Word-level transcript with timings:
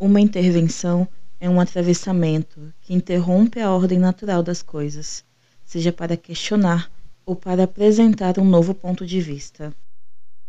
Uma 0.00 0.18
intervenção 0.18 1.06
é 1.38 1.46
um 1.46 1.60
atravessamento 1.60 2.72
que 2.80 2.94
interrompe 2.94 3.60
a 3.60 3.70
ordem 3.70 3.98
natural 3.98 4.42
das 4.42 4.62
coisas, 4.62 5.22
seja 5.62 5.92
para 5.92 6.16
questionar 6.16 6.90
ou 7.26 7.36
para 7.36 7.64
apresentar 7.64 8.38
um 8.38 8.44
novo 8.46 8.74
ponto 8.74 9.04
de 9.04 9.20
vista. 9.20 9.74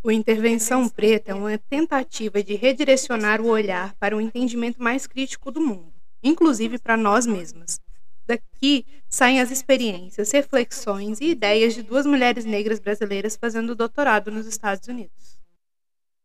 O 0.02 0.10
Intervenção 0.10 0.88
Preta 0.88 1.32
é 1.32 1.36
uma 1.36 1.58
tentativa 1.58 2.42
de 2.42 2.56
redirecionar 2.56 3.42
o 3.42 3.50
olhar 3.50 3.94
para 4.00 4.16
um 4.16 4.22
entendimento 4.22 4.82
mais 4.82 5.06
crítico 5.06 5.52
do 5.52 5.60
mundo, 5.60 5.92
inclusive 6.24 6.80
para 6.80 6.96
nós 6.96 7.26
mesmas. 7.26 7.82
Daqui 8.26 8.86
saem 9.10 9.42
as 9.42 9.52
experiências, 9.52 10.32
reflexões 10.32 11.20
e 11.20 11.26
ideias 11.26 11.74
de 11.74 11.84
duas 11.84 12.06
mulheres 12.06 12.46
negras 12.46 12.80
brasileiras 12.80 13.36
fazendo 13.36 13.76
doutorado 13.76 14.32
nos 14.32 14.48
Estados 14.48 14.88
Unidos. 14.88 15.38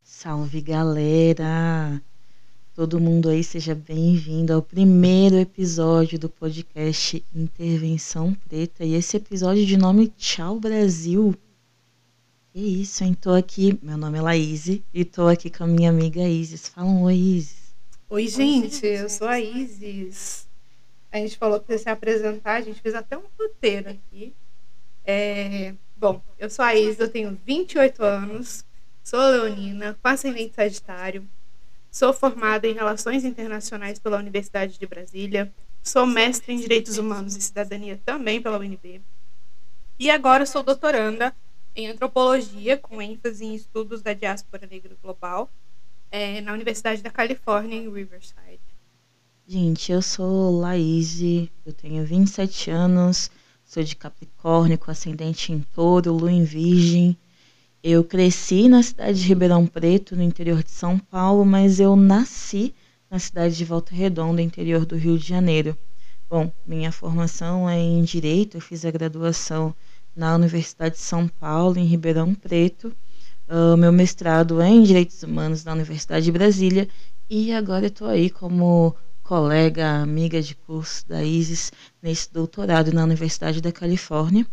Salve 0.01 0.61
galera! 0.61 2.01
Todo 2.77 3.01
mundo 3.01 3.31
aí 3.31 3.43
seja 3.43 3.75
bem-vindo 3.75 4.53
ao 4.53 4.61
primeiro 4.61 5.37
episódio 5.37 6.19
do 6.19 6.29
podcast 6.29 7.25
Intervenção 7.35 8.35
Preta 8.35 8.85
e 8.85 8.93
esse 8.93 9.17
episódio 9.17 9.65
de 9.65 9.79
nome 9.79 10.09
Tchau 10.09 10.61
Brasil. 10.61 11.35
Que 12.53 12.61
isso, 12.61 13.03
hein? 13.03 13.15
Tô 13.15 13.31
aqui, 13.31 13.79
meu 13.81 13.97
nome 13.97 14.19
é 14.19 14.21
Laís 14.21 14.67
e 14.93 15.05
tô 15.07 15.27
aqui 15.27 15.49
com 15.49 15.65
a 15.65 15.67
minha 15.67 15.89
amiga 15.89 16.21
Isis. 16.21 16.69
Fala 16.69 16.87
um 16.87 17.05
oi, 17.05 17.15
Isis. 17.15 17.75
Oi, 18.11 18.29
gente, 18.29 18.85
eu 18.85 19.09
sou 19.09 19.27
a 19.27 19.41
Isis. 19.41 20.47
A 21.11 21.17
gente 21.17 21.39
falou 21.39 21.59
que 21.59 21.73
ia 21.73 21.79
se 21.79 21.89
apresentar, 21.89 22.57
a 22.57 22.61
gente 22.61 22.83
fez 22.83 22.95
até 22.95 23.17
um 23.17 23.25
roteiro 23.39 23.89
aqui. 23.89 24.35
É... 25.03 25.73
Bom, 25.97 26.21
eu 26.39 26.51
sou 26.51 26.63
a 26.63 26.75
Isis, 26.75 27.01
eu 27.01 27.09
tenho 27.09 27.41
28 27.47 28.05
anos, 28.05 28.67
sou 29.03 29.19
leonina, 29.19 29.97
com 30.03 30.09
ascendente 30.09 30.55
sagitário, 30.55 31.27
sou 31.97 32.13
formada 32.13 32.69
em 32.69 32.75
Relações 32.75 33.25
Internacionais 33.25 33.99
pela 33.99 34.19
Universidade 34.19 34.79
de 34.79 34.87
Brasília, 34.87 35.51
sou 35.83 36.05
mestre 36.05 36.53
em 36.53 36.61
Direitos 36.61 36.99
Humanos 36.99 37.35
e 37.35 37.41
Cidadania 37.41 37.99
também 38.05 38.39
pela 38.39 38.59
UNB, 38.59 39.01
e 39.99 40.11
agora 40.11 40.45
sou 40.45 40.63
doutoranda 40.63 41.35
em 41.75 41.89
antropologia, 41.89 42.77
com 42.77 43.01
ênfase 43.01 43.47
em 43.47 43.55
estudos 43.55 44.03
da 44.03 44.13
diáspora 44.13 44.69
negra 44.71 44.95
global, 45.03 45.51
é, 46.11 46.43
na 46.43 46.53
Universidade 46.53 47.01
da 47.01 47.11
Califórnia, 47.11 47.79
em 47.79 47.91
Riverside. 47.91 48.61
Gente, 49.47 49.91
eu 49.91 50.03
sou 50.03 50.61
Laís, 50.61 51.19
eu 51.65 51.73
tenho 51.73 52.05
27 52.05 52.71
anos, 52.71 53.31
sou 53.65 53.83
de 53.83 53.97
Capricórnio, 53.97 54.79
com 54.79 54.91
ascendente 54.91 55.51
em 55.51 55.61
touro, 55.75 56.13
lua 56.13 56.31
em 56.31 56.45
virgem. 56.45 57.17
Eu 57.89 58.03
cresci 58.03 58.69
na 58.69 58.83
cidade 58.83 59.21
de 59.21 59.29
Ribeirão 59.29 59.65
Preto, 59.65 60.17
no 60.17 60.23
interior 60.25 60.61
de 60.61 60.73
São 60.73 60.99
Paulo, 60.99 61.47
mas 61.47 61.79
eu 61.79 61.95
nasci 61.95 62.75
na 63.09 63.17
cidade 63.17 63.57
de 63.57 63.65
Volta 63.65 63.95
Redonda, 63.95 64.43
interior 64.43 64.85
do 64.85 64.97
Rio 64.97 65.17
de 65.17 65.25
Janeiro. 65.25 65.79
Bom, 66.29 66.51
minha 66.67 66.91
formação 66.91 67.71
é 67.71 67.79
em 67.79 68.03
Direito, 68.03 68.57
eu 68.57 68.61
fiz 68.61 68.85
a 68.85 68.91
graduação 68.91 69.73
na 70.17 70.35
Universidade 70.35 70.97
de 70.97 71.01
São 71.01 71.29
Paulo, 71.29 71.79
em 71.79 71.85
Ribeirão 71.85 72.35
Preto. 72.35 72.93
Uh, 73.49 73.77
meu 73.77 73.93
mestrado 73.93 74.61
é 74.61 74.69
em 74.69 74.83
Direitos 74.83 75.23
Humanos 75.23 75.63
na 75.63 75.73
Universidade 75.73 76.25
de 76.25 76.33
Brasília 76.33 76.89
e 77.31 77.53
agora 77.53 77.87
estou 77.87 78.09
aí 78.09 78.31
como 78.31 78.97
colega, 79.23 80.03
amiga 80.03 80.43
de 80.43 80.57
curso 80.57 81.09
da 81.09 81.23
ISIS 81.23 81.71
nesse 82.03 82.33
doutorado 82.33 82.93
na 82.93 83.05
Universidade 83.05 83.61
da 83.61 83.71
Califórnia, 83.71 84.45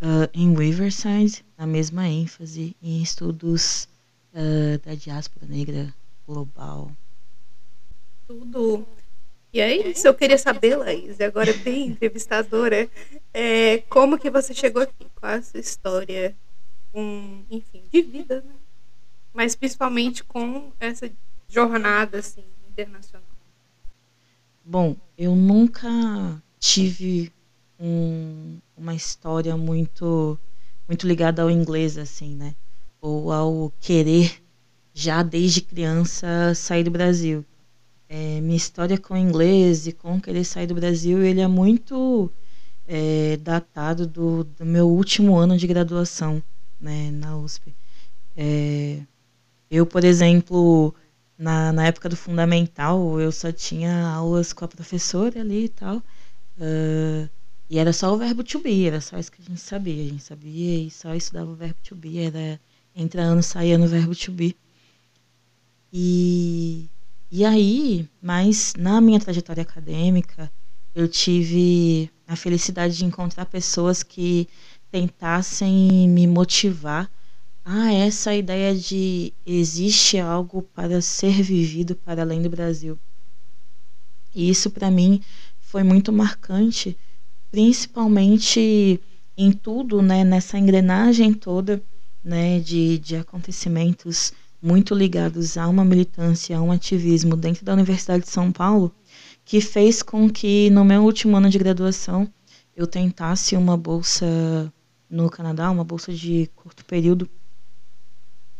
uh, 0.00 0.28
em 0.32 0.54
Riverside, 0.54 1.44
na 1.56 1.66
mesma 1.66 2.08
ênfase 2.08 2.76
em 2.82 3.02
estudos 3.02 3.88
uh, 4.32 4.78
da 4.84 4.94
diáspora 4.94 5.46
negra 5.46 5.94
global. 6.26 6.90
Tudo 8.26 8.86
e 9.52 9.60
aí, 9.60 9.94
se 9.96 10.06
eu 10.06 10.14
queria 10.14 10.38
saber, 10.38 10.76
Laís, 10.76 11.20
agora 11.20 11.52
bem 11.52 11.88
entrevistadora, 11.88 12.88
é, 13.34 13.78
como 13.88 14.16
que 14.16 14.30
você 14.30 14.54
chegou 14.54 14.82
aqui? 14.82 15.06
Qual 15.16 15.32
a 15.32 15.42
sua 15.42 15.58
história, 15.58 16.36
um, 16.94 17.42
enfim, 17.50 17.82
de 17.92 18.00
vida, 18.00 18.42
né? 18.42 18.54
Mas 19.34 19.56
principalmente 19.56 20.22
com 20.22 20.70
essa 20.78 21.10
jornada, 21.48 22.18
assim, 22.18 22.44
internacional. 22.68 23.26
Bom, 24.64 24.94
eu 25.18 25.34
nunca 25.34 26.40
tive 26.60 27.32
um, 27.80 28.58
uma 28.76 28.94
história 28.94 29.56
muito, 29.56 30.38
muito 30.86 31.06
ligada 31.06 31.42
ao 31.42 31.50
inglês, 31.50 31.96
assim, 31.98 32.34
né? 32.34 32.54
Ou 33.00 33.32
ao 33.32 33.72
querer, 33.80 34.42
já 34.92 35.22
desde 35.22 35.62
criança, 35.62 36.54
sair 36.54 36.84
do 36.84 36.90
Brasil 36.90 37.44
é, 38.10 38.40
minha 38.40 38.56
história 38.56 38.98
com 38.98 39.14
o 39.14 39.16
inglês 39.16 39.86
e 39.86 39.92
com 39.92 40.20
querer 40.20 40.44
sair 40.44 40.66
do 40.66 40.74
Brasil, 40.74 41.22
ele 41.22 41.40
é 41.40 41.46
muito 41.46 42.28
é, 42.88 43.36
datado 43.36 44.04
do, 44.04 44.42
do, 44.42 44.66
meu 44.66 44.88
último 44.88 45.36
ano 45.36 45.56
de 45.56 45.64
graduação 45.64 46.42
né, 46.80 47.12
na 47.12 47.36
USP. 47.36 47.72
É, 48.36 48.98
eu, 49.70 49.86
por 49.86 50.02
exemplo, 50.02 50.92
na, 51.38 51.72
na 51.72 51.86
época 51.86 52.08
do 52.08 52.16
fundamental, 52.16 53.20
eu 53.20 53.30
só 53.30 53.52
tinha 53.52 54.08
aulas 54.08 54.52
com 54.52 54.64
a 54.64 54.68
professora 54.68 55.40
ali 55.40 55.66
e 55.66 55.68
tal. 55.68 55.98
Uh, 56.58 57.30
e 57.70 57.78
era 57.78 57.92
só 57.92 58.12
o 58.12 58.18
verbo 58.18 58.42
to 58.42 58.58
be, 58.58 58.86
era 58.86 59.00
só 59.00 59.16
isso 59.18 59.30
que 59.30 59.40
a 59.40 59.44
gente 59.44 59.60
sabia. 59.60 60.02
A 60.02 60.08
gente 60.08 60.24
sabia 60.24 60.78
e 60.86 60.90
só 60.90 61.14
estudava 61.14 61.50
o 61.50 61.54
verbo 61.54 61.78
to 61.82 61.94
be, 61.94 62.18
era 62.18 62.60
entra 62.94 63.22
ano, 63.22 63.42
saía 63.42 63.78
no 63.78 63.86
verbo 63.86 64.14
to 64.14 64.32
be. 64.32 64.56
E 65.92 66.90
e 67.32 67.44
aí, 67.44 68.08
mas 68.20 68.74
na 68.76 69.00
minha 69.00 69.20
trajetória 69.20 69.62
acadêmica, 69.62 70.50
eu 70.92 71.06
tive 71.06 72.10
a 72.26 72.34
felicidade 72.34 72.96
de 72.96 73.04
encontrar 73.04 73.46
pessoas 73.46 74.02
que 74.02 74.48
tentassem 74.90 76.08
me 76.08 76.26
motivar 76.26 77.08
a 77.64 77.92
essa 77.92 78.34
ideia 78.34 78.74
de 78.74 79.32
existe 79.46 80.18
algo 80.18 80.62
para 80.62 81.00
ser 81.00 81.40
vivido 81.40 81.94
para 81.94 82.22
além 82.22 82.42
do 82.42 82.50
Brasil. 82.50 82.98
E 84.34 84.50
isso 84.50 84.70
para 84.70 84.90
mim 84.90 85.22
foi 85.60 85.84
muito 85.84 86.12
marcante, 86.12 86.98
principalmente 87.50 89.00
em 89.36 89.52
tudo, 89.52 90.02
né, 90.02 90.24
nessa 90.24 90.58
engrenagem 90.58 91.32
toda, 91.32 91.82
né, 92.22 92.60
de, 92.60 92.98
de 92.98 93.16
acontecimentos 93.16 94.32
muito 94.62 94.94
ligados 94.94 95.56
a 95.56 95.66
uma 95.66 95.84
militância, 95.84 96.56
a 96.56 96.62
um 96.62 96.70
ativismo 96.70 97.34
dentro 97.34 97.64
da 97.64 97.72
Universidade 97.72 98.24
de 98.24 98.30
São 98.30 98.52
Paulo, 98.52 98.94
que 99.44 99.60
fez 99.60 100.02
com 100.02 100.28
que 100.28 100.68
no 100.70 100.84
meu 100.84 101.02
último 101.02 101.36
ano 101.36 101.48
de 101.48 101.58
graduação 101.58 102.28
eu 102.76 102.86
tentasse 102.86 103.56
uma 103.56 103.76
bolsa 103.76 104.72
no 105.08 105.28
Canadá, 105.28 105.70
uma 105.70 105.82
bolsa 105.82 106.12
de 106.12 106.48
curto 106.54 106.84
período, 106.84 107.28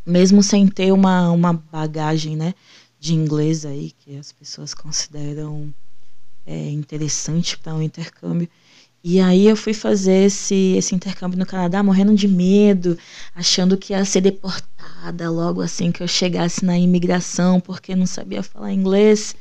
mesmo 0.05 0.43
sem 0.43 0.67
ter 0.67 0.93
uma, 0.93 1.31
uma 1.31 1.53
bagagem 1.53 2.37
né, 2.37 2.55
de 2.99 3.15
inglês 3.15 3.65
aí, 3.65 3.93
que 3.93 4.17
as 4.17 4.33
pessoas 4.33 4.75
consideram 4.75 5.73
é, 6.45 6.71
interessante 6.71 7.57
para 7.57 7.75
um 7.75 7.83
intercâmbio. 7.83 8.49
E 9.03 9.19
aí 9.19 9.47
eu 9.47 9.57
fui 9.57 9.73
fazer 9.73 10.27
esse, 10.27 10.75
esse 10.77 10.95
intercâmbio 10.95 11.39
no 11.39 11.47
Canadá 11.47 11.83
morrendo 11.83 12.15
de 12.15 12.29
medo, 12.29 12.99
achando 13.35 13.77
que 13.77 13.95
ia 13.95 14.05
ser 14.05 14.21
deportada 14.21 15.31
logo 15.31 15.63
assim 15.63 15.91
que 15.91 16.03
eu 16.03 16.09
chegasse 16.09 16.65
na 16.65 16.79
imigração, 16.79 17.61
porque 17.61 17.97
não 17.97 18.07
sabia 18.07 18.43
falar 18.43 18.73
inglês. 18.73 19.35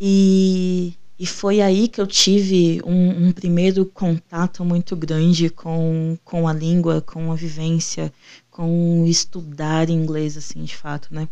E, 0.00 0.94
e 1.18 1.26
foi 1.26 1.60
aí 1.60 1.88
que 1.88 2.00
eu 2.00 2.06
tive 2.06 2.80
um, 2.84 3.26
um 3.28 3.32
primeiro 3.32 3.84
contato 3.84 4.64
muito 4.64 4.94
grande 4.94 5.50
com, 5.50 6.16
com 6.24 6.46
a 6.46 6.52
língua, 6.52 7.00
com 7.00 7.32
a 7.32 7.34
vivência, 7.34 8.12
com 8.48 9.04
estudar 9.08 9.90
inglês, 9.90 10.36
assim, 10.36 10.62
de 10.62 10.76
fato, 10.76 11.12
né? 11.12 11.28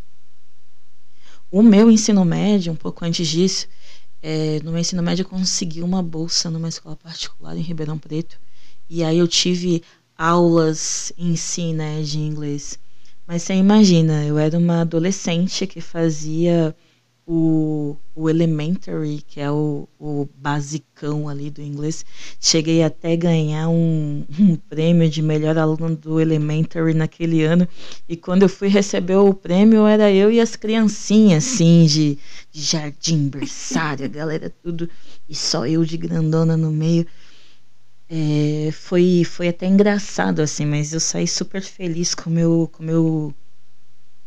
O 1.49 1.63
meu 1.63 1.89
ensino 1.89 2.25
médio, 2.25 2.73
um 2.73 2.77
pouco 2.77 3.05
antes 3.05 3.29
disso, 3.29 3.69
é, 4.27 4.59
no 4.65 4.71
meu 4.73 4.81
ensino 4.81 5.03
médio 5.03 5.23
eu 5.23 5.29
consegui 5.29 5.83
uma 5.83 6.03
bolsa 6.03 6.49
numa 6.49 6.67
escola 6.67 6.97
particular 6.97 7.55
em 7.55 7.61
Ribeirão 7.61 7.99
Preto. 7.99 8.41
E 8.89 9.05
aí 9.05 9.19
eu 9.19 9.29
tive 9.29 9.83
aulas 10.17 11.13
em 11.19 11.37
si, 11.37 11.75
né, 11.75 12.01
de 12.01 12.19
inglês. 12.19 12.79
Mas 13.27 13.43
você 13.43 13.53
imagina, 13.53 14.25
eu 14.25 14.39
era 14.39 14.57
uma 14.57 14.81
adolescente 14.81 15.67
que 15.67 15.83
fazia 15.83 16.75
o, 17.27 17.97
o 18.15 18.29
elementary, 18.29 19.23
que 19.27 19.41
é 19.41 19.51
o, 19.51 19.89
o 19.99 20.29
basicão 20.37 21.29
ali 21.29 21.51
do 21.51 21.63
inglês. 21.63 22.05
Cheguei 22.39 22.83
até 22.83 23.17
ganhar 23.17 23.69
um, 23.69 24.25
um 24.39 24.57
prêmio 24.57 25.09
de 25.09 25.23
melhor 25.23 25.57
aluno 25.57 25.97
do 25.97 26.21
elementary 26.21 26.93
naquele 26.95 27.43
ano. 27.43 27.67
E 28.09 28.17
quando 28.17 28.43
eu 28.43 28.49
fui 28.49 28.69
receber 28.69 29.17
o 29.17 29.33
prêmio, 29.33 29.87
era 29.87 30.13
eu 30.13 30.31
e 30.31 30.41
as 30.41 30.57
criancinhas, 30.57 31.45
assim, 31.47 31.87
de, 31.87 32.19
de 32.53 32.61
jardim, 32.61 33.29
berçário, 33.29 34.05
a 34.05 34.09
galera 34.09 34.53
tudo. 34.63 34.89
E 35.29 35.35
só 35.35 35.67
eu 35.67 35.85
de 35.85 35.97
grandona 35.97 36.57
no 36.57 36.71
meio. 36.71 37.07
É, 38.09 38.71
foi, 38.71 39.25
foi 39.25 39.49
até 39.49 39.67
engraçado, 39.67 40.41
assim, 40.41 40.67
mas 40.67 40.93
eu 40.93 41.01
saí 41.01 41.27
super 41.27 41.63
feliz 41.63 42.15
com 42.15 42.29
meu, 42.29 42.71
o 42.79 42.83
meu 42.83 43.35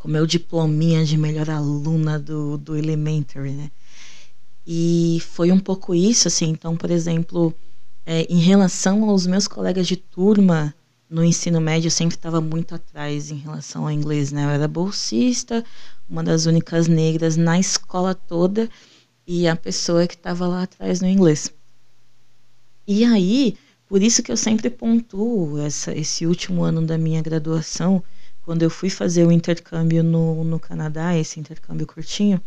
com 0.08 0.12
meu 0.12 0.26
diplominha 0.26 1.04
de 1.04 1.18
melhor 1.18 1.50
aluna 1.50 2.18
do, 2.18 2.58
do 2.58 2.78
Elementary, 2.78 3.52
né? 3.52 3.70
E 4.66 5.22
foi 5.22 5.52
um 5.52 5.60
pouco 5.60 5.94
isso, 5.94 6.30
assim. 6.30 6.48
Então, 6.50 6.78
por 6.78 6.90
exemplo, 6.90 7.54
é, 8.06 8.22
em 8.30 8.40
relação 8.40 9.10
aos 9.10 9.28
meus 9.28 9.50
colegas 9.50 9.86
de 9.86 9.98
turma 9.98 10.74
no 11.10 11.26
ensino 11.26 11.60
médio, 11.60 11.88
eu 11.88 11.92
sempre 11.92 12.16
estava 12.16 12.40
muito 12.40 12.74
atrás 12.74 13.32
em 13.32 13.36
relação 13.36 13.84
ao 13.84 13.92
inglês, 13.92 14.32
né? 14.32 14.46
Eu 14.46 14.50
era 14.50 14.66
bolsista, 14.66 15.64
uma 16.10 16.24
das 16.24 16.46
únicas 16.46 16.88
negras 16.88 17.36
na 17.36 17.60
escola 17.60 18.16
toda 18.16 18.70
e 19.28 19.46
a 19.46 19.58
pessoa 19.58 20.08
que 20.08 20.16
estava 20.16 20.48
lá 20.48 20.64
atrás 20.64 21.02
no 21.02 21.08
inglês. 21.08 21.52
E 22.88 23.04
aí, 23.04 23.58
por 23.90 24.02
isso 24.02 24.24
que 24.24 24.32
eu 24.32 24.38
sempre 24.38 24.70
pontuo 24.70 25.60
essa, 25.60 25.94
esse 25.94 26.26
último 26.26 26.64
ano 26.64 26.86
da 26.86 26.98
minha 26.98 27.22
graduação, 27.22 28.02
quando 28.48 28.64
eu 28.64 28.70
fui 28.70 28.90
fazer 28.90 29.28
o 29.28 29.32
intercâmbio 29.32 30.02
no, 30.02 30.42
no 30.42 30.58
Canadá, 30.58 31.14
esse 31.18 31.38
intercâmbio 31.38 31.86
curtinho, 31.86 32.42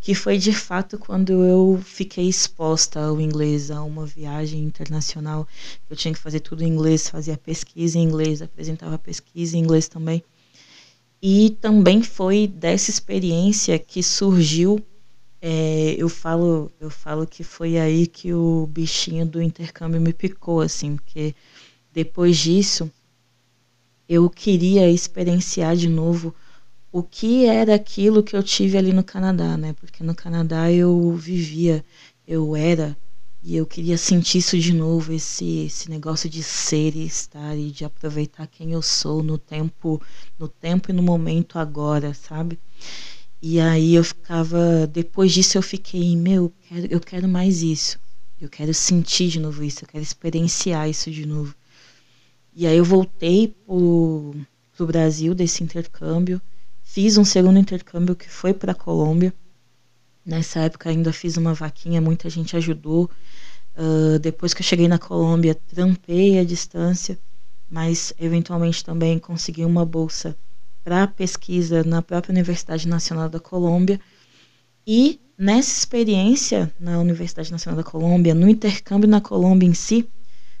que 0.00 0.14
foi 0.14 0.38
de 0.38 0.50
fato 0.50 0.96
quando 0.96 1.44
eu 1.44 1.78
fiquei 1.84 2.26
exposta 2.26 2.98
ao 2.98 3.20
inglês, 3.20 3.70
a 3.70 3.82
uma 3.82 4.06
viagem 4.06 4.64
internacional. 4.64 5.46
Eu 5.90 5.94
tinha 5.94 6.14
que 6.14 6.18
fazer 6.18 6.40
tudo 6.40 6.64
em 6.64 6.68
inglês, 6.68 7.06
fazia 7.06 7.36
pesquisa 7.36 7.98
em 7.98 8.02
inglês, 8.02 8.40
apresentava 8.40 8.96
pesquisa 8.96 9.54
em 9.54 9.60
inglês 9.60 9.88
também. 9.88 10.24
E 11.20 11.50
também 11.60 12.02
foi 12.02 12.46
dessa 12.46 12.88
experiência 12.88 13.78
que 13.78 14.02
surgiu 14.02 14.82
é, 15.38 15.94
eu 15.98 16.08
falo 16.08 16.72
eu 16.80 16.88
falo 16.88 17.26
que 17.26 17.44
foi 17.44 17.76
aí 17.76 18.06
que 18.06 18.32
o 18.32 18.66
bichinho 18.68 19.26
do 19.26 19.42
intercâmbio 19.42 20.00
me 20.00 20.12
picou 20.14 20.60
assim 20.62 20.96
porque 20.96 21.34
depois 21.92 22.38
disso 22.38 22.90
eu 24.12 24.28
queria 24.28 24.90
experienciar 24.90 25.74
de 25.74 25.88
novo 25.88 26.34
o 26.92 27.02
que 27.02 27.46
era 27.46 27.74
aquilo 27.74 28.22
que 28.22 28.36
eu 28.36 28.42
tive 28.42 28.76
ali 28.76 28.92
no 28.92 29.02
Canadá, 29.02 29.56
né? 29.56 29.72
Porque 29.72 30.04
no 30.04 30.14
Canadá 30.14 30.70
eu 30.70 31.12
vivia, 31.16 31.82
eu 32.28 32.54
era 32.54 32.94
e 33.42 33.56
eu 33.56 33.64
queria 33.66 33.96
sentir 33.96 34.38
isso 34.38 34.58
de 34.58 34.74
novo, 34.74 35.12
esse 35.14 35.64
esse 35.64 35.88
negócio 35.88 36.28
de 36.28 36.42
ser 36.42 36.94
e 36.94 37.06
estar 37.06 37.56
e 37.56 37.70
de 37.70 37.86
aproveitar 37.86 38.46
quem 38.46 38.72
eu 38.72 38.82
sou 38.82 39.22
no 39.22 39.38
tempo, 39.38 39.98
no 40.38 40.46
tempo 40.46 40.90
e 40.90 40.92
no 40.92 41.02
momento 41.02 41.58
agora, 41.58 42.12
sabe? 42.12 42.58
E 43.40 43.58
aí 43.60 43.94
eu 43.94 44.04
ficava, 44.04 44.86
depois 44.86 45.32
disso 45.32 45.56
eu 45.56 45.62
fiquei, 45.62 46.14
meu, 46.16 46.44
eu 46.44 46.52
quero, 46.68 46.86
eu 46.92 47.00
quero 47.00 47.28
mais 47.28 47.62
isso. 47.62 47.98
Eu 48.40 48.48
quero 48.50 48.74
sentir 48.74 49.28
de 49.28 49.40
novo 49.40 49.64
isso, 49.64 49.84
eu 49.84 49.88
quero 49.88 50.02
experienciar 50.02 50.88
isso 50.88 51.10
de 51.10 51.24
novo. 51.26 51.54
E 52.54 52.66
aí 52.66 52.76
eu 52.76 52.84
voltei 52.84 53.48
pro, 53.48 54.34
pro 54.76 54.86
Brasil 54.86 55.34
desse 55.34 55.62
intercâmbio 55.62 56.40
Fiz 56.94 57.16
um 57.16 57.24
segundo 57.24 57.58
intercâmbio 57.58 58.14
que 58.14 58.28
foi 58.28 58.52
para 58.52 58.72
a 58.72 58.74
Colômbia. 58.74 59.32
Nessa 60.26 60.60
época 60.60 60.90
ainda 60.90 61.10
fiz 61.10 61.38
uma 61.38 61.54
vaquinha, 61.54 62.02
muita 62.02 62.28
gente 62.28 62.54
ajudou. 62.54 63.08
Uh, 63.74 64.18
depois 64.18 64.52
que 64.52 64.60
eu 64.60 64.66
cheguei 64.66 64.86
na 64.86 64.98
Colômbia, 64.98 65.54
trampei 65.54 66.38
à 66.38 66.44
distância, 66.44 67.18
mas 67.70 68.12
eventualmente 68.18 68.84
também 68.84 69.18
consegui 69.18 69.64
uma 69.64 69.86
bolsa 69.86 70.36
para 70.84 71.06
pesquisa 71.06 71.82
na 71.82 72.02
própria 72.02 72.32
Universidade 72.32 72.86
Nacional 72.86 73.30
da 73.30 73.40
Colômbia. 73.40 73.98
E 74.86 75.18
nessa 75.38 75.78
experiência 75.78 76.70
na 76.78 76.98
Universidade 76.98 77.50
Nacional 77.50 77.82
da 77.82 77.90
Colômbia, 77.90 78.34
no 78.34 78.46
intercâmbio 78.46 79.08
na 79.08 79.22
Colômbia 79.22 79.66
em 79.66 79.72
si, 79.72 80.06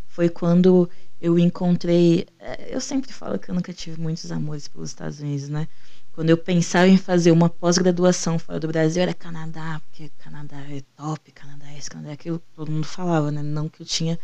foi 0.08 0.30
quando 0.30 0.88
eu 1.22 1.38
encontrei. 1.38 2.26
Eh, 2.40 2.74
eu 2.74 2.80
sempre 2.80 3.12
falo 3.12 3.38
que 3.38 3.48
eu 3.48 3.54
nunca 3.54 3.72
tive 3.72 4.00
muitos 4.00 4.32
amores 4.32 4.66
pelos 4.66 4.90
Estados 4.90 5.20
Unidos, 5.20 5.48
né? 5.48 5.68
Quando 6.12 6.30
eu 6.30 6.36
pensava 6.36 6.88
em 6.88 6.96
fazer 6.98 7.30
uma 7.30 7.48
pós-graduação 7.48 8.38
fora 8.38 8.58
do 8.58 8.66
Brasil, 8.68 9.02
era 9.02 9.14
Canadá, 9.14 9.80
porque 9.86 10.10
Canadá 10.18 10.56
é 10.68 10.82
top, 10.96 11.30
Canadá 11.32 11.70
é 11.70 11.78
isso, 11.78 11.90
Canadá 11.90 12.10
é 12.10 12.14
aquilo, 12.14 12.42
todo 12.56 12.72
mundo 12.72 12.86
falava, 12.86 13.30
né? 13.30 13.40
Não 13.40 13.68
que 13.68 13.82
eu 13.82 13.86
tinha 13.86 14.18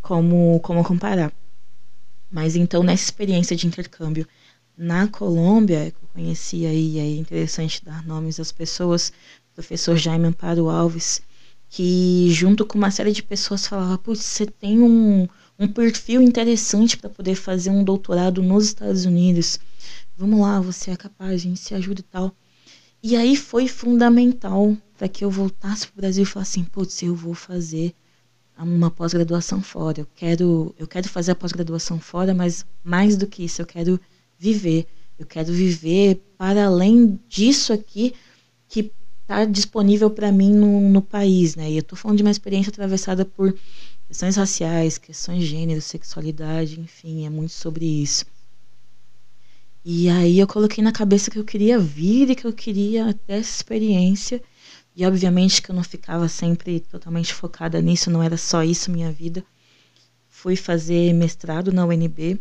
como, 0.00 0.58
como 0.60 0.82
comparar. 0.82 1.32
Mas 2.30 2.56
então, 2.56 2.82
nessa 2.82 3.04
experiência 3.04 3.54
de 3.54 3.66
intercâmbio 3.66 4.26
na 4.76 5.06
Colômbia, 5.06 5.90
que 5.90 6.02
eu 6.02 6.08
conheci 6.14 6.64
aí, 6.64 6.98
é 6.98 7.16
interessante 7.16 7.84
dar 7.84 8.02
nomes 8.06 8.40
às 8.40 8.50
pessoas, 8.50 9.12
professor 9.54 9.96
Jaime 9.96 10.28
Amparo 10.28 10.70
Alves, 10.70 11.20
que 11.68 12.30
junto 12.30 12.64
com 12.64 12.78
uma 12.78 12.90
série 12.90 13.12
de 13.12 13.22
pessoas 13.22 13.66
falava, 13.66 13.98
putz, 13.98 14.24
você 14.24 14.46
tem 14.46 14.80
um, 14.80 15.28
um 15.62 15.68
perfil 15.68 16.20
interessante 16.20 16.96
para 16.96 17.08
poder 17.08 17.34
fazer 17.34 17.70
um 17.70 17.84
doutorado 17.84 18.42
nos 18.42 18.66
Estados 18.66 19.04
Unidos 19.04 19.58
vamos 20.16 20.40
lá, 20.40 20.60
você 20.60 20.92
é 20.92 20.96
capaz, 20.96 21.40
gente 21.40 21.58
se 21.58 21.74
ajuda 21.74 22.00
e 22.00 22.04
tal. 22.04 22.32
E 23.02 23.16
aí 23.16 23.36
foi 23.36 23.66
fundamental 23.66 24.76
para 24.96 25.08
que 25.08 25.24
eu 25.24 25.30
voltasse 25.30 25.86
para 25.88 25.94
o 25.94 26.00
Brasil 26.00 26.22
e 26.22 26.26
falasse 26.26 26.60
assim, 26.60 26.64
putz, 26.64 27.02
eu 27.02 27.14
vou 27.14 27.34
fazer 27.34 27.92
uma 28.56 28.90
pós-graduação 28.90 29.60
fora. 29.60 30.00
Eu 30.00 30.06
quero, 30.14 30.72
eu 30.78 30.86
quero 30.86 31.08
fazer 31.08 31.32
a 31.32 31.34
pós-graduação 31.34 31.98
fora, 31.98 32.32
mas 32.32 32.64
mais 32.84 33.16
do 33.16 33.26
que 33.26 33.44
isso, 33.44 33.60
eu 33.60 33.66
quero 33.66 33.98
viver. 34.38 34.86
Eu 35.18 35.26
quero 35.26 35.52
viver 35.52 36.22
para 36.38 36.66
além 36.66 37.18
disso 37.28 37.72
aqui 37.72 38.14
que 38.68 38.92
está 39.22 39.44
disponível 39.44 40.08
para 40.10 40.30
mim 40.30 40.52
no, 40.52 40.88
no, 40.88 41.02
país, 41.02 41.56
né? 41.56 41.70
E 41.70 41.76
eu 41.76 41.80
estou 41.80 41.98
falando 41.98 42.18
de 42.18 42.22
uma 42.22 42.30
experiência 42.30 42.70
atravessada 42.70 43.24
por 43.24 43.52
questões 44.12 44.36
raciais, 44.36 44.98
questões 44.98 45.38
de 45.38 45.46
gênero, 45.46 45.80
sexualidade, 45.80 46.78
enfim, 46.78 47.24
é 47.24 47.30
muito 47.30 47.54
sobre 47.54 47.86
isso. 47.86 48.26
E 49.82 50.06
aí 50.10 50.38
eu 50.38 50.46
coloquei 50.46 50.84
na 50.84 50.92
cabeça 50.92 51.30
que 51.30 51.38
eu 51.38 51.44
queria 51.46 51.78
vir 51.78 52.28
e 52.28 52.36
que 52.36 52.46
eu 52.46 52.52
queria 52.52 53.14
ter 53.14 53.32
essa 53.32 53.56
experiência. 53.56 54.42
E 54.94 55.06
obviamente 55.06 55.62
que 55.62 55.70
eu 55.70 55.74
não 55.74 55.82
ficava 55.82 56.28
sempre 56.28 56.78
totalmente 56.78 57.32
focada 57.32 57.80
nisso, 57.80 58.10
não 58.10 58.22
era 58.22 58.36
só 58.36 58.62
isso 58.62 58.90
minha 58.90 59.10
vida. 59.10 59.42
Fui 60.28 60.56
fazer 60.56 61.14
mestrado 61.14 61.72
na 61.72 61.86
UNB, 61.86 62.38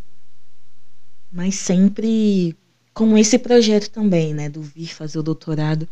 mas 1.31 1.55
sempre 1.55 2.53
com 2.93 3.17
esse 3.17 3.39
projeto 3.39 3.89
também, 3.89 4.33
né, 4.33 4.49
do 4.49 4.61
vir 4.61 4.93
fazer 4.93 5.19
o 5.19 5.23
doutorado. 5.23 5.87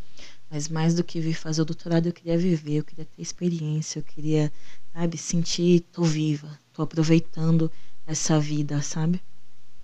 Mas 0.50 0.68
mais 0.68 0.96
do 0.96 1.04
que 1.04 1.20
vir 1.20 1.36
fazer 1.36 1.62
o 1.62 1.66
doutorado, 1.66 2.08
eu 2.08 2.14
queria 2.14 2.38
viver, 2.38 2.78
eu 2.78 2.84
queria 2.84 3.06
ter 3.06 3.22
experiência, 3.22 4.00
eu 4.00 4.04
queria, 4.04 4.52
sabe, 4.94 5.18
sentir, 5.18 5.82
tô 5.92 6.04
viva, 6.04 6.60
tô 6.74 6.82
aproveitando 6.82 7.72
essa 8.06 8.40
vida, 8.40 8.82
sabe? 8.82 9.22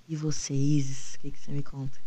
E 0.07 0.15
você, 0.15 0.53
Isis, 0.53 1.15
o 1.15 1.19
que, 1.19 1.31
que 1.31 1.39
você 1.39 1.51
me 1.51 1.61
conta? 1.61 1.99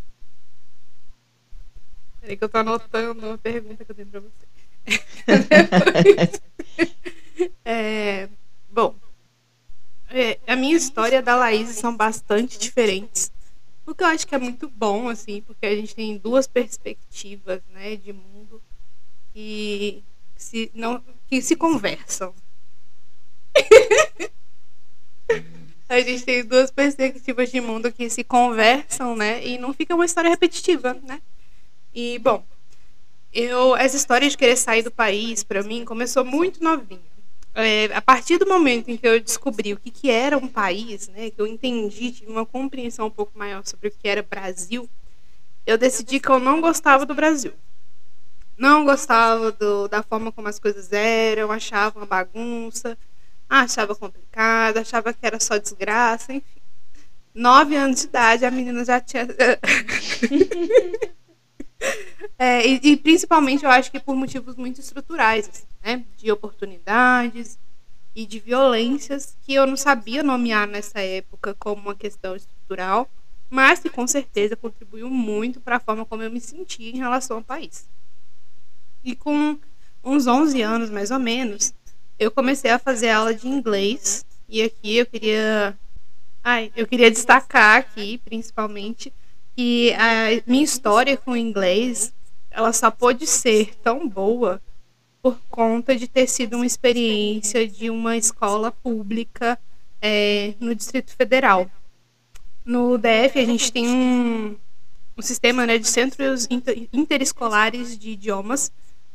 Peraí 2.20 2.36
que 2.36 2.44
eu 2.44 2.48
tô 2.48 2.58
anotando 2.58 3.26
uma 3.26 3.38
pergunta 3.38 3.84
que 3.84 3.90
eu 3.90 3.94
tenho 3.94 4.08
pra 4.08 4.20
você. 4.20 4.48
é, 7.64 8.28
bom, 8.70 8.94
é, 10.10 10.38
a 10.46 10.56
minha 10.56 10.76
história 10.76 11.16
e 11.16 11.18
a 11.18 11.22
da 11.22 11.36
Laís 11.36 11.68
são 11.70 11.96
bastante 11.96 12.58
diferentes. 12.58 13.30
O 13.88 13.94
que 13.94 14.04
eu 14.04 14.08
acho 14.08 14.26
que 14.26 14.34
é 14.34 14.38
muito 14.38 14.68
bom, 14.68 15.08
assim, 15.08 15.40
porque 15.40 15.64
a 15.64 15.74
gente 15.74 15.94
tem 15.94 16.18
duas 16.18 16.46
perspectivas, 16.46 17.62
né, 17.72 17.96
de 17.96 18.12
mundo 18.12 18.60
que 19.32 20.04
se, 20.36 20.70
não, 20.74 21.02
que 21.26 21.40
se 21.40 21.56
conversam. 21.56 22.34
A 25.88 26.00
gente 26.00 26.22
tem 26.22 26.44
duas 26.44 26.70
perspectivas 26.70 27.50
de 27.50 27.62
mundo 27.62 27.90
que 27.90 28.10
se 28.10 28.22
conversam, 28.22 29.16
né? 29.16 29.42
E 29.46 29.56
não 29.56 29.72
fica 29.72 29.94
uma 29.94 30.04
história 30.04 30.28
repetitiva, 30.28 30.92
né? 31.02 31.22
E, 31.94 32.18
bom, 32.18 32.44
eu 33.32 33.74
essa 33.74 33.96
história 33.96 34.28
de 34.28 34.36
querer 34.36 34.56
sair 34.56 34.82
do 34.82 34.90
país, 34.90 35.42
para 35.42 35.62
mim, 35.62 35.86
começou 35.86 36.26
muito 36.26 36.62
novinha. 36.62 37.00
É, 37.54 37.86
a 37.94 38.00
partir 38.00 38.38
do 38.38 38.46
momento 38.46 38.88
em 38.88 38.96
que 38.96 39.06
eu 39.06 39.20
descobri 39.20 39.72
o 39.72 39.78
que, 39.78 39.90
que 39.90 40.10
era 40.10 40.38
um 40.38 40.46
país, 40.46 41.08
né? 41.08 41.30
Que 41.30 41.40
eu 41.40 41.46
entendi, 41.46 42.12
tive 42.12 42.30
uma 42.30 42.46
compreensão 42.46 43.06
um 43.06 43.10
pouco 43.10 43.36
maior 43.36 43.66
sobre 43.66 43.88
o 43.88 43.90
que 43.90 44.08
era 44.08 44.22
Brasil, 44.22 44.88
eu 45.66 45.76
decidi 45.76 46.20
que 46.20 46.28
eu 46.28 46.38
não 46.38 46.60
gostava 46.60 47.04
do 47.04 47.14
Brasil. 47.14 47.52
Não 48.56 48.84
gostava 48.84 49.52
do, 49.52 49.88
da 49.88 50.02
forma 50.02 50.32
como 50.32 50.48
as 50.48 50.58
coisas 50.58 50.92
eram, 50.92 51.50
achava 51.50 51.98
uma 51.98 52.06
bagunça 52.06 52.96
achava 53.48 53.94
complicado, 53.94 54.78
achava 54.78 55.12
que 55.12 55.24
era 55.24 55.40
só 55.40 55.56
desgraça, 55.56 56.32
enfim. 56.32 56.60
Nove 57.34 57.76
anos 57.76 58.00
de 58.00 58.06
idade, 58.06 58.44
a 58.44 58.50
menina 58.50 58.84
já 58.84 59.00
tinha. 59.00 59.26
é, 62.38 62.66
e, 62.66 62.80
e, 62.82 62.96
principalmente 62.96 63.64
eu 63.64 63.70
acho 63.70 63.90
que 63.90 64.00
por 64.00 64.14
motivos 64.14 64.56
muito 64.56 64.80
estruturais, 64.80 65.48
assim, 65.48 65.64
né? 65.82 66.04
De 66.16 66.30
oportunidades 66.30 67.58
e 68.14 68.26
de 68.26 68.38
violências 68.40 69.36
que 69.42 69.54
eu 69.54 69.66
não 69.66 69.76
sabia 69.76 70.22
nomear 70.22 70.66
nessa 70.66 71.00
época 71.00 71.54
como 71.54 71.82
uma 71.82 71.94
questão 71.94 72.34
estrutural, 72.34 73.08
mas 73.48 73.78
que 73.80 73.88
com 73.88 74.06
certeza 74.06 74.56
contribuiu 74.56 75.08
muito 75.08 75.60
para 75.60 75.76
a 75.76 75.80
forma 75.80 76.04
como 76.04 76.22
eu 76.22 76.30
me 76.30 76.40
sentia 76.40 76.90
em 76.90 76.98
relação 76.98 77.36
ao 77.36 77.42
país. 77.42 77.88
E 79.04 79.14
com 79.14 79.58
uns 80.02 80.26
11 80.26 80.60
anos 80.62 80.90
mais 80.90 81.10
ou 81.10 81.18
menos, 81.18 81.72
eu 82.18 82.30
comecei 82.30 82.70
a 82.70 82.78
fazer 82.78 83.10
aula 83.10 83.32
de 83.32 83.46
inglês 83.46 84.26
e 84.48 84.62
aqui 84.62 84.96
eu 84.96 85.06
queria 85.06 85.78
ai, 86.42 86.72
eu 86.74 86.86
queria 86.86 87.10
destacar 87.10 87.78
aqui 87.78 88.18
principalmente 88.18 89.12
que 89.54 89.92
a 89.94 90.42
minha 90.46 90.64
história 90.64 91.16
com 91.16 91.32
o 91.32 91.36
inglês, 91.36 92.12
ela 92.50 92.72
só 92.72 92.90
pôde 92.90 93.26
ser 93.26 93.74
tão 93.76 94.08
boa 94.08 94.60
por 95.22 95.38
conta 95.50 95.96
de 95.96 96.06
ter 96.06 96.28
sido 96.28 96.56
uma 96.56 96.66
experiência 96.66 97.66
de 97.66 97.90
uma 97.90 98.16
escola 98.16 98.70
pública 98.70 99.58
é, 100.00 100.54
no 100.60 100.74
Distrito 100.74 101.10
Federal. 101.16 101.70
No 102.64 102.98
DF, 102.98 103.38
a 103.38 103.44
gente 103.44 103.72
tem 103.72 103.88
um, 103.88 104.56
um 105.16 105.22
sistema 105.22 105.66
né, 105.66 105.78
de 105.78 105.88
centros 105.88 106.46
inter, 106.50 106.88
interescolares 106.92 107.98
de 107.98 108.10
idiomas, 108.10 108.70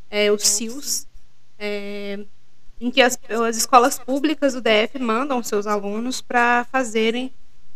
é, 0.10 0.31
os 0.31 0.48
CIUs, 0.48 1.07
é, 1.57 2.19
em 2.79 2.91
que 2.91 3.01
as, 3.01 3.17
as, 3.29 3.55
escolas 3.55 3.98
públicas 3.98 4.53
do 4.53 4.62
DF 4.62 5.00
mandam 5.00 5.41
seus 5.41 5.65
alunos 5.65 6.22
para 6.22 6.65
fazerem 6.65 7.31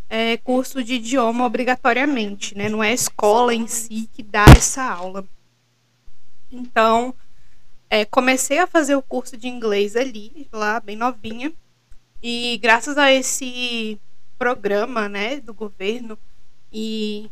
é, 0.09 0.37
curso 0.37 0.83
de 0.83 0.95
idioma 0.95 1.45
obrigatoriamente, 1.45 2.57
né? 2.57 2.69
Não 2.69 2.83
é 2.83 2.89
a 2.89 2.93
escola 2.93 3.53
em 3.53 3.67
si 3.67 4.09
que 4.13 4.21
dá 4.23 4.45
essa 4.55 4.83
aula. 4.83 5.23
Então, 6.51 7.13
é, 7.89 8.05
comecei 8.05 8.59
a 8.59 8.67
fazer 8.67 8.95
o 8.95 9.01
curso 9.01 9.37
de 9.37 9.47
inglês 9.47 9.95
ali, 9.95 10.47
lá 10.51 10.79
bem 10.79 10.95
novinha, 10.95 11.53
e 12.21 12.57
graças 12.61 12.97
a 12.97 13.11
esse 13.11 13.99
programa, 14.37 15.07
né, 15.07 15.39
do 15.39 15.53
governo 15.53 16.17
e 16.71 17.29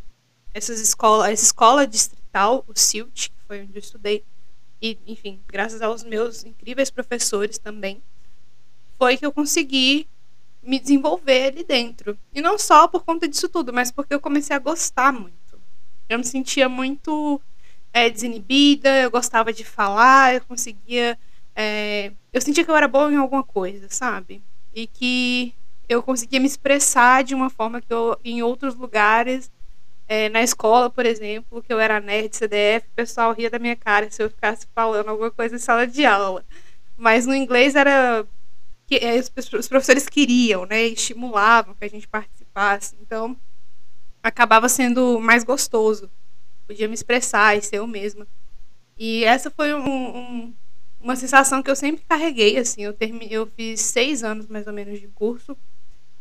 essas 0.54 0.80
escolas, 0.80 1.30
essa 1.30 1.44
escola 1.44 1.86
distrital, 1.86 2.64
o 2.68 2.78
CILT, 2.78 3.30
que 3.30 3.42
foi 3.48 3.62
onde 3.62 3.76
eu 3.76 3.80
estudei, 3.80 4.24
e 4.82 4.98
enfim, 5.06 5.40
graças 5.48 5.82
aos 5.82 6.04
meus 6.04 6.46
incríveis 6.46 6.90
professores 6.90 7.58
também, 7.58 8.02
foi 8.98 9.18
que 9.18 9.26
eu 9.26 9.32
consegui 9.32 10.08
me 10.64 10.80
desenvolver 10.80 11.50
ali 11.50 11.64
dentro. 11.64 12.18
E 12.34 12.42
não 12.42 12.58
só 12.58 12.88
por 12.88 13.04
conta 13.04 13.28
disso 13.28 13.48
tudo, 13.48 13.72
mas 13.72 13.92
porque 13.92 14.14
eu 14.14 14.20
comecei 14.20 14.56
a 14.56 14.60
gostar 14.60 15.12
muito. 15.12 15.36
Eu 16.10 16.18
me 16.18 16.24
sentia 16.24 16.68
muito 16.68 17.42
é, 17.96 18.10
desinibida, 18.10 18.90
eu 19.04 19.10
gostava 19.10 19.54
de 19.54 19.64
falar, 19.64 20.36
eu 20.36 20.42
conseguia. 20.42 21.18
É, 21.56 22.12
eu 22.34 22.42
sentia 22.42 22.66
que 22.66 22.70
eu 22.70 22.76
era 22.76 22.90
boa 22.90 23.10
em 23.10 23.16
alguma 23.16 23.42
coisa, 23.42 23.88
sabe? 23.90 24.44
E 24.74 24.86
que 24.86 25.56
eu 25.88 26.04
conseguia 26.04 26.42
me 26.42 26.46
expressar 26.46 27.24
de 27.24 27.34
uma 27.34 27.50
forma 27.50 27.80
que 27.80 27.94
eu, 27.94 28.20
em 28.22 28.44
outros 28.44 28.76
lugares, 28.76 29.50
é, 30.10 30.28
na 30.28 30.44
escola, 30.44 30.90
por 30.90 31.06
exemplo, 31.06 31.64
que 31.64 31.72
eu 31.72 31.80
era 31.80 32.02
nerd, 32.02 32.36
CDF, 32.36 32.86
o 32.86 32.96
pessoal 32.96 33.32
ria 33.32 33.50
da 33.50 33.60
minha 33.60 33.78
cara 33.78 34.12
se 34.12 34.22
eu 34.22 34.30
ficasse 34.30 34.68
falando 34.76 35.08
alguma 35.08 35.32
coisa 35.32 35.56
em 35.56 35.60
sala 35.60 35.88
de 35.88 36.06
aula. 36.06 36.44
Mas 36.98 37.26
no 37.26 37.34
inglês 37.34 37.76
era 37.76 38.28
que 38.88 38.98
é, 38.98 39.18
os 39.18 39.30
professores 39.70 40.10
queriam, 40.10 40.66
né, 40.66 40.84
estimulavam 40.84 41.74
que 41.74 41.86
a 41.86 41.90
gente 41.90 42.10
participasse. 42.10 42.96
Então, 43.02 43.38
acabava 44.22 44.68
sendo 44.68 45.18
mais 45.18 45.46
gostoso. 45.46 46.10
Podia 46.68 46.88
me 46.88 46.94
expressar 46.94 47.58
e 47.58 47.62
ser 47.62 47.78
eu 47.78 47.88
mesma. 47.88 48.28
E 48.98 49.24
essa 49.24 49.52
foi 49.52 49.74
um, 49.74 50.18
um, 50.18 50.54
uma 51.00 51.16
sensação 51.16 51.62
que 51.62 51.70
eu 51.70 51.76
sempre 51.76 52.04
carreguei, 52.08 52.58
assim. 52.58 52.84
Eu, 52.84 52.94
termi, 52.94 53.28
eu 53.32 53.46
fiz 53.48 53.82
seis 53.82 54.24
anos, 54.24 54.48
mais 54.48 54.68
ou 54.68 54.74
menos, 54.74 55.00
de 55.00 55.08
curso. 55.08 55.58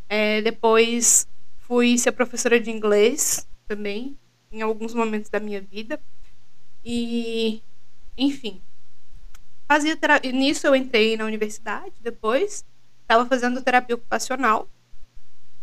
É, 0.08 0.42
depois 0.42 1.26
fui 1.60 1.96
ser 1.98 2.12
professora 2.12 2.60
de 2.60 2.70
inglês 2.70 3.48
também, 3.66 4.18
em 4.52 4.62
alguns 4.62 4.94
momentos 4.94 5.30
da 5.30 5.40
minha 5.40 5.60
vida. 5.60 5.98
E, 6.84 7.62
enfim, 8.18 8.60
Fazia 9.66 9.96
terapia. 9.96 10.30
Nisso 10.30 10.66
eu 10.66 10.76
entrei 10.76 11.16
na 11.16 11.24
universidade 11.24 11.94
depois. 12.00 12.64
Estava 13.02 13.26
fazendo 13.26 13.62
terapia 13.62 13.96
ocupacional. 13.96 14.68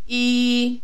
E 0.08 0.82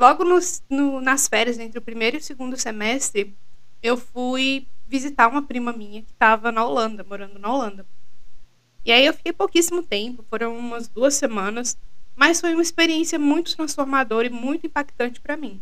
logo 0.00 0.24
no, 0.24 1.00
nas 1.00 1.28
férias, 1.28 1.58
entre 1.58 1.78
o 1.78 1.82
primeiro 1.82 2.16
e 2.16 2.20
o 2.20 2.22
segundo 2.22 2.56
semestre, 2.56 3.34
eu 3.82 3.96
fui 3.96 4.66
visitar 4.88 5.28
uma 5.28 5.42
prima 5.42 5.72
minha 5.72 6.02
que 6.02 6.10
estava 6.10 6.50
na 6.50 6.64
Holanda, 6.64 7.04
morando 7.04 7.38
na 7.38 7.52
Holanda. 7.52 7.86
E 8.84 8.90
aí 8.90 9.04
eu 9.04 9.14
fiquei 9.14 9.32
pouquíssimo 9.32 9.82
tempo, 9.82 10.24
foram 10.28 10.56
umas 10.56 10.88
duas 10.88 11.14
semanas, 11.14 11.76
mas 12.16 12.40
foi 12.40 12.54
uma 12.54 12.62
experiência 12.62 13.18
muito 13.18 13.54
transformadora 13.54 14.26
e 14.26 14.30
muito 14.30 14.66
impactante 14.66 15.20
para 15.20 15.36
mim, 15.36 15.60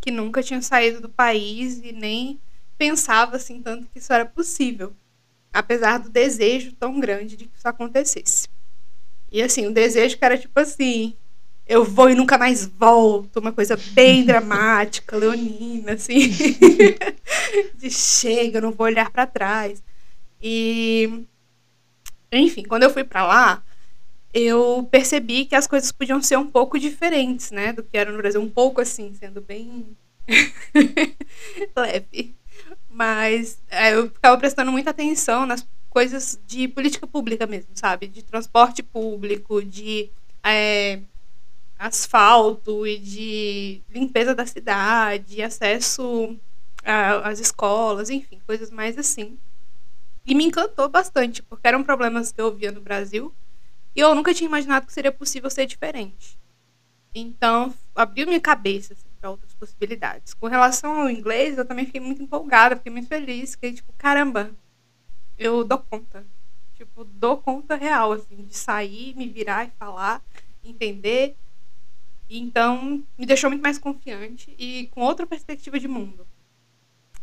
que 0.00 0.10
nunca 0.10 0.42
tinha 0.42 0.60
saído 0.60 1.00
do 1.00 1.08
país 1.08 1.80
e 1.82 1.92
nem 1.92 2.40
pensava 2.76 3.36
assim 3.36 3.62
tanto 3.62 3.86
que 3.86 3.98
isso 3.98 4.12
era 4.12 4.26
possível 4.26 4.92
apesar 5.56 5.98
do 5.98 6.10
desejo 6.10 6.72
tão 6.72 7.00
grande 7.00 7.34
de 7.34 7.46
que 7.46 7.56
isso 7.56 7.66
acontecesse. 7.66 8.46
E 9.32 9.42
assim, 9.42 9.66
o 9.66 9.72
desejo 9.72 10.18
que 10.18 10.24
era 10.24 10.36
tipo 10.36 10.58
assim, 10.60 11.14
eu 11.68 11.84
vou 11.84 12.08
e 12.08 12.14
nunca 12.14 12.38
mais 12.38 12.64
volto, 12.66 13.40
uma 13.40 13.52
coisa 13.52 13.76
bem 13.92 14.24
dramática, 14.24 15.16
leonina, 15.16 15.92
assim, 15.92 16.30
de 17.74 17.90
chega, 17.90 18.58
eu 18.58 18.62
não 18.62 18.72
vou 18.72 18.86
olhar 18.86 19.10
para 19.10 19.26
trás. 19.26 19.82
E 20.40 21.26
enfim, 22.30 22.62
quando 22.62 22.84
eu 22.84 22.90
fui 22.90 23.04
para 23.04 23.26
lá, 23.26 23.62
eu 24.32 24.86
percebi 24.90 25.44
que 25.44 25.56
as 25.56 25.66
coisas 25.66 25.90
podiam 25.90 26.22
ser 26.22 26.36
um 26.36 26.46
pouco 26.46 26.78
diferentes, 26.78 27.50
né, 27.50 27.72
do 27.72 27.82
que 27.82 27.96
era 27.96 28.12
no 28.12 28.18
Brasil, 28.18 28.40
um 28.40 28.50
pouco 28.50 28.80
assim, 28.80 29.14
sendo 29.14 29.40
bem 29.40 29.96
leve. 31.74 32.34
Mas 32.88 33.58
é, 33.70 33.94
eu 33.94 34.08
ficava 34.10 34.36
prestando 34.38 34.70
muita 34.72 34.90
atenção 34.90 35.46
nas 35.46 35.66
coisas 35.90 36.38
de 36.46 36.68
política 36.68 37.06
pública 37.06 37.46
mesmo, 37.46 37.70
sabe? 37.74 38.06
De 38.06 38.22
transporte 38.22 38.82
público, 38.82 39.62
de 39.62 40.10
é, 40.44 41.00
asfalto 41.78 42.86
e 42.86 42.98
de 42.98 43.82
limpeza 43.90 44.34
da 44.34 44.46
cidade, 44.46 45.42
acesso 45.42 46.36
às 47.22 47.40
escolas, 47.40 48.10
enfim, 48.10 48.40
coisas 48.46 48.70
mais 48.70 48.96
assim. 48.96 49.38
E 50.24 50.34
me 50.34 50.44
encantou 50.44 50.88
bastante, 50.88 51.42
porque 51.42 51.68
eram 51.68 51.84
problemas 51.84 52.32
que 52.32 52.40
eu 52.40 52.54
via 52.54 52.72
no 52.72 52.80
Brasil 52.80 53.32
e 53.94 54.00
eu 54.00 54.14
nunca 54.14 54.34
tinha 54.34 54.48
imaginado 54.48 54.86
que 54.86 54.92
seria 54.92 55.12
possível 55.12 55.48
ser 55.50 55.66
diferente. 55.66 56.38
Então, 57.14 57.72
abriu 57.94 58.26
minha 58.26 58.40
cabeça 58.40 58.92
assim, 58.92 59.08
para 59.20 59.30
outras 59.30 59.54
possibilidades. 59.54 60.34
Com 60.34 60.46
relação 60.46 61.00
ao 61.00 61.10
inglês, 61.10 61.56
eu 61.56 61.64
também 61.64 61.86
fiquei 61.86 62.00
muito 62.00 62.22
empolgada, 62.22 62.76
fiquei 62.76 62.92
muito 62.92 63.08
feliz, 63.08 63.52
fiquei 63.52 63.72
tipo, 63.72 63.92
caramba, 63.94 64.50
eu 65.38 65.64
dou 65.64 65.78
conta. 65.78 66.26
Tipo, 66.74 67.04
dou 67.04 67.38
conta 67.38 67.74
real, 67.74 68.12
assim, 68.12 68.44
de 68.44 68.54
sair, 68.54 69.14
me 69.16 69.28
virar 69.28 69.64
e 69.64 69.70
falar, 69.78 70.22
entender. 70.62 71.34
Então, 72.28 73.04
me 73.16 73.24
deixou 73.26 73.50
muito 73.50 73.62
mais 73.62 73.78
confiante 73.78 74.54
e 74.58 74.88
com 74.88 75.00
outra 75.00 75.26
perspectiva 75.26 75.78
de 75.78 75.86
mundo. 75.86 76.26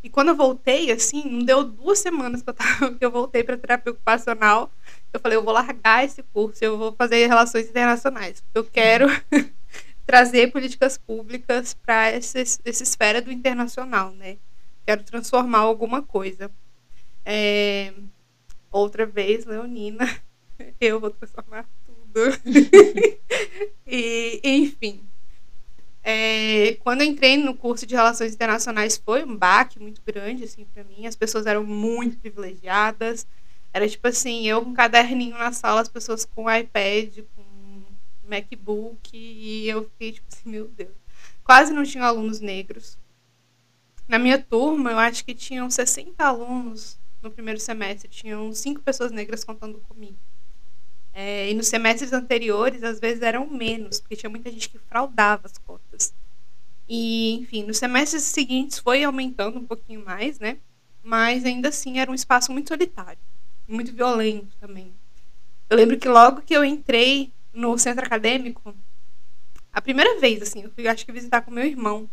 E 0.03 0.09
quando 0.09 0.29
eu 0.29 0.35
voltei, 0.35 0.91
assim, 0.91 1.23
não 1.29 1.45
deu 1.45 1.63
duas 1.63 1.99
semanas 1.99 2.41
que 2.41 2.49
eu, 2.49 2.53
tava, 2.53 2.93
que 2.99 3.05
eu 3.05 3.09
voltei 3.09 3.41
para 3.41 3.57
terapia 3.57 3.93
ocupacional. 3.93 4.69
Eu 5.13 5.19
falei, 5.19 5.37
eu 5.37 5.43
vou 5.43 5.53
largar 5.53 6.03
esse 6.03 6.21
curso, 6.23 6.63
eu 6.63 6.77
vou 6.77 6.93
fazer 6.93 7.25
relações 7.27 7.69
internacionais. 7.69 8.41
Porque 8.41 8.59
eu 8.59 8.65
quero 8.65 9.07
trazer 10.05 10.51
políticas 10.51 10.97
públicas 10.97 11.73
para 11.73 12.09
essa, 12.09 12.39
essa 12.39 12.83
esfera 12.83 13.21
do 13.21 13.31
internacional, 13.31 14.11
né? 14.11 14.37
Quero 14.85 15.03
transformar 15.03 15.59
alguma 15.59 16.01
coisa. 16.01 16.51
É, 17.25 17.93
outra 18.69 19.05
vez, 19.05 19.45
Leonina, 19.45 20.05
eu 20.81 20.99
vou 20.99 21.11
transformar. 21.11 21.65
e, 23.87 24.39
enfim. 24.43 25.01
É, 26.03 26.75
quando 26.81 27.01
entrei 27.01 27.37
no 27.37 27.55
curso 27.55 27.85
de 27.85 27.95
Relações 27.95 28.33
Internacionais 28.33 28.97
foi 28.97 29.23
um 29.23 29.37
baque 29.37 29.79
muito 29.79 30.01
grande 30.05 30.43
assim 30.43 30.65
para 30.65 30.83
mim. 30.83 31.07
As 31.07 31.15
pessoas 31.15 31.45
eram 31.45 31.63
muito 31.63 32.17
privilegiadas. 32.17 33.25
Era 33.73 33.87
tipo 33.87 34.07
assim, 34.07 34.47
eu 34.47 34.63
com 34.63 34.73
caderninho 34.73 35.37
na 35.37 35.51
sala, 35.51 35.81
as 35.81 35.89
pessoas 35.89 36.25
com 36.25 36.51
iPad, 36.51 37.19
MacBook 38.27 39.09
e 39.13 39.67
eu 39.67 39.83
fiquei 39.83 40.13
tipo 40.13 40.27
assim, 40.31 40.49
meu 40.49 40.67
Deus. 40.67 40.91
Quase 41.43 41.73
não 41.73 41.83
tinha 41.83 42.05
alunos 42.05 42.39
negros. 42.39 42.97
Na 44.07 44.19
minha 44.19 44.37
turma, 44.37 44.91
eu 44.91 44.99
acho 44.99 45.23
que 45.23 45.33
tinham 45.33 45.69
60 45.69 46.23
alunos 46.23 46.97
no 47.21 47.31
primeiro 47.31 47.59
semestre, 47.59 48.09
tinham 48.09 48.53
cinco 48.53 48.81
pessoas 48.81 49.11
negras 49.11 49.43
contando 49.43 49.79
comigo. 49.79 50.17
É, 51.13 51.51
e 51.51 51.53
nos 51.53 51.67
semestres 51.67 52.11
anteriores, 52.11 52.83
às 52.83 52.99
vezes 52.99 53.21
eram 53.21 53.47
menos, 53.47 53.99
porque 53.99 54.15
tinha 54.15 54.29
muita 54.29 54.51
gente 54.51 54.69
que 54.69 54.79
fraudava 54.79 55.45
as 55.45 55.57
cotas. 55.57 56.13
E, 56.89 57.35
enfim, 57.35 57.63
nos 57.63 57.77
semestres 57.77 58.23
seguintes 58.23 58.79
foi 58.79 59.03
aumentando 59.03 59.59
um 59.59 59.65
pouquinho 59.65 60.03
mais, 60.03 60.39
né? 60.39 60.57
Mas 61.03 61.45
ainda 61.45 61.69
assim 61.69 61.99
era 61.99 62.09
um 62.09 62.15
espaço 62.15 62.51
muito 62.51 62.69
solitário, 62.69 63.19
muito 63.67 63.93
violento 63.93 64.55
também. 64.59 64.91
Eu 65.69 65.77
lembro 65.77 65.97
que 65.97 66.07
logo 66.07 66.41
que 66.41 66.55
eu 66.55 66.63
entrei 66.63 67.31
no 67.53 67.77
centro 67.77 68.05
acadêmico, 68.05 68.75
a 69.71 69.81
primeira 69.81 70.19
vez, 70.19 70.41
assim, 70.41 70.63
eu 70.63 70.71
fui, 70.71 70.87
acho 70.87 71.05
que 71.05 71.11
visitar 71.11 71.41
com 71.41 71.51
meu 71.51 71.65
irmão. 71.65 72.09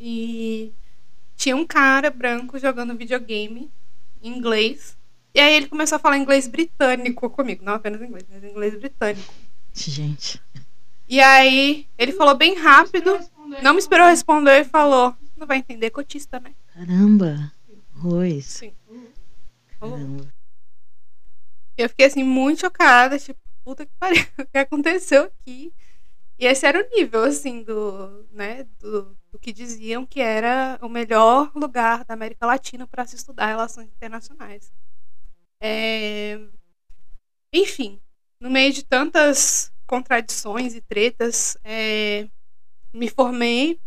E 0.00 0.72
tinha 1.36 1.56
um 1.56 1.66
cara 1.66 2.10
branco 2.10 2.58
jogando 2.58 2.96
videogame 2.96 3.70
em 4.22 4.36
inglês. 4.36 4.96
E 5.34 5.40
aí 5.40 5.54
ele 5.54 5.68
começou 5.68 5.96
a 5.96 5.98
falar 5.98 6.18
inglês 6.18 6.46
britânico 6.46 7.28
comigo. 7.30 7.64
Não 7.64 7.74
apenas 7.74 8.02
inglês, 8.02 8.26
mas 8.28 8.44
inglês 8.44 8.78
britânico. 8.78 9.32
Gente. 9.72 10.40
E 11.08 11.20
aí 11.20 11.86
ele 11.98 12.12
falou 12.12 12.34
bem 12.34 12.54
rápido, 12.54 13.18
não 13.62 13.72
me 13.72 13.78
esperou 13.78 14.06
responder 14.06 14.60
e 14.60 14.64
falou: 14.64 15.14
não 15.36 15.46
vai 15.46 15.58
entender, 15.58 15.90
cotista, 15.90 16.38
né? 16.38 16.54
Caramba! 16.74 17.52
Rois. 17.94 18.46
Sim. 18.46 18.72
Caramba. 19.80 20.32
Eu 21.76 21.88
fiquei 21.88 22.06
assim, 22.06 22.22
muito 22.22 22.60
chocada, 22.60 23.18
tipo, 23.18 23.40
puta 23.64 23.86
que 23.86 23.92
pariu, 23.98 24.24
o 24.38 24.46
que 24.46 24.58
aconteceu 24.58 25.24
aqui? 25.24 25.72
E 26.38 26.46
esse 26.46 26.66
era 26.66 26.78
o 26.78 26.96
nível, 26.96 27.24
assim, 27.24 27.62
do, 27.62 28.26
né, 28.32 28.66
do, 28.80 29.16
do 29.30 29.38
que 29.38 29.52
diziam 29.52 30.04
que 30.04 30.20
era 30.20 30.78
o 30.82 30.88
melhor 30.88 31.50
lugar 31.54 32.04
da 32.04 32.14
América 32.14 32.46
Latina 32.46 32.86
para 32.86 33.06
se 33.06 33.16
estudar 33.16 33.46
relações 33.46 33.88
internacionais. 33.88 34.72
É... 35.64 36.40
Enfim, 37.52 38.00
no 38.40 38.50
meio 38.50 38.72
de 38.72 38.84
tantas 38.84 39.72
contradições 39.86 40.74
e 40.74 40.80
tretas, 40.80 41.56
é... 41.62 42.28
me 42.92 43.08
formei 43.08 43.80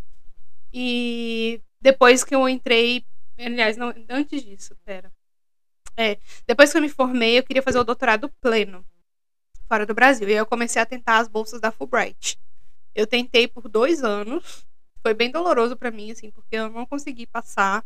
e 0.74 1.62
depois 1.82 2.24
que 2.24 2.34
eu 2.34 2.48
entrei, 2.48 3.06
aliás, 3.38 3.76
não, 3.76 3.94
antes 4.10 4.42
disso, 4.42 4.76
pera. 4.86 5.12
É, 5.98 6.18
depois 6.48 6.72
que 6.72 6.78
eu 6.78 6.82
me 6.82 6.90
formei, 6.90 7.38
eu 7.38 7.44
queria 7.44 7.62
fazer 7.62 7.80
o 7.80 7.84
doutorado 7.84 8.30
pleno 8.42 8.86
fora 9.68 9.86
do 9.86 9.94
Brasil. 9.94 10.28
E 10.30 10.34
eu 10.34 10.46
comecei 10.46 10.82
a 10.82 10.86
tentar 10.86 11.20
as 11.20 11.28
bolsas 11.28 11.60
da 11.60 11.72
Fulbright. 11.72 12.40
Eu 12.94 13.06
tentei 13.06 13.48
por 13.48 13.68
dois 13.68 14.04
anos. 14.04 14.66
Foi 15.02 15.14
bem 15.14 15.30
doloroso 15.30 15.76
para 15.78 15.92
mim, 15.92 16.12
assim, 16.12 16.32
porque 16.32 16.56
eu 16.56 16.70
não 16.70 16.86
consegui 16.86 17.28
passar 17.28 17.86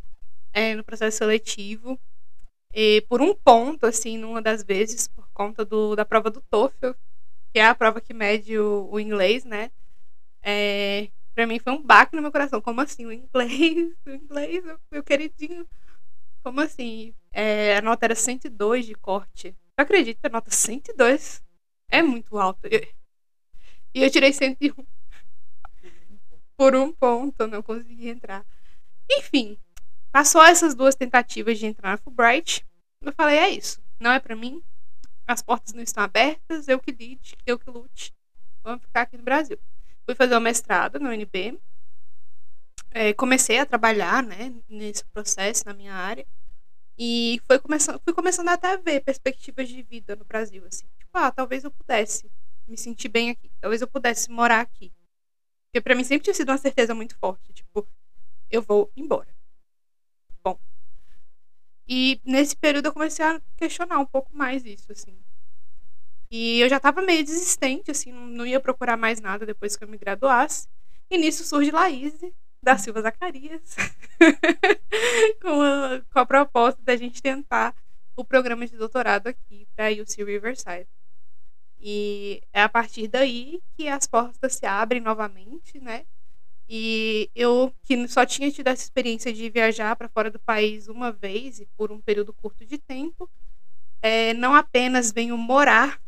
é, 0.53 0.75
no 0.75 0.83
processo 0.83 1.17
seletivo. 1.17 1.99
E 2.73 3.01
por 3.09 3.21
um 3.21 3.33
ponto, 3.33 3.85
assim, 3.85 4.17
numa 4.17 4.41
das 4.41 4.63
vezes, 4.63 5.07
por 5.07 5.27
conta 5.33 5.65
do, 5.65 5.95
da 5.95 6.05
prova 6.05 6.29
do 6.29 6.41
TOEFL, 6.41 6.91
que 7.51 7.59
é 7.59 7.65
a 7.65 7.75
prova 7.75 7.99
que 7.99 8.13
mede 8.13 8.57
o, 8.57 8.87
o 8.91 8.99
inglês, 8.99 9.43
né? 9.43 9.71
É, 10.41 11.09
para 11.33 11.47
mim 11.47 11.59
foi 11.59 11.73
um 11.73 11.81
baque 11.81 12.15
no 12.15 12.21
meu 12.21 12.31
coração. 12.31 12.61
Como 12.61 12.81
assim? 12.81 13.05
O 13.05 13.11
inglês, 13.11 13.95
o 14.05 14.09
inglês, 14.11 14.63
meu 14.91 15.03
queridinho. 15.03 15.67
Como 16.43 16.61
assim? 16.61 17.13
É, 17.31 17.77
a 17.77 17.81
nota 17.81 18.05
era 18.05 18.15
102 18.15 18.85
de 18.85 18.95
corte. 18.95 19.55
Eu 19.77 19.83
acredito 19.83 20.23
a 20.25 20.29
nota 20.29 20.51
102 20.51 21.43
é 21.89 22.01
muito 22.03 22.37
alta. 22.37 22.69
E 23.93 24.03
eu 24.03 24.11
tirei 24.11 24.31
101. 24.31 24.73
Por 26.55 26.75
um 26.75 26.93
ponto, 26.93 27.39
eu 27.39 27.47
não 27.47 27.63
consegui 27.63 28.09
entrar. 28.09 28.45
Enfim, 29.09 29.57
passou 30.11 30.43
essas 30.43 30.75
duas 30.75 30.95
tentativas 30.95 31.57
de 31.57 31.65
entrar 31.65 31.91
na 31.91 31.97
Fulbright. 31.97 32.65
Eu 33.01 33.13
falei, 33.13 33.37
é 33.37 33.49
isso. 33.49 33.81
Não 33.99 34.11
é 34.11 34.19
para 34.19 34.35
mim. 34.35 34.63
As 35.27 35.41
portas 35.41 35.73
não 35.73 35.83
estão 35.83 36.03
abertas. 36.03 36.67
Eu 36.67 36.79
que 36.79 36.91
lide, 36.91 37.35
eu 37.45 37.57
que 37.57 37.69
lute. 37.69 38.13
Vamos 38.63 38.81
ficar 38.81 39.01
aqui 39.01 39.17
no 39.17 39.23
Brasil. 39.23 39.59
Fui 40.05 40.15
fazer 40.15 40.35
o 40.35 40.41
mestrado 40.41 40.99
no 40.99 41.09
UNB. 41.09 41.59
É, 42.91 43.13
comecei 43.13 43.59
a 43.59 43.65
trabalhar 43.65 44.23
né, 44.23 44.53
nesse 44.67 45.05
processo 45.05 45.63
na 45.65 45.73
minha 45.73 45.93
área. 45.93 46.25
E 46.97 47.39
foi 47.47 47.59
começando, 47.59 48.01
fui 48.03 48.13
começando 48.13 48.49
até 48.49 48.73
a 48.73 48.77
ver 48.77 49.01
perspectivas 49.01 49.69
de 49.69 49.81
vida 49.83 50.15
no 50.15 50.25
Brasil. 50.25 50.65
Assim. 50.65 50.85
Tipo, 50.97 51.11
ah, 51.13 51.31
talvez 51.31 51.63
eu 51.63 51.71
pudesse 51.71 52.29
me 52.67 52.77
sentir 52.77 53.09
bem 53.09 53.29
aqui. 53.29 53.51
Talvez 53.61 53.81
eu 53.81 53.87
pudesse 53.87 54.29
morar 54.29 54.61
aqui. 54.61 54.91
Porque 55.65 55.81
para 55.81 55.95
mim 55.95 56.03
sempre 56.03 56.23
tinha 56.23 56.33
sido 56.33 56.49
uma 56.49 56.57
certeza 56.57 56.95
muito 56.95 57.15
forte. 57.17 57.53
Tipo, 57.53 57.87
eu 58.49 58.61
vou 58.61 58.91
embora. 58.97 59.38
E 61.91 62.21
nesse 62.23 62.55
período 62.55 62.85
eu 62.85 62.93
comecei 62.93 63.25
a 63.25 63.41
questionar 63.57 63.97
um 63.97 64.05
pouco 64.05 64.29
mais 64.31 64.63
isso, 64.63 64.91
assim. 64.91 65.17
E 66.29 66.59
eu 66.59 66.69
já 66.69 66.79
tava 66.79 67.01
meio 67.01 67.25
desistente, 67.25 67.89
assim, 67.89 68.11
não 68.11 68.45
ia 68.45 68.59
procurar 68.59 68.95
mais 68.95 69.19
nada 69.19 69.43
depois 69.43 69.75
que 69.75 69.83
eu 69.83 69.87
me 69.87 69.97
graduasse. 69.97 70.67
E 71.09 71.17
nisso 71.17 71.43
surge 71.43 71.71
Laís, 71.71 72.13
da 72.61 72.77
Silva 72.77 73.01
Zacarias, 73.01 73.75
com, 75.41 75.61
a, 75.61 76.01
com 76.13 76.19
a 76.19 76.25
proposta 76.27 76.79
da 76.83 76.95
gente 76.95 77.23
tentar 77.23 77.75
o 78.15 78.23
programa 78.23 78.67
de 78.67 78.77
doutorado 78.77 79.25
aqui 79.25 79.67
para 79.75 79.89
UC 79.89 80.23
Riverside. 80.23 80.87
E 81.81 82.43
é 82.53 82.61
a 82.61 82.69
partir 82.69 83.07
daí 83.07 83.63
que 83.75 83.87
as 83.87 84.05
portas 84.05 84.55
se 84.55 84.65
abrem 84.67 85.01
novamente, 85.01 85.79
né? 85.79 86.05
E 86.71 87.31
eu, 87.33 87.73
que 87.83 88.07
só 88.07 88.23
tinha 88.23 88.51
tido 88.51 88.67
essa 88.67 88.83
experiência 88.83 89.33
de 89.33 89.49
viajar 89.49 89.95
para 89.95 90.07
fora 90.07 90.29
do 90.29 90.39
país 90.39 90.87
uma 90.87 91.11
vez 91.11 91.59
e 91.59 91.65
por 91.75 91.91
um 91.91 91.99
período 91.99 92.31
curto 92.31 92.63
de 92.63 92.77
tempo, 92.77 93.27
é, 94.03 94.35
não 94.35 94.53
apenas 94.53 95.11
venho 95.11 95.35
morar 95.35 95.99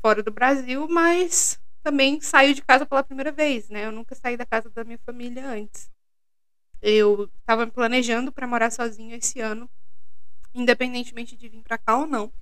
fora 0.00 0.22
do 0.22 0.30
Brasil, 0.30 0.88
mas 0.88 1.60
também 1.82 2.20
saio 2.22 2.54
de 2.54 2.62
casa 2.62 2.86
pela 2.86 3.04
primeira 3.04 3.30
vez, 3.30 3.68
né? 3.68 3.84
Eu 3.84 3.92
nunca 3.92 4.14
saí 4.14 4.36
da 4.36 4.46
casa 4.46 4.70
da 4.70 4.82
minha 4.82 4.98
família 5.04 5.46
antes. 5.46 5.90
Eu 6.80 7.30
estava 7.40 7.66
me 7.66 7.72
planejando 7.72 8.32
para 8.32 8.46
morar 8.46 8.72
sozinha 8.72 9.16
esse 9.16 9.40
ano, 9.40 9.68
independentemente 10.54 11.36
de 11.36 11.48
vir 11.50 11.62
para 11.62 11.76
cá 11.76 11.98
ou 11.98 12.06
não. 12.06 12.32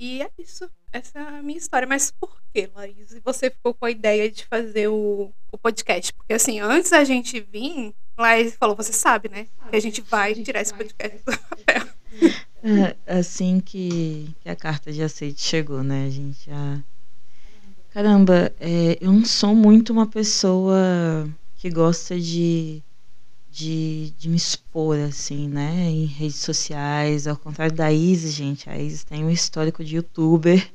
E 0.00 0.22
é 0.22 0.30
isso. 0.38 0.66
Essa 0.90 1.18
é 1.18 1.22
a 1.22 1.42
minha 1.42 1.58
história. 1.58 1.86
Mas 1.86 2.10
por 2.10 2.34
que, 2.54 2.70
Laís? 2.74 3.14
Você 3.22 3.50
ficou 3.50 3.74
com 3.74 3.84
a 3.84 3.90
ideia 3.90 4.30
de 4.30 4.46
fazer 4.46 4.88
o, 4.88 5.30
o 5.52 5.58
podcast? 5.58 6.10
Porque, 6.14 6.32
assim, 6.32 6.58
antes 6.58 6.90
da 6.90 7.04
gente 7.04 7.38
vir, 7.38 7.94
Laís 8.18 8.56
falou: 8.56 8.74
você 8.74 8.94
sabe, 8.94 9.28
né? 9.28 9.46
Que 9.68 9.76
a 9.76 9.80
gente 9.80 10.00
vai 10.00 10.34
tirar 10.34 10.62
esse 10.62 10.72
podcast 10.72 11.18
do 11.18 11.38
papel. 11.38 11.86
É, 12.62 13.18
assim 13.18 13.60
que, 13.60 14.34
que 14.40 14.48
a 14.48 14.56
carta 14.56 14.90
de 14.90 15.02
aceite 15.02 15.42
chegou, 15.42 15.82
né? 15.82 16.06
A 16.06 16.10
gente 16.10 16.46
já. 16.46 16.82
Caramba, 17.90 18.52
é, 18.58 18.96
eu 19.00 19.12
não 19.12 19.24
sou 19.24 19.54
muito 19.54 19.92
uma 19.92 20.06
pessoa 20.06 21.28
que 21.56 21.68
gosta 21.68 22.18
de 22.18 22.82
de, 23.50 24.12
de 24.18 24.28
me 24.28 24.36
expor, 24.36 24.96
assim, 24.98 25.48
né, 25.48 25.90
em 25.90 26.04
redes 26.04 26.36
sociais, 26.36 27.26
ao 27.26 27.36
contrário 27.36 27.74
da 27.74 27.92
Isis, 27.92 28.32
gente, 28.32 28.70
a 28.70 28.78
Isis 28.78 29.02
tem 29.04 29.24
um 29.24 29.30
histórico 29.30 29.84
de 29.84 29.96
youtuber, 29.96 30.70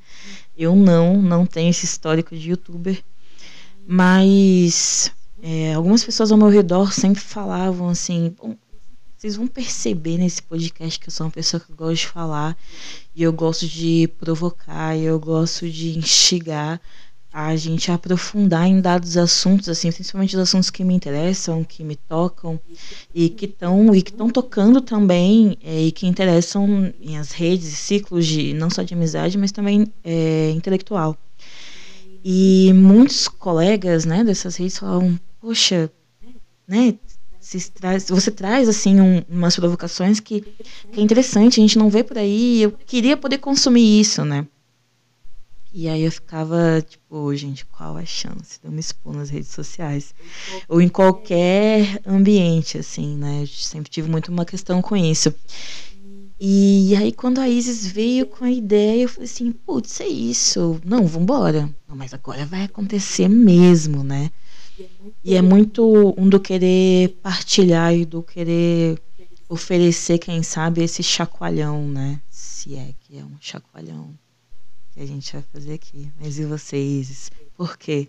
eu 0.58 0.76
não, 0.76 1.22
não 1.22 1.46
tenho 1.46 1.70
esse 1.70 1.86
histórico 1.86 2.36
de 2.36 2.52
youtuber, 2.52 3.02
mas 3.88 5.12
é, 5.42 5.74
algumas 5.74 6.04
pessoas 6.04 6.32
ao 6.32 6.38
meu 6.38 6.50
redor 6.50 6.92
sempre 6.92 7.22
falavam 7.22 7.90
assim, 7.90 8.36
vocês 9.18 9.38
vão 9.38 9.48
perceber 9.48 10.18
nesse 10.18 10.42
podcast 10.42 11.00
que 11.00 11.08
eu 11.08 11.12
sou 11.12 11.26
uma 11.26 11.32
pessoa 11.32 11.60
que 11.60 11.72
gosta 11.72 11.96
de 11.96 12.08
falar, 12.08 12.58
e 13.16 13.24
eu 13.24 13.32
gosto 13.32 13.66
de 13.68 14.10
provocar, 14.20 14.96
e 14.98 15.04
eu 15.04 15.20
gosto 15.20 15.70
de 15.70 15.98
instigar, 15.98 16.82
a 17.38 17.54
gente 17.58 17.92
aprofundar 17.92 18.66
em 18.66 18.80
dados 18.80 19.18
assuntos, 19.18 19.68
assim, 19.68 19.92
principalmente 19.92 20.38
os 20.38 20.42
assuntos 20.42 20.70
que 20.70 20.86
me 20.86 20.94
interessam, 20.94 21.66
que 21.66 21.84
me 21.84 21.98
tocam 21.98 22.58
e 23.14 23.28
que 23.28 23.44
estão 23.44 23.94
e 23.94 24.02
que 24.02 24.12
estão 24.12 24.30
tocando 24.30 24.80
também 24.80 25.58
é, 25.62 25.82
e 25.82 25.92
que 25.92 26.08
interessam 26.08 26.94
em 27.02 27.18
as 27.18 27.32
redes 27.32 27.74
e 27.74 27.76
ciclos 27.76 28.26
de 28.26 28.54
não 28.54 28.70
só 28.70 28.84
de 28.84 28.94
amizade, 28.94 29.38
mas 29.38 29.52
também 29.52 29.86
é, 30.02 30.52
intelectual. 30.52 31.18
E 32.24 32.72
muitos 32.74 33.28
colegas, 33.28 34.06
né, 34.06 34.24
dessas 34.24 34.56
redes 34.56 34.78
falam, 34.78 35.20
poxa, 35.42 35.92
né, 36.66 36.96
traz, 37.74 38.08
você 38.08 38.32
traz 38.32 38.70
assim 38.70 39.02
um, 39.02 39.22
umas 39.28 39.58
provocações 39.58 40.22
que, 40.22 40.40
que 40.40 41.02
é 41.02 41.04
interessante, 41.04 41.60
a 41.60 41.64
gente 41.64 41.78
não 41.78 41.90
vê 41.90 42.02
por 42.02 42.18
aí. 42.18 42.62
Eu 42.62 42.72
queria 42.72 43.18
poder 43.18 43.40
consumir 43.40 44.00
isso, 44.00 44.24
né? 44.24 44.48
E 45.78 45.90
aí 45.90 46.04
eu 46.04 46.12
ficava, 46.12 46.82
tipo, 46.82 47.36
gente, 47.36 47.66
qual 47.66 47.98
a 47.98 48.06
chance 48.06 48.62
de 48.62 48.66
eu 48.66 48.72
me 48.72 48.80
expor 48.80 49.14
nas 49.14 49.30
redes 49.30 49.50
sociais? 49.50 50.16
Ou 50.70 50.82
em 50.82 50.88
qualquer 50.88 52.00
ambiente, 52.08 52.78
assim, 52.78 53.18
né? 53.18 53.42
Eu 53.42 53.48
sempre 53.48 53.92
tive 53.92 54.10
muito 54.10 54.32
uma 54.32 54.46
questão 54.46 54.82
com 54.82 54.96
isso. 54.96 55.36
E 56.40 56.96
aí 56.96 57.12
quando 57.12 57.40
a 57.40 57.50
Isis 57.50 57.88
veio 57.88 58.26
com 58.26 58.46
a 58.46 58.52
ideia, 58.52 59.04
eu 59.04 59.10
falei 59.10 59.26
assim, 59.26 59.52
putz, 59.52 60.00
é 60.00 60.08
isso. 60.08 60.80
Não, 60.86 61.06
vambora. 61.06 61.70
Não, 61.90 61.96
mas 61.98 62.14
agora 62.14 62.46
vai 62.46 62.64
acontecer 62.64 63.28
mesmo, 63.28 64.02
né? 64.02 64.32
E 65.26 65.36
é 65.36 65.42
muito 65.42 66.16
um 66.18 66.30
do 66.30 66.40
querer 66.40 67.20
partilhar 67.22 67.94
e 67.94 68.06
do 68.06 68.24
querer 68.24 68.98
oferecer, 69.50 70.20
quem 70.20 70.42
sabe, 70.42 70.82
esse 70.82 71.04
chacoalhão, 71.04 71.86
né? 71.86 72.22
Se 72.30 72.76
é 72.76 72.94
que 73.02 73.18
é 73.18 73.26
um 73.26 73.36
chacoalhão 73.42 74.18
que 74.96 75.02
a 75.02 75.06
gente 75.06 75.34
vai 75.34 75.42
fazer 75.54 75.74
aqui. 75.74 76.12
Mas 76.20 76.40
e 76.40 76.46
vocês? 76.46 77.30
Por 77.56 77.78
quê? 77.78 78.08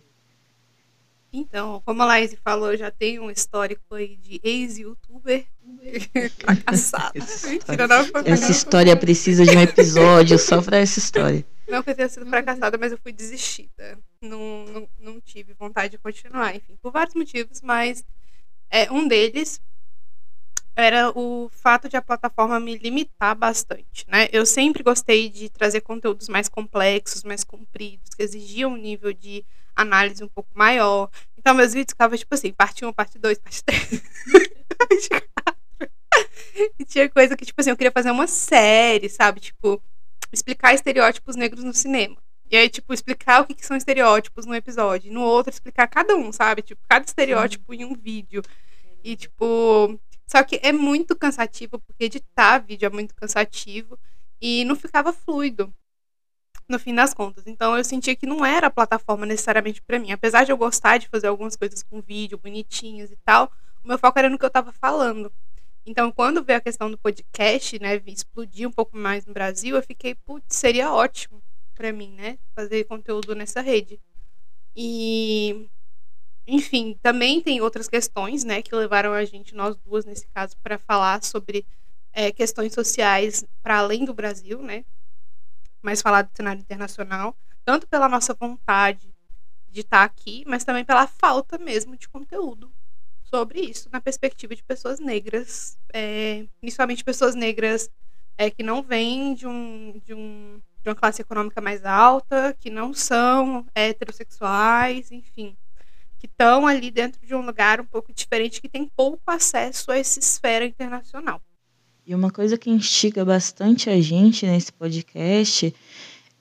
Então, 1.33 1.83
como 1.85 2.01
a 2.03 2.07
Laís 2.07 2.35
falou, 2.43 2.73
eu 2.73 2.79
já 2.79 2.91
tenho 2.91 3.25
um 3.25 3.31
histórico 3.31 3.95
aí 3.95 4.17
de 4.17 4.41
ex-youtuber 4.43 5.45
fracassado. 6.41 7.19
essa 7.19 7.53
história, 7.53 7.85
essa 8.25 8.51
história 8.51 8.97
precisa 8.97 9.45
de 9.45 9.57
um 9.57 9.61
episódio 9.61 10.39
só 10.39 10.63
para 10.63 10.79
essa 10.79 10.99
história. 10.99 11.45
Não 11.69 11.83
que 11.83 11.91
eu 11.91 11.95
tenha 11.97 12.09
sido 12.09 12.25
fracassada, 12.27 12.79
mas 12.79 12.93
eu 12.93 12.99
fui 12.99 13.13
desistida. 13.13 13.99
Não, 14.23 14.65
não, 14.67 14.89
não 14.99 15.21
tive 15.21 15.53
vontade 15.53 15.91
de 15.91 15.99
continuar, 15.99 16.55
enfim, 16.55 16.77
por 16.81 16.93
vários 16.93 17.15
motivos, 17.15 17.61
mas 17.61 18.05
é, 18.71 18.91
um 18.91 19.07
deles 19.07 19.61
era 20.77 21.11
o 21.19 21.49
fato 21.51 21.89
de 21.89 21.97
a 21.97 22.03
plataforma 22.03 22.61
me 22.61 22.77
limitar 22.77 23.35
bastante, 23.35 24.05
né? 24.09 24.29
Eu 24.31 24.45
sempre 24.45 24.83
gostei 24.83 25.31
de 25.31 25.49
trazer 25.49 25.81
conteúdos 25.81 26.29
mais 26.29 26.51
complexos, 26.51 27.25
mais 27.25 27.43
compridos, 27.43 28.11
que 28.15 28.23
exigiam 28.23 28.73
um 28.73 28.77
nível 28.77 29.15
de 29.15 29.43
análise 29.75 30.23
um 30.23 30.29
pouco 30.29 30.51
maior. 30.55 31.09
Então, 31.39 31.55
meus 31.55 31.73
vídeos 31.73 31.93
ficavam 31.93 32.19
tipo 32.19 32.35
assim, 32.35 32.53
parte 32.53 32.85
1, 32.85 32.93
parte 32.93 33.19
2, 33.19 33.39
parte 33.39 33.65
3. 33.65 34.03
e 36.79 36.85
tinha 36.85 37.09
coisa 37.09 37.37
que, 37.37 37.47
tipo 37.47 37.61
assim, 37.61 37.71
eu 37.71 37.77
queria 37.77 37.93
fazer 37.93 38.11
uma 38.11 38.27
série, 38.27 39.09
sabe? 39.09 39.41
Tipo, 39.41 39.83
explicar 40.31 40.75
estereótipos 40.75 41.37
negros 41.37 41.65
no 41.65 41.73
cinema. 41.73 42.17
E 42.51 42.57
aí, 42.57 42.69
tipo, 42.69 42.93
explicar 42.93 43.41
o 43.41 43.47
que, 43.47 43.55
que 43.55 43.67
são 43.67 43.77
estereótipos 43.77 44.47
no 44.47 44.55
episódio. 44.55 45.13
No 45.13 45.23
outro, 45.23 45.51
explicar 45.51 45.89
cada 45.89 46.15
um, 46.15 46.31
sabe? 46.33 46.63
Tipo, 46.63 46.81
cada 46.89 47.05
estereótipo 47.05 47.73
Sim. 47.73 47.81
em 47.81 47.85
um 47.85 47.95
vídeo. 47.95 48.43
E, 49.03 49.17
tipo. 49.17 49.99
Só 50.27 50.43
que 50.43 50.61
é 50.63 50.73
muito 50.73 51.15
cansativo, 51.17 51.79
porque 51.81 52.05
editar 52.05 52.59
vídeo 52.59 52.87
é 52.87 52.91
muito 52.91 53.15
cansativo. 53.15 53.99
E 54.41 54.65
não 54.65 54.77
ficava 54.77 55.13
fluido, 55.13 55.73
no 56.69 56.79
fim 56.79 56.95
das 56.95 57.15
contas. 57.15 57.45
Então, 57.47 57.77
eu 57.77 57.85
sentia 57.85 58.17
que 58.17 58.27
não 58.27 58.45
era 58.45 58.67
a 58.67 58.71
plataforma 58.71 59.25
necessariamente 59.25 59.81
para 59.83 59.99
mim. 59.99 60.13
Apesar 60.13 60.45
de 60.45 60.53
eu 60.53 60.57
gostar 60.57 60.99
de 60.99 61.09
fazer 61.09 61.29
algumas 61.29 61.57
coisas 61.57 61.83
com 61.83 62.01
vídeo, 62.01 62.39
bonitinhas 62.39 63.11
e 63.11 63.17
tal, 63.25 63.51
o 63.85 63.89
meu 63.89 63.99
foco 63.99 64.19
era 64.19 64.29
no 64.29 64.39
que 64.39 64.45
eu 64.45 64.51
tava 64.51 64.73
falando. 64.73 65.33
Então, 65.85 66.11
quando 66.11 66.43
veio 66.43 66.59
a 66.59 66.63
questão 66.63 66.91
do 66.91 66.99
podcast, 66.99 67.79
né, 67.79 68.03
explodir 68.07 68.69
um 68.69 68.73
pouco 68.73 68.97
mais 68.97 69.25
no 69.25 69.33
Brasil, 69.33 69.77
eu 69.77 69.83
fiquei, 69.83 70.17
putz, 70.17 70.57
seria 70.57 70.93
ótimo 70.93 71.41
para 71.77 71.93
mim, 71.93 72.11
né, 72.13 72.39
fazer 72.55 72.85
conteúdo 72.85 73.35
nessa 73.37 73.61
rede. 73.61 74.01
E, 74.75 75.69
enfim, 76.47 76.99
também 77.03 77.41
tem 77.41 77.61
outras 77.61 77.89
questões, 77.89 78.45
né, 78.45 78.63
que 78.63 78.75
levaram 78.75 79.13
a 79.13 79.25
gente, 79.25 79.55
nós 79.55 79.77
duas 79.77 80.05
nesse 80.05 80.29
caso, 80.29 80.57
para 80.63 80.79
falar 80.79 81.23
sobre 81.25 81.67
é, 82.13 82.31
questões 82.31 82.73
sociais 82.73 83.45
para 83.63 83.79
além 83.79 84.05
do 84.05 84.15
Brasil, 84.15 84.63
né, 84.63 84.85
mas 85.83 86.03
falar 86.03 86.23
do 86.23 86.31
cenário 86.35 86.61
internacional, 86.61 87.37
tanto 87.65 87.87
pela 87.89 88.09
nossa 88.09 88.33
vontade 88.35 89.13
de 89.69 89.81
estar 89.81 89.99
tá 89.99 90.05
aqui, 90.05 90.45
mas 90.47 90.65
também 90.65 90.85
pela 90.85 91.07
falta 91.07 91.59
mesmo 91.59 91.97
de 91.97 92.09
conteúdo 92.09 92.73
sobre 93.25 93.61
isso 93.61 93.89
na 93.93 94.01
perspectiva 94.01 94.55
de 94.55 94.63
pessoas 94.63 95.01
negras, 95.01 95.79
é, 95.93 96.47
principalmente 96.61 97.05
pessoas 97.05 97.35
negras 97.35 97.91
é, 98.39 98.51
que 98.51 98.63
não 98.63 98.83
vêm 98.83 99.35
de, 99.35 99.47
um, 99.47 100.01
de, 100.05 100.15
um, 100.15 100.61
de 100.83 100.89
uma 100.89 100.95
classe 100.95 101.23
econômica 101.23 101.61
mais 101.61 101.85
alta, 101.85 102.57
que 102.59 102.71
não 102.71 102.95
são 102.95 103.67
heterossexuais, 103.75 105.11
enfim, 105.11 105.57
que 106.19 106.27
estão 106.27 106.67
ali 106.67 106.91
dentro 106.91 107.25
de 107.25 107.35
um 107.35 107.45
lugar 107.45 107.81
um 107.81 107.85
pouco 107.85 108.13
diferente, 108.13 108.61
que 108.61 108.69
tem 108.69 108.91
pouco 108.97 109.23
acesso 109.27 109.91
a 109.91 109.99
essa 109.99 110.19
esfera 110.19 110.65
internacional. 110.65 111.41
E 112.07 112.15
uma 112.15 112.31
coisa 112.31 112.57
que 112.57 112.71
instiga 112.71 113.25
bastante 113.25 113.91
a 113.91 114.01
gente 114.01 114.47
nesse 114.47 114.73
podcast 114.73 115.75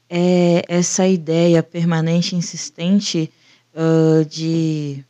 é 0.09 0.61
essa 0.67 1.07
ideia 1.07 1.63
permanente, 1.63 2.35
insistente 2.35 3.31
uh, 3.73 4.23
de 4.25 5.03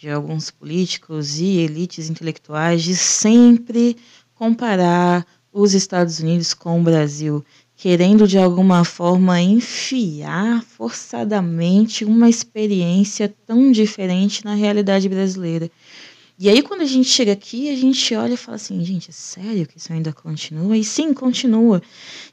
de 0.00 0.08
alguns 0.08 0.50
políticos 0.50 1.38
e 1.38 1.58
elites 1.58 2.08
intelectuais 2.08 2.82
de 2.82 2.96
sempre 2.96 3.98
comparar 4.34 5.26
os 5.52 5.74
Estados 5.74 6.20
Unidos 6.20 6.54
com 6.54 6.80
o 6.80 6.82
Brasil, 6.82 7.44
querendo 7.80 8.28
de 8.28 8.36
alguma 8.36 8.84
forma 8.84 9.40
enfiar 9.40 10.62
forçadamente 10.62 12.04
uma 12.04 12.28
experiência 12.28 13.34
tão 13.46 13.72
diferente 13.72 14.44
na 14.44 14.52
realidade 14.52 15.08
brasileira. 15.08 15.70
E 16.38 16.50
aí, 16.50 16.60
quando 16.60 16.82
a 16.82 16.86
gente 16.86 17.08
chega 17.08 17.32
aqui, 17.32 17.70
a 17.70 17.76
gente 17.76 18.14
olha 18.14 18.34
e 18.34 18.36
fala 18.36 18.56
assim, 18.56 18.84
gente, 18.84 19.08
é 19.08 19.12
sério 19.14 19.66
que 19.66 19.78
isso 19.78 19.90
ainda 19.94 20.12
continua? 20.12 20.76
E 20.76 20.84
sim, 20.84 21.14
continua. 21.14 21.80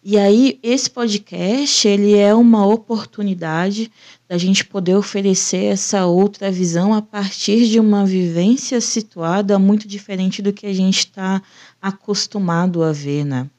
E 0.04 0.18
aí, 0.18 0.60
esse 0.62 0.90
podcast, 0.90 1.88
ele 1.88 2.14
é 2.18 2.36
uma 2.36 2.66
oportunidade 2.66 3.90
da 4.28 4.38
gente 4.38 4.66
poder 4.66 4.96
oferecer 4.96 5.64
essa 5.64 6.06
outra 6.06 6.52
visão 6.52 6.94
a 6.94 7.02
partir 7.02 7.70
de 7.70 7.80
uma 7.80 8.06
vivência 8.06 8.82
situada 8.82 9.58
muito 9.58 9.88
diferente 9.88 10.42
do 10.42 10.52
que 10.52 10.68
a 10.68 10.74
gente 10.74 11.00
está 11.00 11.42
acostumado 11.82 12.84
a 12.84 12.92
ver, 12.92 13.24
né? 13.24 13.50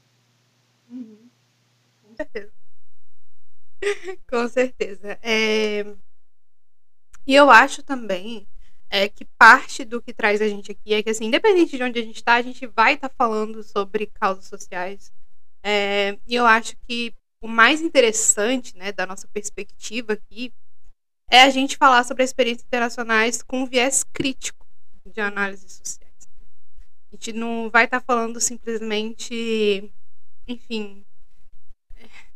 Certeza. 2.18 2.52
Com 4.28 4.48
certeza. 4.48 5.18
É... 5.22 5.84
E 7.26 7.34
eu 7.34 7.50
acho 7.50 7.82
também 7.82 8.46
é 8.90 9.08
que 9.08 9.24
parte 9.24 9.84
do 9.84 10.00
que 10.00 10.14
traz 10.14 10.40
a 10.40 10.48
gente 10.48 10.72
aqui 10.72 10.94
é 10.94 11.02
que, 11.02 11.10
assim, 11.10 11.26
independente 11.26 11.76
de 11.76 11.82
onde 11.82 11.98
a 11.98 12.02
gente 12.02 12.16
está, 12.16 12.34
a 12.34 12.42
gente 12.42 12.66
vai 12.66 12.94
estar 12.94 13.08
tá 13.08 13.14
falando 13.16 13.62
sobre 13.62 14.06
causas 14.06 14.46
sociais. 14.46 15.12
É, 15.62 16.18
e 16.26 16.34
eu 16.34 16.46
acho 16.46 16.74
que 16.86 17.14
o 17.40 17.46
mais 17.46 17.82
interessante, 17.82 18.76
né, 18.76 18.90
da 18.90 19.06
nossa 19.06 19.28
perspectiva 19.28 20.14
aqui, 20.14 20.52
é 21.30 21.42
a 21.42 21.50
gente 21.50 21.76
falar 21.76 22.04
sobre 22.04 22.24
experiências 22.24 22.64
internacionais 22.66 23.42
com 23.42 23.66
viés 23.66 24.02
crítico 24.02 24.66
de 25.04 25.20
análises 25.20 25.74
sociais. 25.74 26.28
A 27.12 27.14
gente 27.14 27.32
não 27.34 27.70
vai 27.70 27.84
estar 27.84 28.00
tá 28.00 28.06
falando 28.06 28.40
simplesmente, 28.40 29.92
enfim, 30.46 31.04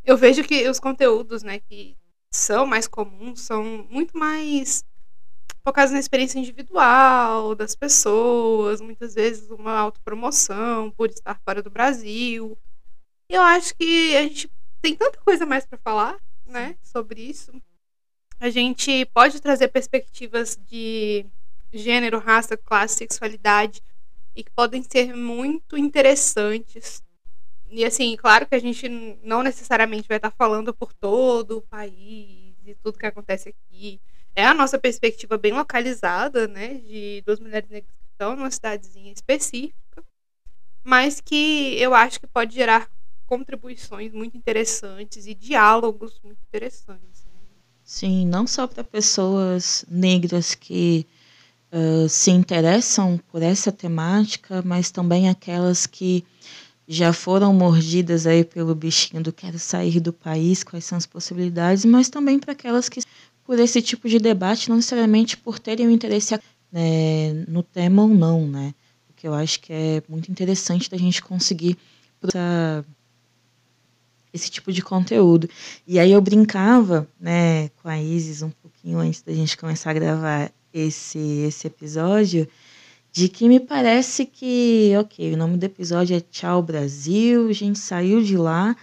eu 0.03 0.17
vejo 0.17 0.43
que 0.43 0.67
os 0.69 0.79
conteúdos, 0.79 1.43
né, 1.43 1.59
que 1.59 1.95
são 2.31 2.65
mais 2.65 2.87
comuns 2.87 3.41
são 3.41 3.63
muito 3.89 4.17
mais 4.17 4.83
focados 5.63 5.93
na 5.93 5.99
experiência 5.99 6.39
individual 6.39 7.55
das 7.55 7.75
pessoas, 7.75 8.81
muitas 8.81 9.13
vezes 9.15 9.49
uma 9.49 9.77
autopromoção 9.77 10.91
por 10.91 11.09
estar 11.09 11.39
fora 11.45 11.61
do 11.61 11.69
Brasil. 11.69 12.57
Eu 13.29 13.41
acho 13.41 13.73
que 13.75 14.15
a 14.17 14.23
gente 14.23 14.51
tem 14.81 14.95
tanta 14.95 15.17
coisa 15.19 15.45
mais 15.45 15.65
para 15.65 15.77
falar, 15.77 16.17
né, 16.45 16.75
sobre 16.83 17.21
isso. 17.21 17.51
A 18.39 18.49
gente 18.49 19.05
pode 19.13 19.39
trazer 19.41 19.69
perspectivas 19.69 20.57
de 20.69 21.25
gênero, 21.71 22.19
raça, 22.19 22.57
classe, 22.57 22.97
sexualidade 22.97 23.81
e 24.35 24.43
que 24.43 24.51
podem 24.51 24.83
ser 24.83 25.15
muito 25.15 25.77
interessantes. 25.77 27.01
E 27.69 27.83
assim, 27.83 28.15
claro 28.15 28.45
que 28.45 28.55
a 28.55 28.59
gente 28.59 28.87
não 29.23 29.41
necessariamente 29.41 30.07
vai 30.07 30.17
estar 30.17 30.31
falando 30.31 30.73
por 30.73 30.93
todo 30.93 31.57
o 31.57 31.61
país 31.61 32.53
e 32.65 32.75
tudo 32.81 32.99
que 32.99 33.05
acontece 33.05 33.49
aqui 33.49 33.99
é 34.35 34.45
a 34.45 34.53
nossa 34.53 34.79
perspectiva 34.79 35.37
bem 35.37 35.53
localizada, 35.53 36.47
né, 36.47 36.75
de 36.75 37.21
duas 37.25 37.39
mulheres 37.39 37.69
negras 37.69 37.91
que 37.91 38.11
estão 38.11 38.35
numa 38.35 38.49
cidadezinha 38.49 39.11
específica, 39.11 40.03
mas 40.83 41.21
que 41.21 41.75
eu 41.79 41.93
acho 41.93 42.19
que 42.19 42.27
pode 42.27 42.55
gerar 42.55 42.89
contribuições 43.25 44.11
muito 44.11 44.35
interessantes 44.37 45.25
e 45.27 45.33
diálogos 45.33 46.19
muito 46.23 46.39
interessantes. 46.47 47.25
Né? 47.25 47.31
Sim, 47.83 48.25
não 48.27 48.45
só 48.45 48.67
para 48.67 48.83
pessoas 48.83 49.85
negras 49.87 50.55
que 50.55 51.07
uh, 51.71 52.09
se 52.09 52.31
interessam 52.31 53.19
por 53.31 53.41
essa 53.41 53.71
temática, 53.71 54.61
mas 54.63 54.91
também 54.91 55.29
aquelas 55.29 55.85
que 55.85 56.25
já 56.87 57.13
foram 57.13 57.53
mordidas 57.53 58.27
aí 58.27 58.43
pelo 58.43 58.75
bichinho 58.75 59.23
do 59.23 59.31
quero 59.31 59.57
sair 59.57 59.99
do 59.99 60.11
país, 60.11 60.63
quais 60.63 60.85
são 60.85 60.97
as 60.97 61.05
possibilidades, 61.05 61.85
mas 61.85 62.09
também 62.09 62.39
para 62.39 62.51
aquelas 62.51 62.89
que 62.89 63.01
por 63.45 63.59
esse 63.59 63.81
tipo 63.81 64.07
de 64.07 64.19
debate, 64.19 64.69
não 64.69 64.77
necessariamente 64.77 65.37
por 65.37 65.59
terem 65.59 65.87
um 65.87 65.91
interesse 65.91 66.39
né, 66.71 67.33
no 67.47 67.61
tema 67.61 68.03
ou 68.03 68.09
não, 68.09 68.47
né? 68.47 68.73
Porque 69.07 69.27
eu 69.27 69.33
acho 69.33 69.59
que 69.59 69.71
é 69.71 70.03
muito 70.07 70.31
interessante 70.31 70.89
da 70.89 70.97
gente 70.97 71.21
conseguir 71.21 71.77
essa, 72.21 72.85
esse 74.33 74.49
tipo 74.49 74.71
de 74.71 74.81
conteúdo. 74.81 75.49
E 75.85 75.99
aí 75.99 76.11
eu 76.11 76.21
brincava, 76.21 77.07
né, 77.19 77.69
com 77.81 77.89
a 77.89 78.01
Isis 78.01 78.41
um 78.41 78.49
pouquinho 78.49 78.99
antes 78.99 79.21
da 79.21 79.33
gente 79.33 79.57
começar 79.57 79.91
a 79.91 79.93
gravar 79.93 80.51
esse, 80.73 81.19
esse 81.19 81.67
episódio, 81.67 82.47
de 83.13 83.29
que 83.29 83.47
me 83.47 83.59
parece 83.59 84.25
que, 84.25 84.91
ok, 84.99 85.35
o 85.35 85.37
nome 85.37 85.55
do 85.55 85.63
episódio 85.63 86.17
é 86.17 86.19
Tchau 86.19 86.63
Brasil, 86.63 87.47
a 87.47 87.53
gente 87.53 87.77
saiu 87.77 88.23
de 88.23 88.35
lá, 88.35 88.75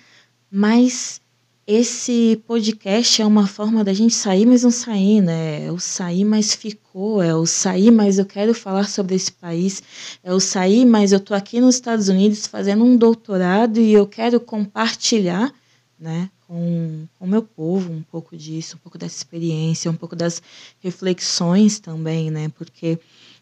mas 0.49 1.21
esse 1.67 2.41
podcast 2.47 3.21
é 3.21 3.27
uma 3.27 3.49
forma 3.49 3.83
da 3.83 3.93
gente 3.93 4.15
sair, 4.15 4.47
mas 4.47 4.63
não 4.63 4.71
sair, 4.71 5.21
né? 5.21 5.67
É 5.67 5.73
o 5.73 5.81
sair, 5.81 6.25
mas 6.25 6.55
ficou. 6.55 7.21
É 7.21 7.35
o 7.35 7.45
sair, 7.45 7.91
mas 7.91 8.19
eu 8.19 8.25
quero 8.25 8.55
falar 8.55 8.89
sobre 8.89 9.17
esse 9.17 9.33
país. 9.33 9.83
É 10.23 10.33
o 10.33 10.39
sair, 10.39 10.85
mas 10.85 11.11
eu 11.11 11.19
tô 11.19 11.35
aqui 11.35 11.61
nos 11.61 11.75
Estados 11.75 12.09
Unidos 12.09 12.47
fazendo 12.47 12.85
um 12.85 12.97
doutorado 12.97 13.81
e 13.81 13.93
eu 13.93 14.07
quero 14.07 14.39
compartilhar, 14.39 15.53
né? 15.99 16.31
Com 16.47 17.05
o 17.19 17.27
meu 17.27 17.43
povo 17.43 17.93
um 17.93 18.03
pouco 18.03 18.37
disso, 18.37 18.77
um 18.77 18.79
pouco 18.79 18.97
dessa 18.97 19.17
experiência, 19.17 19.91
um 19.91 19.97
pouco 19.97 20.15
das 20.15 20.41
reflexões 20.81 21.81
também, 21.81 22.31
né? 22.31 22.49
Porque 22.57 22.99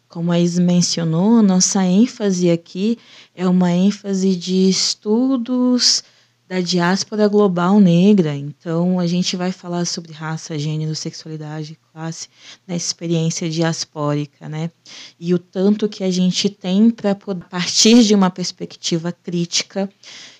como 0.09 0.31
a 0.31 0.39
Is 0.39 0.57
mencionou, 0.57 1.41
nossa 1.43 1.85
ênfase 1.85 2.49
aqui 2.49 2.97
é 3.35 3.47
uma 3.47 3.71
ênfase 3.71 4.35
de 4.35 4.67
estudos 4.67 6.03
da 6.47 6.59
diáspora 6.61 7.27
global 7.27 7.79
negra. 7.79 8.35
Então, 8.35 8.99
a 8.99 9.05
gente 9.05 9.37
vai 9.37 9.51
falar 9.51 9.85
sobre 9.85 10.11
raça, 10.11 10.57
gênero, 10.57 10.95
sexualidade, 10.95 11.77
classe, 11.93 12.27
na 12.67 12.75
experiência 12.75 13.47
diaspórica, 13.47 14.49
né? 14.49 14.71
E 15.19 15.31
o 15.31 15.37
tanto 15.37 15.87
que 15.87 16.03
a 16.03 16.09
gente 16.09 16.49
tem 16.49 16.89
para 16.89 17.13
partir 17.13 18.03
de 18.03 18.15
uma 18.15 18.31
perspectiva 18.31 19.11
crítica 19.11 19.87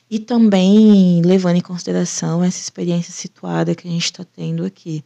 e 0.10 0.18
também 0.18 1.22
levando 1.22 1.58
em 1.58 1.62
consideração 1.62 2.44
essa 2.44 2.60
experiência 2.60 3.14
situada 3.14 3.76
que 3.76 3.88
a 3.88 3.92
gente 3.92 4.06
está 4.06 4.24
tendo 4.24 4.66
aqui. 4.66 5.04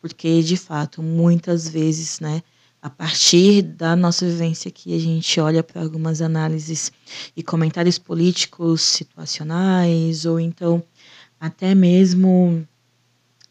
porque 0.00 0.42
de 0.42 0.56
fato, 0.56 1.02
muitas 1.02 1.68
vezes, 1.68 2.20
né, 2.20 2.42
a 2.80 2.88
partir 2.88 3.62
da 3.62 3.96
nossa 3.96 4.24
vivência 4.24 4.68
aqui, 4.68 4.94
a 4.94 4.98
gente 4.98 5.40
olha 5.40 5.62
para 5.62 5.82
algumas 5.82 6.22
análises 6.22 6.92
e 7.36 7.42
comentários 7.42 7.98
políticos 7.98 8.82
situacionais, 8.82 10.24
ou 10.24 10.38
então 10.38 10.82
até 11.40 11.74
mesmo 11.74 12.66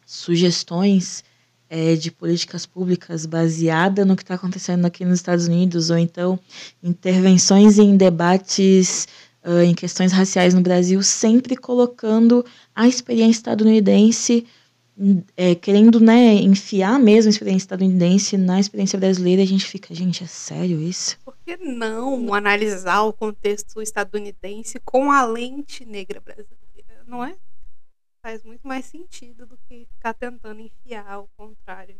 sugestões 0.06 1.22
é, 1.68 1.94
de 1.94 2.10
políticas 2.10 2.64
públicas 2.64 3.26
baseada 3.26 4.04
no 4.04 4.16
que 4.16 4.22
está 4.22 4.34
acontecendo 4.34 4.86
aqui 4.86 5.04
nos 5.04 5.18
Estados 5.18 5.46
Unidos, 5.46 5.90
ou 5.90 5.98
então 5.98 6.38
intervenções 6.82 7.78
em 7.78 7.96
debates 7.96 9.06
uh, 9.44 9.62
em 9.62 9.74
questões 9.74 10.12
raciais 10.12 10.54
no 10.54 10.62
Brasil, 10.62 11.02
sempre 11.02 11.56
colocando 11.56 12.44
a 12.74 12.88
experiência 12.88 13.40
estadunidense, 13.40 14.46
é, 15.36 15.54
querendo 15.54 16.00
né, 16.00 16.34
enfiar 16.34 16.98
mesmo 16.98 17.28
a 17.28 17.30
experiência 17.30 17.64
estadunidense 17.64 18.36
na 18.36 18.58
experiência 18.58 18.98
brasileira, 18.98 19.42
a 19.42 19.46
gente 19.46 19.64
fica, 19.64 19.94
gente, 19.94 20.24
é 20.24 20.26
sério 20.26 20.80
isso? 20.80 21.18
Por 21.24 21.36
que 21.44 21.56
não 21.56 22.34
analisar 22.34 23.02
o 23.02 23.12
contexto 23.12 23.80
estadunidense 23.80 24.80
com 24.84 25.10
a 25.10 25.24
lente 25.24 25.84
negra 25.84 26.20
brasileira, 26.20 27.04
não 27.06 27.24
é? 27.24 27.36
faz 28.28 28.44
muito 28.44 28.66
mais 28.68 28.84
sentido 28.84 29.46
do 29.46 29.56
que 29.66 29.86
ficar 29.86 30.12
tentando 30.12 30.60
enfiar 30.60 31.20
o 31.20 31.28
contrário 31.36 31.96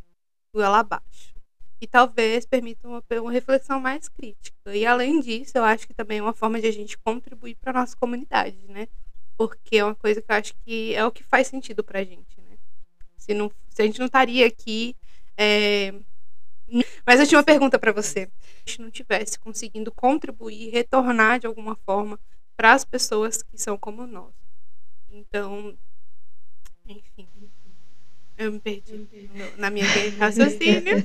ela 0.54 0.80
abaixo. 0.80 1.34
E 1.80 1.86
talvez 1.86 2.44
permita 2.44 2.88
uma, 2.88 3.02
uma 3.22 3.30
reflexão 3.30 3.80
mais 3.80 4.08
crítica. 4.08 4.74
E 4.74 4.84
além 4.84 5.20
disso, 5.20 5.56
eu 5.56 5.64
acho 5.64 5.86
que 5.86 5.94
também 5.94 6.18
é 6.18 6.22
uma 6.22 6.34
forma 6.34 6.60
de 6.60 6.66
a 6.66 6.72
gente 6.72 6.98
contribuir 6.98 7.54
para 7.54 7.72
nossa 7.72 7.96
comunidade, 7.96 8.58
né? 8.68 8.88
Porque 9.36 9.76
é 9.76 9.84
uma 9.84 9.94
coisa 9.94 10.20
que 10.20 10.30
eu 10.30 10.36
acho 10.36 10.54
que 10.64 10.94
é 10.94 11.04
o 11.06 11.12
que 11.12 11.22
faz 11.22 11.46
sentido 11.46 11.84
pra 11.84 12.02
gente, 12.02 12.37
né? 12.37 12.37
Se, 13.18 13.34
não, 13.34 13.50
se 13.68 13.82
a 13.82 13.84
gente 13.84 13.98
não 13.98 14.06
estaria 14.06 14.46
aqui. 14.46 14.96
É... 15.36 15.92
Mas 17.04 17.20
eu 17.20 17.26
tinha 17.26 17.38
uma 17.38 17.44
pergunta 17.44 17.78
para 17.78 17.92
você. 17.92 18.26
Se 18.26 18.30
a 18.66 18.70
gente 18.70 18.82
não 18.82 18.90
tivesse 18.90 19.38
conseguindo 19.38 19.92
contribuir, 19.92 20.70
retornar 20.70 21.38
de 21.38 21.46
alguma 21.46 21.76
forma 21.84 22.18
para 22.56 22.72
as 22.72 22.84
pessoas 22.84 23.42
que 23.42 23.58
são 23.58 23.76
como 23.76 24.06
nós. 24.06 24.32
Então, 25.10 25.76
enfim. 26.86 27.28
Eu 28.36 28.52
me 28.52 28.60
perdi 28.60 29.08
na 29.56 29.68
minha 29.68 29.86
raciocínio. 30.18 31.04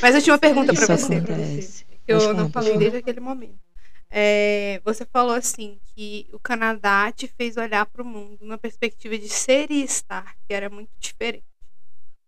Mas 0.00 0.14
eu 0.14 0.22
tinha 0.22 0.32
uma 0.32 0.38
pergunta 0.38 0.72
para 0.72 0.96
você. 0.96 1.16
Acontece. 1.16 1.84
Que 2.06 2.12
eu 2.12 2.32
não 2.34 2.50
falei 2.50 2.78
desde 2.78 2.98
aquele 2.98 3.20
momento. 3.20 3.69
É, 4.10 4.80
você 4.84 5.06
falou 5.06 5.34
assim 5.34 5.78
que 5.94 6.28
o 6.32 6.38
Canadá 6.38 7.12
te 7.12 7.28
fez 7.28 7.56
olhar 7.56 7.86
para 7.86 8.02
o 8.02 8.04
mundo 8.04 8.44
na 8.44 8.58
perspectiva 8.58 9.16
de 9.16 9.28
ser 9.28 9.70
e 9.70 9.84
estar, 9.84 10.34
que 10.46 10.52
era 10.52 10.68
muito 10.68 10.90
diferente. 10.98 11.44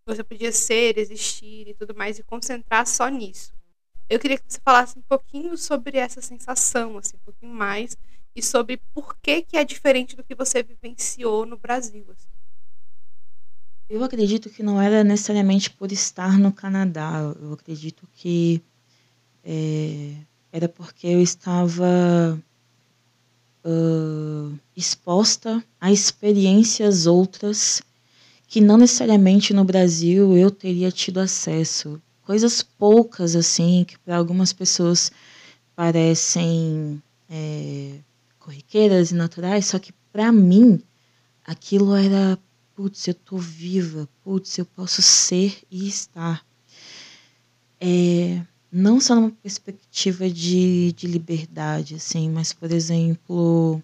Você 0.05 0.23
podia 0.23 0.51
ser, 0.51 0.97
existir 0.97 1.67
e 1.67 1.73
tudo 1.73 1.93
mais 1.93 2.17
e 2.17 2.23
concentrar 2.23 2.87
só 2.87 3.09
nisso. 3.09 3.53
Eu 4.09 4.19
queria 4.19 4.37
que 4.37 4.45
você 4.47 4.59
falasse 4.63 4.97
um 4.97 5.01
pouquinho 5.01 5.57
sobre 5.57 5.97
essa 5.97 6.21
sensação, 6.21 6.97
assim, 6.97 7.17
um 7.17 7.25
pouquinho 7.25 7.53
mais, 7.53 7.97
e 8.35 8.41
sobre 8.41 8.77
por 8.93 9.15
que, 9.17 9.41
que 9.41 9.57
é 9.57 9.63
diferente 9.63 10.15
do 10.15 10.23
que 10.23 10.35
você 10.35 10.63
vivenciou 10.63 11.45
no 11.45 11.57
Brasil. 11.57 12.05
Assim. 12.09 12.27
Eu 13.89 14.03
acredito 14.03 14.49
que 14.49 14.63
não 14.63 14.81
era 14.81 15.03
necessariamente 15.03 15.69
por 15.69 15.91
estar 15.91 16.37
no 16.37 16.51
Canadá. 16.51 17.33
Eu 17.39 17.53
acredito 17.53 18.07
que 18.13 18.61
é, 19.43 20.15
era 20.53 20.69
porque 20.69 21.07
eu 21.07 21.19
estava 21.19 22.39
uh, 23.65 24.59
exposta 24.77 25.63
a 25.81 25.91
experiências 25.91 27.07
outras 27.07 27.81
que 28.47 28.61
não 28.61 28.77
necessariamente 28.77 29.51
no 29.51 29.63
Brasil 29.63 30.37
eu 30.37 30.51
teria 30.51 30.91
tido 30.91 31.19
acesso. 31.19 31.99
Coisas 32.21 32.61
poucas, 32.61 33.35
assim, 33.35 33.83
que 33.83 33.97
para 33.97 34.15
algumas 34.15 34.53
pessoas 34.53 35.11
parecem 35.75 37.01
é, 37.27 37.95
corriqueiras 38.37 39.09
e 39.09 39.15
naturais, 39.15 39.65
só 39.65 39.79
que 39.79 39.91
para 40.11 40.31
mim 40.31 40.79
aquilo 41.43 41.95
era 41.95 42.37
putz, 42.75 43.07
eu 43.07 43.15
tô 43.15 43.37
viva, 43.37 44.07
putz, 44.23 44.59
eu 44.59 44.65
posso 44.65 45.01
ser 45.01 45.57
e 45.71 45.87
estar. 45.87 46.45
É, 47.81 48.39
não 48.73 48.99
só 48.99 49.13
numa 49.13 49.29
perspectiva 49.29 50.27
de, 50.27 50.91
de 50.93 51.05
liberdade, 51.05 51.93
assim, 51.93 52.27
mas, 52.27 52.51
por 52.51 52.71
exemplo, 52.71 53.79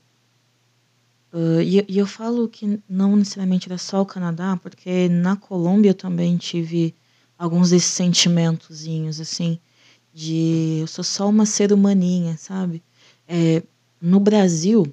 uh, 1.31 1.61
e, 1.61 1.85
e 1.87 1.99
eu 1.99 2.07
falo 2.07 2.49
que 2.49 2.81
não 2.89 3.15
necessariamente 3.15 3.69
era 3.69 3.77
só 3.77 4.01
o 4.01 4.05
Canadá, 4.05 4.57
porque 4.57 5.07
na 5.07 5.35
Colômbia 5.35 5.91
eu 5.91 5.93
também 5.93 6.37
tive 6.37 6.95
alguns 7.37 7.69
desses 7.69 7.91
sentimentozinhos, 7.91 9.19
assim, 9.19 9.59
de 10.11 10.79
eu 10.81 10.87
sou 10.87 11.03
só 11.03 11.29
uma 11.29 11.45
ser 11.45 11.71
humaninha, 11.71 12.35
sabe? 12.35 12.81
É, 13.27 13.61
no 14.01 14.19
Brasil, 14.19 14.91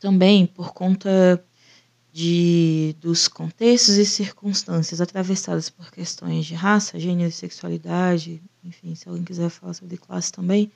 também, 0.00 0.44
por 0.44 0.72
conta 0.72 1.42
de, 2.12 2.96
dos 3.00 3.28
contextos 3.28 3.96
e 3.96 4.04
circunstâncias 4.04 5.00
atravessadas 5.00 5.70
por 5.70 5.90
questões 5.90 6.44
de 6.44 6.54
raça, 6.54 6.98
gênero 6.98 7.30
sexualidade, 7.30 8.42
enfim, 8.64 8.94
se 8.94 9.08
alguém 9.08 9.24
quiser 9.24 9.48
falar 9.48 9.74
sobre 9.74 9.96
classe 9.96 10.32
também, 10.32 10.70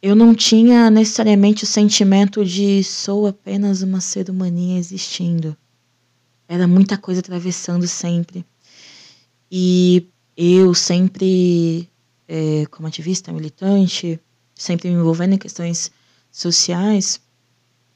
eu 0.00 0.14
não 0.14 0.34
tinha 0.34 0.90
necessariamente 0.90 1.64
o 1.64 1.66
sentimento 1.66 2.44
de 2.44 2.84
sou 2.84 3.26
apenas 3.26 3.82
uma 3.82 4.00
ser 4.00 4.30
humaninha 4.30 4.78
existindo. 4.78 5.56
Era 6.46 6.68
muita 6.68 6.96
coisa 6.96 7.20
atravessando 7.20 7.86
sempre. 7.86 8.46
E 9.50 10.06
eu 10.36 10.72
sempre, 10.72 11.90
é, 12.28 12.64
como 12.70 12.86
ativista, 12.86 13.32
militante, 13.32 14.20
sempre 14.54 14.88
me 14.88 14.94
envolvendo 14.94 15.34
em 15.34 15.38
questões 15.38 15.90
sociais, 16.30 17.20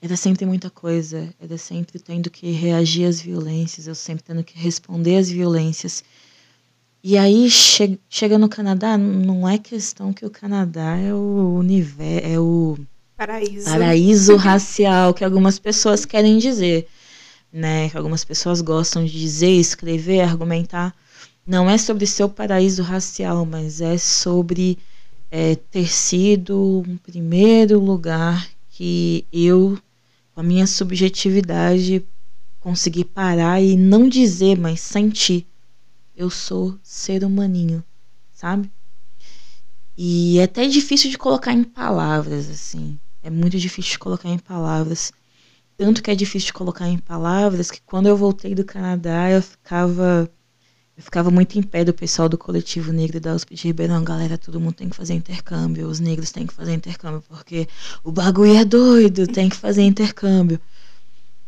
era 0.02 0.16
sempre 0.16 0.44
muita 0.44 0.68
coisa, 0.68 1.32
era 1.40 1.56
sempre 1.56 2.00
tendo 2.00 2.28
que 2.28 2.50
reagir 2.50 3.06
às 3.06 3.20
violências, 3.20 3.86
eu 3.86 3.94
sempre 3.94 4.24
tendo 4.24 4.42
que 4.42 4.58
responder 4.58 5.16
às 5.16 5.30
violências. 5.30 6.02
E 7.04 7.16
aí 7.16 7.48
che 7.48 8.00
chega 8.10 8.36
no 8.36 8.48
Canadá, 8.48 8.98
não 8.98 9.48
é 9.48 9.58
questão 9.58 10.12
que 10.12 10.26
o 10.26 10.30
Canadá 10.30 10.96
é 10.96 11.14
o 11.14 11.54
universo, 11.56 12.26
é 12.26 12.38
o 12.40 12.78
paraíso. 13.16 13.70
paraíso 13.70 14.34
racial 14.36 15.14
que 15.14 15.24
algumas 15.24 15.60
pessoas 15.60 16.04
querem 16.04 16.36
dizer, 16.36 16.88
né? 17.52 17.88
Que 17.88 17.96
algumas 17.96 18.24
pessoas 18.24 18.60
gostam 18.60 19.04
de 19.04 19.12
dizer, 19.12 19.52
escrever, 19.52 20.22
argumentar. 20.22 20.92
Não 21.46 21.70
é 21.70 21.78
sobre 21.78 22.06
seu 22.06 22.28
paraíso 22.28 22.82
racial, 22.82 23.46
mas 23.46 23.80
é 23.80 23.96
sobre 23.98 24.78
é, 25.30 25.54
ter 25.54 25.88
sido 25.88 26.82
um 26.88 26.96
primeiro 26.96 27.78
lugar 27.78 28.48
que 28.68 29.24
eu 29.32 29.78
com 30.34 30.40
a 30.40 30.42
minha 30.42 30.66
subjetividade, 30.66 32.04
conseguir 32.60 33.04
parar 33.06 33.60
e 33.60 33.76
não 33.76 34.08
dizer, 34.08 34.58
mas 34.58 34.80
sentir. 34.80 35.46
Eu 36.16 36.30
sou 36.30 36.78
ser 36.82 37.24
humaninho, 37.24 37.82
sabe? 38.32 38.70
E 39.96 40.38
é 40.38 40.44
até 40.44 40.66
difícil 40.66 41.10
de 41.10 41.18
colocar 41.18 41.52
em 41.52 41.64
palavras, 41.64 42.48
assim. 42.48 42.98
É 43.22 43.30
muito 43.30 43.58
difícil 43.58 43.92
de 43.92 43.98
colocar 43.98 44.28
em 44.28 44.38
palavras. 44.38 45.12
Tanto 45.76 46.02
que 46.02 46.10
é 46.10 46.14
difícil 46.14 46.46
de 46.46 46.52
colocar 46.52 46.88
em 46.88 46.98
palavras 46.98 47.70
que 47.70 47.80
quando 47.82 48.06
eu 48.06 48.16
voltei 48.16 48.54
do 48.54 48.64
Canadá 48.64 49.30
eu 49.30 49.42
ficava 49.42 50.30
eu 50.96 51.02
ficava 51.02 51.30
muito 51.30 51.58
em 51.58 51.62
pé 51.62 51.84
do 51.84 51.94
pessoal 51.94 52.28
do 52.28 52.36
coletivo 52.36 52.92
negro 52.92 53.18
da 53.18 53.34
USP 53.34 53.54
de 53.54 53.64
Ribeirão. 53.68 54.04
Galera, 54.04 54.36
todo 54.36 54.60
mundo 54.60 54.74
tem 54.74 54.88
que 54.88 54.96
fazer 54.96 55.14
intercâmbio. 55.14 55.88
Os 55.88 56.00
negros 56.00 56.30
têm 56.30 56.46
que 56.46 56.52
fazer 56.52 56.74
intercâmbio, 56.74 57.22
porque 57.28 57.66
o 58.04 58.12
bagulho 58.12 58.54
é 58.54 58.64
doido, 58.64 59.26
tem 59.26 59.48
que 59.48 59.56
fazer 59.56 59.82
intercâmbio. 59.82 60.60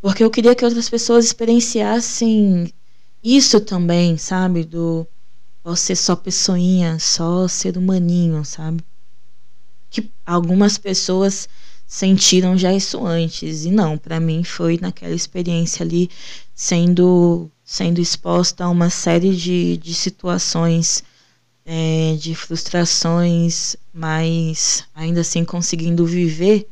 Porque 0.00 0.24
eu 0.24 0.30
queria 0.30 0.54
que 0.54 0.64
outras 0.64 0.88
pessoas 0.88 1.26
experienciassem 1.26 2.72
isso 3.22 3.60
também, 3.60 4.16
sabe? 4.16 4.64
Do 4.64 5.06
você 5.62 5.94
só 5.94 6.16
pessoinha, 6.16 6.98
só 6.98 7.46
ser 7.48 7.76
humaninho, 7.76 8.44
sabe? 8.44 8.84
Que 9.90 10.10
algumas 10.24 10.78
pessoas 10.78 11.48
sentiram 11.86 12.56
já 12.56 12.72
isso 12.72 13.04
antes. 13.06 13.64
E 13.64 13.70
não, 13.70 13.96
para 13.98 14.18
mim 14.20 14.42
foi 14.42 14.78
naquela 14.80 15.14
experiência 15.14 15.84
ali, 15.84 16.10
sendo 16.54 17.50
sendo 17.64 18.00
exposta 18.00 18.64
a 18.64 18.70
uma 18.70 18.90
série 18.90 19.34
de, 19.34 19.78
de 19.78 19.94
situações, 19.94 21.02
é, 21.64 22.14
de 22.16 22.34
frustrações, 22.34 23.76
mas 23.92 24.84
ainda 24.94 25.22
assim 25.22 25.44
conseguindo 25.44 26.04
viver. 26.04 26.68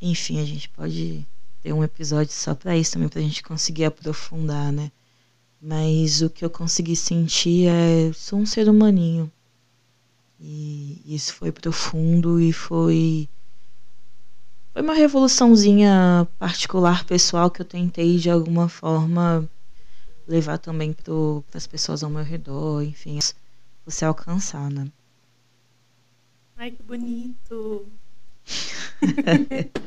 Enfim, 0.00 0.40
a 0.40 0.44
gente 0.44 0.68
pode 0.68 1.26
ter 1.62 1.72
um 1.72 1.82
episódio 1.82 2.32
só 2.32 2.54
para 2.54 2.76
isso 2.76 2.92
também, 2.92 3.08
para 3.08 3.20
a 3.20 3.22
gente 3.22 3.42
conseguir 3.42 3.84
aprofundar, 3.84 4.72
né? 4.72 4.90
Mas 5.60 6.20
o 6.20 6.28
que 6.28 6.44
eu 6.44 6.50
consegui 6.50 6.96
sentir 6.96 7.68
é: 7.68 8.12
sou 8.12 8.40
um 8.40 8.46
ser 8.46 8.68
humaninho. 8.68 9.30
E 10.40 11.00
isso 11.06 11.34
foi 11.34 11.52
profundo 11.52 12.40
e 12.40 12.52
foi 12.52 13.28
foi 14.72 14.82
uma 14.82 14.94
revoluçãozinha 14.94 16.26
particular, 16.38 17.04
pessoal, 17.04 17.50
que 17.50 17.60
eu 17.60 17.66
tentei 17.66 18.16
de 18.16 18.30
alguma 18.30 18.68
forma 18.68 19.48
levar 20.26 20.58
também 20.58 20.92
para 20.94 21.12
as 21.54 21.66
pessoas 21.66 22.02
ao 22.02 22.08
meu 22.08 22.24
redor, 22.24 22.82
enfim, 22.82 23.18
você 23.84 24.04
alcançar, 24.04 24.70
né? 24.70 24.86
Ai, 26.56 26.70
que 26.70 26.82
bonito! 26.82 27.86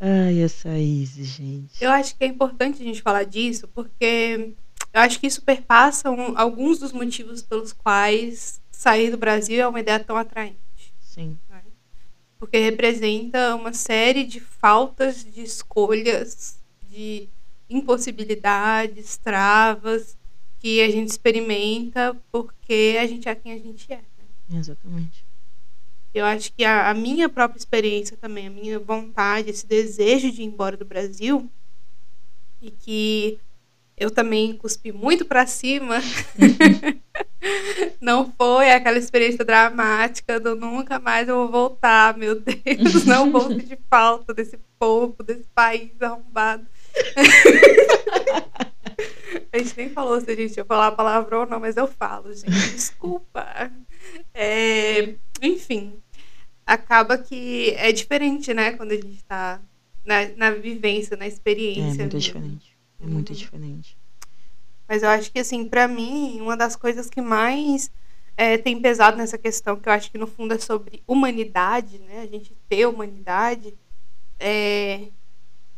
Ai, 0.00 0.42
essa 0.42 0.76
Isis, 0.76 1.28
gente. 1.28 1.82
Eu 1.82 1.90
acho 1.90 2.16
que 2.16 2.24
é 2.24 2.26
importante 2.26 2.82
a 2.82 2.84
gente 2.84 3.00
falar 3.00 3.24
disso, 3.24 3.68
porque 3.68 4.54
eu 4.92 5.00
acho 5.00 5.20
que 5.20 5.26
isso 5.26 5.42
perpassa 5.42 6.10
um, 6.10 6.36
alguns 6.36 6.78
dos 6.78 6.92
motivos 6.92 7.42
pelos 7.42 7.72
quais 7.72 8.60
sair 8.70 9.10
do 9.10 9.16
Brasil 9.16 9.60
é 9.62 9.68
uma 9.68 9.80
ideia 9.80 10.00
tão 10.00 10.16
atraente. 10.16 10.58
Sim. 11.00 11.38
Porque 12.38 12.58
representa 12.58 13.54
uma 13.54 13.72
série 13.72 14.24
de 14.24 14.40
faltas 14.40 15.24
de 15.24 15.42
escolhas, 15.42 16.58
de 16.90 17.28
impossibilidades, 17.68 19.16
travas 19.16 20.16
que 20.58 20.80
a 20.82 20.90
gente 20.90 21.08
experimenta 21.08 22.16
porque 22.30 22.96
a 23.00 23.06
gente 23.06 23.28
é 23.28 23.34
quem 23.34 23.52
a 23.52 23.58
gente 23.58 23.92
é. 23.92 23.96
Né? 23.96 24.58
Exatamente. 24.58 25.24
Eu 26.14 26.24
acho 26.24 26.52
que 26.52 26.64
a, 26.64 26.90
a, 26.90 26.94
minha 26.94 27.28
própria 27.28 27.58
experiência 27.58 28.16
também, 28.16 28.46
a 28.46 28.50
minha 28.50 28.78
vontade, 28.78 29.50
esse 29.50 29.66
desejo 29.66 30.32
de 30.32 30.42
ir 30.42 30.46
embora 30.46 30.76
do 30.76 30.84
Brasil, 30.84 31.48
e 32.60 32.70
que 32.70 33.38
eu 33.96 34.10
também 34.10 34.54
cuspi 34.54 34.92
muito 34.92 35.24
para 35.24 35.46
cima, 35.46 36.00
não 38.00 38.30
foi 38.36 38.70
aquela 38.70 38.98
experiência 38.98 39.44
dramática 39.44 40.38
do 40.38 40.54
nunca 40.54 40.98
mais 40.98 41.28
eu 41.28 41.36
vou 41.36 41.48
voltar, 41.48 42.16
meu 42.16 42.38
Deus, 42.38 43.06
não 43.06 43.32
vou 43.32 43.48
sentir 43.48 43.78
falta 43.88 44.34
desse 44.34 44.58
povo, 44.78 45.22
desse 45.22 45.46
país 45.54 45.90
arrombado. 46.00 46.66
a 49.52 49.58
gente 49.58 49.76
nem 49.76 49.88
falou 49.88 50.20
se 50.20 50.30
a 50.30 50.36
gente 50.36 50.56
ia 50.56 50.64
falar 50.64 50.88
a 50.88 50.92
palavra 50.92 51.40
ou 51.40 51.46
não, 51.46 51.58
mas 51.58 51.76
eu 51.76 51.86
falo, 51.86 52.34
gente. 52.34 52.50
Desculpa. 52.50 53.70
É, 54.34 55.14
enfim, 55.40 55.94
acaba 56.66 57.16
que 57.16 57.70
é 57.76 57.92
diferente, 57.92 58.52
né? 58.52 58.72
Quando 58.72 58.92
a 58.92 58.96
gente 58.96 59.16
está 59.16 59.60
na, 60.04 60.28
na 60.36 60.50
vivência, 60.50 61.16
na 61.16 61.26
experiência. 61.26 62.02
É 62.02 62.04
muito 62.04 62.14
mesmo. 62.14 62.18
diferente. 62.18 62.75
É 63.00 63.06
muito 63.06 63.30
uhum. 63.30 63.36
diferente. 63.36 63.96
Mas 64.88 65.02
eu 65.02 65.08
acho 65.08 65.32
que, 65.32 65.38
assim, 65.38 65.68
para 65.68 65.88
mim, 65.88 66.40
uma 66.40 66.56
das 66.56 66.76
coisas 66.76 67.10
que 67.10 67.20
mais 67.20 67.90
é, 68.36 68.58
tem 68.58 68.80
pesado 68.80 69.16
nessa 69.16 69.38
questão, 69.38 69.76
que 69.76 69.88
eu 69.88 69.92
acho 69.92 70.10
que 70.10 70.18
no 70.18 70.26
fundo 70.26 70.54
é 70.54 70.58
sobre 70.58 71.02
humanidade, 71.06 71.98
né? 72.00 72.20
A 72.20 72.26
gente 72.26 72.54
ter 72.68 72.86
humanidade, 72.86 73.74
é, 74.38 75.08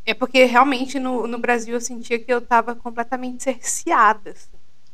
é 0.04 0.14
porque 0.14 0.44
realmente 0.44 0.98
no, 0.98 1.26
no 1.26 1.38
Brasil 1.38 1.74
eu 1.74 1.80
sentia 1.80 2.18
que 2.18 2.32
eu 2.32 2.38
estava 2.38 2.74
completamente 2.74 3.42
cerceada 3.42 4.34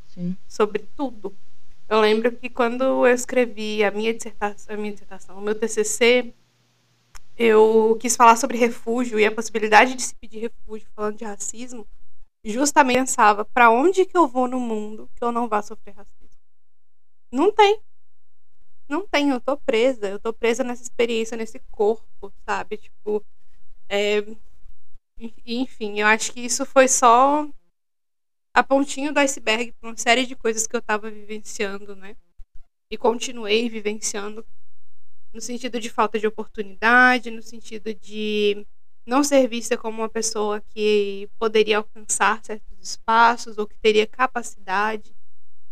assim, 0.09 0.37
sobre 0.47 0.85
tudo. 0.97 1.35
Eu 1.89 2.01
lembro 2.01 2.33
que 2.33 2.49
quando 2.49 2.83
eu 2.83 3.07
escrevi 3.07 3.85
a 3.85 3.91
minha 3.91 4.13
dissertação, 4.13 4.75
a 4.75 4.79
minha 4.79 4.93
dissertação, 4.93 5.39
o 5.39 5.41
meu 5.41 5.55
TCC, 5.55 6.33
eu 7.37 7.97
quis 8.01 8.17
falar 8.17 8.37
sobre 8.37 8.57
refúgio 8.59 9.19
e 9.19 9.25
a 9.25 9.33
possibilidade 9.33 9.95
de 9.95 10.03
se 10.03 10.15
pedir 10.15 10.39
refúgio 10.41 10.87
falando 10.95 11.17
de 11.17 11.25
racismo, 11.25 11.87
justamente 12.45 12.99
pensava 12.99 13.45
para 13.45 13.71
onde 13.71 14.05
que 14.05 14.17
eu 14.17 14.29
vou 14.29 14.47
no 14.47 14.61
mundo 14.61 15.11
que 15.17 15.25
eu 15.25 15.33
não 15.33 15.49
vá 15.49 15.63
sofrer 15.63 15.95
racismo. 15.95 16.41
Não 17.33 17.51
tem. 17.51 17.81
Não 18.89 19.07
tem, 19.07 19.31
eu 19.31 19.41
tô 19.41 19.57
presa, 19.57 20.09
eu 20.09 20.19
tô 20.19 20.33
presa 20.33 20.63
nessa 20.63 20.83
experiência, 20.83 21.37
nesse 21.37 21.59
corpo, 21.71 22.33
sabe? 22.47 22.77
Tipo, 22.77 23.25
é, 23.89 24.23
enfim, 25.47 26.01
eu 26.01 26.07
acho 26.07 26.33
que 26.33 26.41
isso 26.41 26.67
foi 26.67 26.87
só 26.87 27.49
a 28.53 28.63
pontinha 28.63 29.13
do 29.13 29.19
iceberg 29.19 29.73
para 29.73 29.91
uma 29.91 29.97
série 29.97 30.27
de 30.27 30.37
coisas 30.37 30.67
que 30.67 30.77
eu 30.77 30.81
estava 30.81 31.11
vivenciando, 31.11 31.97
né? 31.97 32.17
E 32.91 32.99
continuei 32.99 33.69
vivenciando 33.69 34.47
no 35.33 35.41
sentido 35.41 35.81
de 35.81 35.91
falta 35.91 36.19
de 36.19 36.27
oportunidade, 36.27 37.31
no 37.31 37.43
sentido 37.43 37.93
de 37.95 38.65
não 39.07 39.23
ser 39.23 39.49
vista 39.49 39.77
como 39.77 40.03
uma 40.03 40.09
pessoa 40.09 40.63
que 40.71 41.29
poderia 41.39 41.79
alcançar 41.79 42.43
certos 42.45 42.79
espaços 42.81 43.59
ou 43.59 43.67
que 43.67 43.79
teria 43.79 44.07
capacidade, 44.07 45.15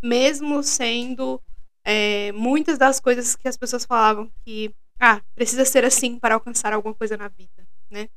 mesmo 0.03 0.63
sendo 0.63 1.41
é, 1.85 2.33
muitas 2.33 2.79
das 2.79 3.01
coisas 3.01 3.35
que 3.37 3.49
as 3.49 3.57
pessoas 3.57 3.85
falavam 3.85 4.31
que 4.45 4.75
ah, 5.01 5.21
precisa 5.35 5.65
ser 5.65 5.85
assim 5.85 6.19
para 6.19 6.35
alcançar 6.35 6.73
alguma 6.73 6.95
coisa 6.95 7.17
na 7.17 7.29
vida, 7.29 7.67
né? 7.91 8.09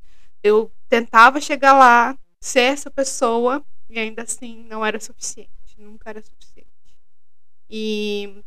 eu 0.45 0.71
tentava 0.88 1.41
chegar 1.41 1.73
lá, 1.73 2.15
ser 2.39 2.73
essa 2.73 2.91
pessoa, 2.91 3.65
e 3.89 3.97
ainda 3.97 4.21
assim 4.21 4.63
não 4.65 4.86
era 4.86 4.99
suficiente. 4.99 5.49
Nunca 5.75 6.12
era 6.12 6.21
suficiente. 6.21 6.69
E 7.67 8.43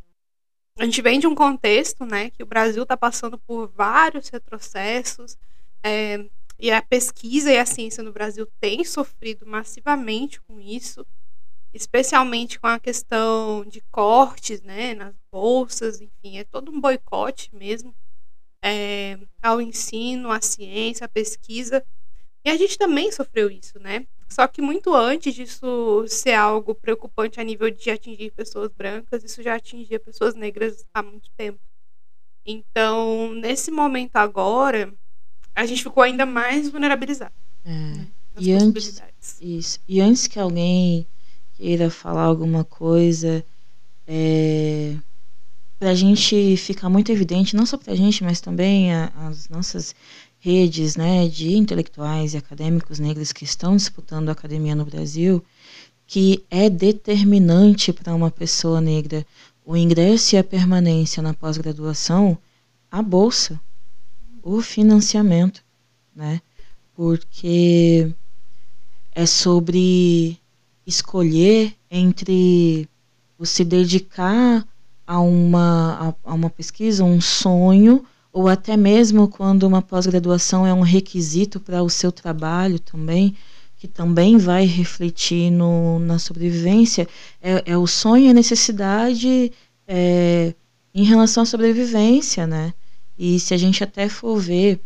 a 0.79 0.85
gente 0.85 1.03
vem 1.03 1.19
de 1.19 1.27
um 1.27 1.35
contexto, 1.35 2.07
né, 2.07 2.31
que 2.31 2.43
o 2.43 2.47
Brasil 2.47 2.85
está 2.85 2.97
passando 2.97 3.37
por 3.37 3.67
vários 3.67 4.29
retrocessos, 4.29 5.37
é, 5.83 6.25
e 6.59 6.71
a 6.71 6.83
pesquisa 6.83 7.53
e 7.53 7.59
a 7.59 7.67
ciência 7.67 8.03
no 8.03 8.13
Brasil 8.13 8.47
têm 8.61 8.85
sofrido 8.85 9.47
massivamente 9.47 10.41
com 10.43 10.61
isso, 10.61 11.07
especialmente 11.73 12.59
com 12.59 12.67
a 12.67 12.81
questão 12.81 13.65
de 13.65 13.81
cortes, 13.91 14.63
né, 14.63 14.95
nas 14.95 15.15
bolsas, 15.31 16.01
enfim, 16.01 16.39
é 16.39 16.45
todo 16.45 16.73
um 16.73 16.81
boicote 16.81 17.55
mesmo 17.55 17.95
é, 18.63 19.19
ao 19.43 19.61
ensino, 19.61 20.31
à 20.31 20.41
ciência, 20.41 21.05
à 21.05 21.09
pesquisa. 21.09 21.85
E 22.45 22.51
a 22.51 22.57
gente 22.57 22.79
também 22.79 23.13
sofreu 23.13 23.51
isso, 23.51 23.79
né? 23.79 24.07
Só 24.29 24.47
que 24.47 24.61
muito 24.61 24.95
antes 24.95 25.35
disso 25.35 26.05
ser 26.07 26.35
algo 26.35 26.75
preocupante 26.75 27.41
a 27.41 27.45
nível 27.45 27.71
de 27.71 27.91
atingir 27.91 28.31
pessoas 28.33 28.71
brancas, 28.73 29.25
isso 29.25 29.43
já 29.43 29.55
atingia 29.55 29.99
pessoas 29.99 30.35
negras 30.35 30.85
há 30.93 31.03
muito 31.03 31.31
tempo. 31.37 31.59
Então, 32.45 33.35
nesse 33.35 33.71
momento 33.71 34.17
agora, 34.17 34.93
a 35.59 35.67
gente 35.67 35.83
ficou 35.83 36.05
ainda 36.05 36.25
mais 36.25 36.69
vulnerabilizado. 36.69 37.33
É. 37.65 37.71
Né? 37.71 38.07
E 38.39 38.53
antes, 38.53 39.03
isso. 39.41 39.81
E 39.89 40.01
antes 40.01 40.29
que 40.29 40.39
alguém 40.39 41.05
queira 41.55 41.91
falar 41.91 42.23
alguma 42.23 42.63
coisa, 42.63 43.45
é, 44.07 44.95
para 45.77 45.91
a 45.91 45.95
gente 45.95 46.57
ficar 46.57 46.89
muito 46.89 47.11
evidente, 47.11 47.57
não 47.57 47.67
só 47.67 47.77
para 47.77 47.93
a 47.93 47.97
gente, 47.97 48.23
mas 48.23 48.41
também 48.41 48.95
a, 48.95 49.11
as 49.27 49.49
nossas 49.49 49.97
redes 50.39 50.95
né, 50.95 51.27
de 51.27 51.57
intelectuais 51.57 52.35
e 52.35 52.37
acadêmicos 52.37 53.01
negros 53.01 53.33
que 53.33 53.43
estão 53.43 53.75
disputando 53.75 54.29
a 54.29 54.33
academia 54.33 54.77
no 54.77 54.85
Brasil, 54.85 55.45
que 56.07 56.45
é 56.49 56.71
determinante 56.71 57.93
para 57.93 58.15
uma 58.15 58.31
pessoa 58.31 58.81
negra 58.81 59.27
o 59.67 59.77
ingresso 59.77 60.37
e 60.37 60.39
a 60.39 60.45
permanência 60.45 61.21
na 61.21 61.35
pós-graduação, 61.35 62.39
a 62.89 63.03
bolsa, 63.03 63.61
o 64.43 64.61
financiamento, 64.61 65.63
né? 66.15 66.41
Porque 66.95 68.13
é 69.15 69.27
sobre 69.27 70.39
escolher 70.87 71.75
entre 71.91 72.89
você 73.39 73.65
dedicar 73.65 74.67
a 75.07 75.21
uma, 75.21 76.15
a, 76.25 76.31
a 76.31 76.35
uma 76.35 76.51
pesquisa, 76.51 77.05
um 77.05 77.21
sonho, 77.21 78.05
ou 78.33 78.49
até 78.49 78.77
mesmo 78.77 79.29
quando 79.29 79.65
uma 79.65 79.81
pós-graduação 79.81 80.67
é 80.67 80.75
um 80.75 80.83
requisito 80.83 81.59
para 81.59 81.83
o 81.83 81.89
seu 81.89 82.13
trabalho 82.13 82.79
também, 82.79 83.35
que 83.77 83.89
também 83.89 84.37
vai 84.37 84.65
refletir 84.65 85.51
no, 85.51 85.99
na 86.01 86.19
sobrevivência, 86.19 87.09
é, 87.41 87.63
é 87.73 87.77
o 87.77 87.87
sonho 87.87 88.27
e 88.27 88.31
a 88.31 88.35
necessidade 88.35 89.53
é, 89.87 90.55
em 90.95 91.05
relação 91.05 91.45
à 91.45 91.47
sobrevivência, 91.47 92.47
né? 92.47 92.75
E 93.19 93.41
se 93.41 93.53
a 93.53 93.57
gente 93.57 93.83
até 93.83 94.09
for 94.09 94.39
ver 94.39 94.81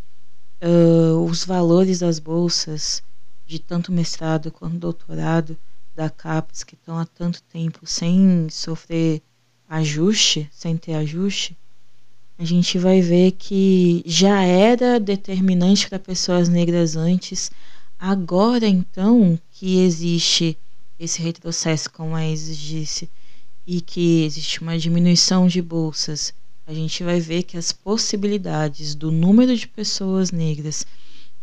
uh, 0.63 1.23
os 1.25 1.45
valores 1.45 1.99
das 1.99 2.19
bolsas 2.19 3.03
de 3.47 3.59
tanto 3.59 3.93
mestrado 3.93 4.51
quanto 4.51 4.79
doutorado 4.79 5.59
da 5.95 6.09
CAPES, 6.09 6.65
que 6.65 6.75
estão 6.75 6.99
há 6.99 7.05
tanto 7.05 7.43
tempo 7.43 7.87
sem 7.87 8.49
sofrer 8.49 9.21
ajuste, 9.69 10.49
sem 10.51 10.79
ter 10.79 10.95
ajuste, 10.95 11.57
a 12.39 12.45
gente 12.45 12.79
vai 12.79 13.03
ver 13.03 13.33
que 13.33 14.03
já 14.07 14.43
era 14.43 14.99
determinante 14.99 15.87
para 15.87 15.99
pessoas 15.99 16.49
negras 16.49 16.97
antes. 16.97 17.51
Agora, 17.99 18.67
então, 18.67 19.39
que 19.51 19.79
existe 19.81 20.57
esse 20.99 21.21
retrocesso, 21.21 21.91
como 21.91 22.17
a 22.17 22.27
Isis 22.27 22.57
disse, 22.57 23.11
e 23.67 23.81
que 23.81 24.25
existe 24.25 24.63
uma 24.63 24.79
diminuição 24.79 25.47
de 25.47 25.61
bolsas, 25.61 26.33
a 26.67 26.73
gente 26.73 27.03
vai 27.03 27.21
ver 27.21 27.43
que 27.43 27.57
as 27.57 27.73
possibilidades 27.73 28.95
do 28.95 29.11
número 29.11 29.57
de 29.57 29.67
pessoas 29.67 30.31
negras 30.31 30.87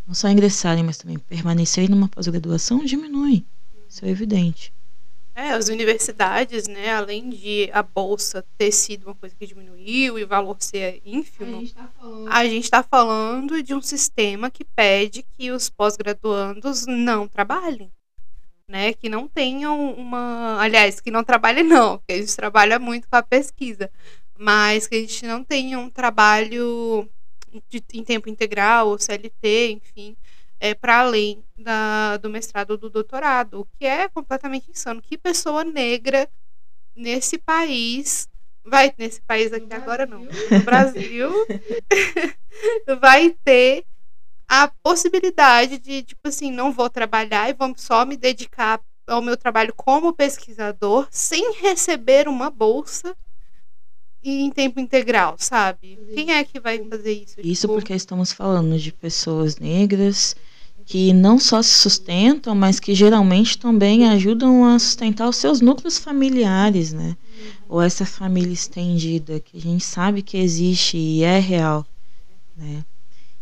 não 0.07 0.13
só 0.13 0.27
ingressarem, 0.29 0.83
mas 0.83 0.97
também 0.97 1.19
permanecerem 1.19 1.89
numa 1.89 2.07
pós-graduação 2.07 2.83
diminuem. 2.83 3.45
Isso 3.87 4.05
é 4.05 4.09
evidente. 4.09 4.73
É, 5.35 5.51
as 5.51 5.69
universidades, 5.69 6.67
né, 6.67 6.91
além 6.91 7.29
de 7.29 7.69
a 7.71 7.81
bolsa 7.81 8.43
ter 8.57 8.71
sido 8.73 9.05
uma 9.05 9.15
coisa 9.15 9.33
que 9.39 9.47
diminuiu 9.47 10.19
e 10.19 10.23
o 10.23 10.27
valor 10.27 10.57
ser 10.59 11.01
ínfimo, 11.05 11.59
a 12.29 12.43
gente 12.45 12.63
está 12.65 12.83
falando... 12.83 13.49
falando 13.49 13.63
de 13.63 13.73
um 13.73 13.81
sistema 13.81 14.49
que 14.49 14.65
pede 14.65 15.23
que 15.37 15.51
os 15.51 15.69
pós-graduandos 15.69 16.85
não 16.85 17.27
trabalhem. 17.27 17.89
né, 18.69 18.93
que 18.93 19.09
não 19.09 19.27
tenham 19.27 19.91
uma, 19.93 20.61
aliás, 20.61 20.99
que 21.01 21.09
não 21.09 21.23
trabalhem 21.23 21.63
não, 21.63 21.97
porque 21.97 22.13
a 22.13 22.17
gente 22.17 22.35
trabalha 22.35 22.77
muito 22.77 23.09
com 23.09 23.15
a 23.15 23.23
pesquisa, 23.23 23.89
mas 24.39 24.87
que 24.87 24.95
a 24.95 24.99
gente 25.01 25.25
não 25.25 25.43
tenha 25.43 25.77
um 25.77 25.89
trabalho 25.89 27.09
de, 27.67 27.83
em 27.93 28.05
tempo 28.05 28.29
integral 28.29 28.87
ou 28.87 28.97
CLT, 28.97 29.71
enfim, 29.71 30.15
é, 30.61 30.73
para 30.73 31.01
além 31.01 31.43
da, 31.57 32.15
do 32.15 32.29
mestrado 32.29 32.71
ou 32.71 32.77
do 32.77 32.89
doutorado, 32.89 33.59
o 33.59 33.67
que 33.77 33.85
é 33.85 34.07
completamente 34.07 34.71
insano. 34.71 35.01
Que 35.01 35.17
pessoa 35.17 35.65
negra 35.65 36.29
nesse 36.95 37.37
país 37.37 38.29
vai 38.63 38.93
nesse 38.97 39.21
país 39.21 39.51
aqui 39.51 39.73
agora 39.73 40.05
não, 40.05 40.21
no 40.21 40.63
Brasil 40.63 41.31
vai 43.01 43.35
ter 43.43 43.83
a 44.47 44.71
possibilidade 44.81 45.79
de, 45.79 46.03
tipo 46.03 46.29
assim, 46.29 46.49
não 46.49 46.71
vou 46.71 46.89
trabalhar 46.89 47.49
e 47.49 47.53
vou 47.53 47.73
só 47.75 48.05
me 48.05 48.15
dedicar 48.15 48.79
ao 49.05 49.21
meu 49.21 49.35
trabalho 49.35 49.73
como 49.75 50.13
pesquisador 50.13 51.09
sem 51.11 51.55
receber 51.55 52.27
uma 52.29 52.49
bolsa 52.49 53.15
e 54.23 54.41
em 54.41 54.51
tempo 54.51 54.79
integral, 54.79 55.35
sabe? 55.37 55.97
Quem 56.13 56.31
é 56.31 56.43
que 56.43 56.59
vai 56.59 56.83
fazer 56.83 57.13
isso? 57.13 57.35
Isso 57.41 57.61
tipo... 57.61 57.73
porque 57.73 57.93
estamos 57.93 58.31
falando 58.31 58.77
de 58.77 58.91
pessoas 58.91 59.57
negras 59.57 60.35
que 60.85 61.13
não 61.13 61.37
só 61.37 61.61
se 61.61 61.69
sustentam, 61.69 62.55
mas 62.55 62.79
que 62.79 62.95
geralmente 62.95 63.59
também 63.59 64.09
ajudam 64.09 64.65
a 64.65 64.79
sustentar 64.79 65.29
os 65.29 65.35
seus 65.35 65.61
núcleos 65.61 65.99
familiares, 65.99 66.91
né? 66.91 67.15
Ou 67.67 67.79
essa 67.79 68.05
família 68.05 68.51
estendida 68.51 69.39
que 69.39 69.55
a 69.55 69.61
gente 69.61 69.83
sabe 69.83 70.23
que 70.23 70.37
existe 70.37 70.97
e 70.97 71.23
é 71.23 71.37
real, 71.39 71.85
né? 72.57 72.83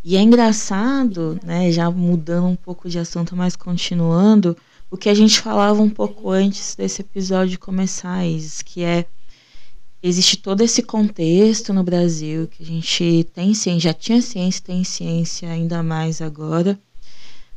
E 0.03 0.15
é 0.15 0.21
engraçado, 0.21 1.39
né, 1.43 1.71
já 1.71 1.89
mudando 1.91 2.47
um 2.47 2.55
pouco 2.55 2.87
de 2.87 2.99
assunto, 2.99 3.35
mas 3.35 3.55
continuando, 3.55 4.55
o 4.89 4.95
que 4.95 5.09
a 5.09 5.13
gente 5.13 5.41
falava 5.41 5.81
um 5.81 5.89
pouco 5.89 6.29
antes 6.29 6.75
desse 6.75 7.01
episódio 7.01 7.59
começar, 7.59 8.25
Isis, 8.25 8.61
que 8.61 8.83
é 8.83 9.05
existe 10.07 10.37
todo 10.37 10.61
esse 10.61 10.81
contexto 10.81 11.73
no 11.73 11.83
Brasil 11.83 12.47
que 12.47 12.63
a 12.63 12.65
gente 12.65 13.25
tem 13.33 13.53
ciência, 13.53 13.89
já 13.89 13.93
tinha 13.93 14.21
ciência, 14.21 14.63
tem 14.63 14.83
ciência 14.83 15.49
ainda 15.49 15.83
mais 15.83 16.21
agora, 16.21 16.79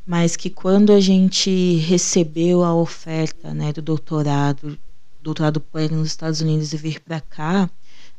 mas 0.05 0.37
que 0.37 0.51
quando 0.51 0.93
a 0.93 1.01
gente 1.01 1.77
recebeu 1.77 2.65
a 2.65 2.75
oferta, 2.75 3.55
né, 3.55 3.73
do 3.73 3.81
doutorado, 3.81 4.79
doutorado 5.23 5.61
pleno 5.61 5.99
nos 5.99 6.09
Estados 6.09 6.41
Unidos 6.41 6.73
e 6.73 6.77
vir 6.77 7.01
para 7.01 7.21
cá, 7.21 7.71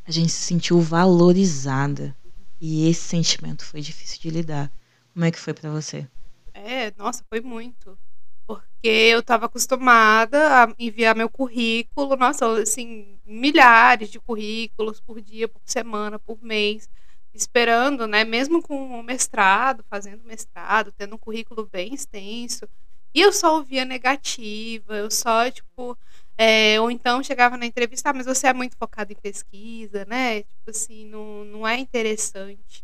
a 0.08 0.12
gente 0.12 0.32
se 0.32 0.42
sentiu 0.42 0.80
valorizada 0.80 2.16
e 2.60 2.88
esse 2.88 3.02
sentimento 3.02 3.66
foi 3.66 3.82
difícil 3.82 4.20
de 4.22 4.30
lidar. 4.30 4.72
Como 5.14 5.26
é 5.26 5.32
que 5.32 5.40
foi 5.40 5.54
para 5.54 5.70
você? 5.70 6.08
É, 6.54 6.94
nossa, 6.98 7.24
foi 7.28 7.42
muito. 7.42 7.98
Porque 8.46 8.88
eu 8.88 9.20
estava 9.20 9.46
acostumada 9.46 10.64
a 10.64 10.76
enviar 10.78 11.16
meu 11.16 11.30
currículo, 11.30 12.16
nossa, 12.16 12.48
assim, 12.62 13.20
milhares 13.26 14.10
de 14.10 14.20
currículos 14.20 15.00
por 15.00 15.22
dia, 15.22 15.48
por 15.48 15.62
semana, 15.66 16.20
por 16.20 16.42
mês, 16.42 16.89
esperando, 17.34 18.08
né, 18.08 18.24
mesmo 18.24 18.62
com 18.62 19.00
o 19.00 19.04
mestrado, 19.04 19.84
fazendo 19.89 20.24
mestrado, 20.24 20.92
tendo 20.92 21.16
um 21.16 21.20
currículo 21.20 21.68
bem 21.72 21.94
extenso, 21.94 22.68
e 23.14 23.22
eu 23.22 23.32
só 23.34 23.56
ouvia 23.56 23.86
negativa, 23.86 24.96
eu 24.96 25.12
só, 25.12 25.50
tipo, 25.52 25.98
é, 26.38 26.80
ou 26.80 26.89
então 26.89 27.22
chegava 27.24 27.58
na 27.58 27.66
entrevista, 27.66 28.10
ah, 28.10 28.14
mas 28.14 28.26
você 28.26 28.48
é 28.48 28.54
muito 28.54 28.76
focado 28.78 29.12
em 29.12 29.16
pesquisa, 29.16 30.06
né? 30.06 30.44
Tipo 30.44 30.70
assim, 30.70 31.06
não, 31.06 31.44
não 31.46 31.68
é 31.68 31.78
interessante. 31.78 32.84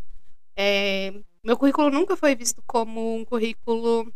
É, 0.55 1.14
meu 1.43 1.58
currículo 1.58 1.89
nunca 1.89 2.16
foi 2.18 2.36
visto 2.36 2.62
como 2.68 3.16
um 3.16 3.24
currículo 3.26 4.12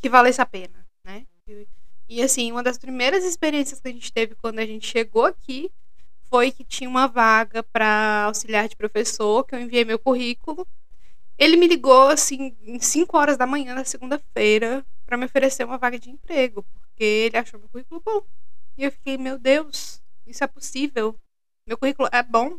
que 0.00 0.08
valesse 0.08 0.40
a 0.40 0.46
pena, 0.46 0.86
né? 1.04 1.26
E, 1.46 1.66
e 2.08 2.22
assim, 2.22 2.50
uma 2.50 2.62
das 2.62 2.78
primeiras 2.78 3.24
experiências 3.24 3.80
que 3.80 3.88
a 3.88 3.92
gente 3.92 4.12
teve 4.12 4.34
quando 4.34 4.58
a 4.58 4.66
gente 4.66 4.86
chegou 4.86 5.24
aqui 5.26 5.70
foi 6.30 6.52
que 6.52 6.64
tinha 6.64 6.88
uma 6.88 7.06
vaga 7.06 7.62
para 7.62 8.24
auxiliar 8.24 8.68
de 8.68 8.76
professor, 8.76 9.44
que 9.44 9.54
eu 9.54 9.60
enviei 9.60 9.84
meu 9.84 9.98
currículo. 9.98 10.66
Ele 11.38 11.56
me 11.56 11.66
ligou 11.66 12.08
assim 12.08 12.56
em 12.62 12.80
5 12.80 13.16
horas 13.16 13.36
da 13.36 13.46
manhã 13.46 13.74
na 13.74 13.84
segunda-feira 13.84 14.84
para 15.06 15.16
me 15.16 15.24
oferecer 15.24 15.64
uma 15.64 15.78
vaga 15.78 15.98
de 15.98 16.10
emprego, 16.10 16.62
porque 16.62 17.04
ele 17.04 17.36
achou 17.38 17.58
meu 17.58 17.68
currículo 17.68 18.02
bom. 18.04 18.22
E 18.76 18.84
eu 18.84 18.92
fiquei, 18.92 19.16
meu 19.16 19.38
Deus, 19.38 20.02
isso 20.26 20.44
é 20.44 20.46
possível. 20.46 21.18
Meu 21.66 21.78
currículo 21.78 22.08
é 22.12 22.22
bom. 22.22 22.58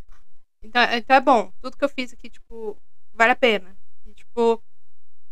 Então, 0.62 0.82
então 0.92 1.16
é 1.16 1.22
bom. 1.22 1.52
Tudo 1.62 1.78
que 1.78 1.86
eu 1.86 1.90
fiz 1.90 2.12
aqui, 2.14 2.30
tipo, 2.30 2.78
vale 3.14 3.32
a 3.32 3.36
pena. 3.36 3.78
E, 4.06 4.14
tipo, 4.14 4.62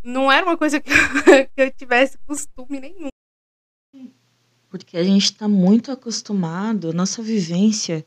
não 0.07 0.31
era 0.31 0.45
uma 0.45 0.57
coisa 0.57 0.79
que 0.79 0.91
eu, 0.91 0.95
que 1.55 1.61
eu 1.61 1.71
tivesse 1.71 2.17
costume 2.25 2.79
nenhum. 2.79 3.09
Porque 4.69 4.97
a 4.97 5.03
gente 5.03 5.25
está 5.25 5.47
muito 5.47 5.91
acostumado, 5.91 6.93
nossa 6.93 7.21
vivência 7.21 8.05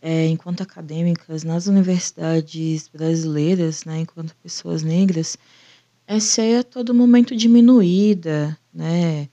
é, 0.00 0.26
enquanto 0.26 0.62
acadêmicas 0.62 1.44
nas 1.44 1.66
universidades 1.66 2.88
brasileiras, 2.88 3.84
né, 3.84 4.00
enquanto 4.00 4.34
pessoas 4.36 4.82
negras, 4.82 5.36
é 6.06 6.18
ser 6.18 6.60
a 6.60 6.64
todo 6.64 6.94
momento 6.94 7.36
diminuída, 7.36 8.58
né? 8.72 9.28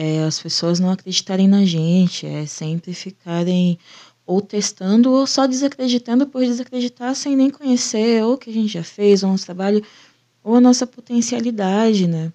é, 0.00 0.22
as 0.22 0.40
pessoas 0.40 0.78
não 0.78 0.92
acreditarem 0.92 1.48
na 1.48 1.64
gente, 1.64 2.24
é 2.24 2.46
sempre 2.46 2.94
ficarem 2.94 3.76
ou 4.24 4.40
testando 4.40 5.10
ou 5.10 5.26
só 5.26 5.44
desacreditando 5.44 6.24
por 6.24 6.44
desacreditar 6.44 7.16
sem 7.16 7.34
nem 7.34 7.50
conhecer 7.50 8.22
ou 8.22 8.34
o 8.34 8.38
que 8.38 8.48
a 8.48 8.52
gente 8.52 8.68
já 8.74 8.84
fez, 8.84 9.24
ou 9.24 9.30
nosso 9.30 9.44
trabalho, 9.44 9.84
ou 10.48 10.54
a 10.54 10.60
nossa 10.62 10.86
potencialidade, 10.86 12.06
né? 12.06 12.32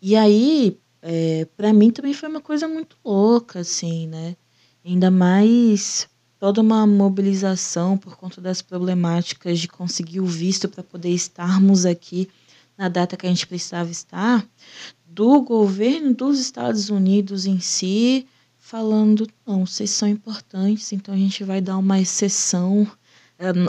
E 0.00 0.16
aí, 0.16 0.78
é, 1.02 1.46
para 1.54 1.70
mim 1.70 1.90
também 1.90 2.14
foi 2.14 2.26
uma 2.30 2.40
coisa 2.40 2.66
muito 2.66 2.96
louca, 3.04 3.60
assim, 3.60 4.06
né? 4.06 4.34
Ainda 4.82 5.10
mais 5.10 6.08
toda 6.38 6.62
uma 6.62 6.86
mobilização 6.86 7.98
por 7.98 8.16
conta 8.16 8.40
das 8.40 8.62
problemáticas 8.62 9.60
de 9.60 9.68
conseguir 9.68 10.20
o 10.20 10.24
visto 10.24 10.66
para 10.66 10.82
poder 10.82 11.10
estarmos 11.10 11.84
aqui 11.84 12.26
na 12.76 12.88
data 12.88 13.18
que 13.18 13.26
a 13.26 13.28
gente 13.28 13.46
precisava 13.46 13.90
estar, 13.90 14.48
do 15.04 15.42
governo 15.42 16.14
dos 16.14 16.40
Estados 16.40 16.88
Unidos 16.88 17.44
em 17.44 17.60
si, 17.60 18.26
falando: 18.56 19.28
não, 19.46 19.66
vocês 19.66 19.90
são 19.90 20.08
importantes, 20.08 20.90
então 20.90 21.14
a 21.14 21.18
gente 21.18 21.44
vai 21.44 21.60
dar 21.60 21.76
uma 21.76 22.00
exceção. 22.00 22.90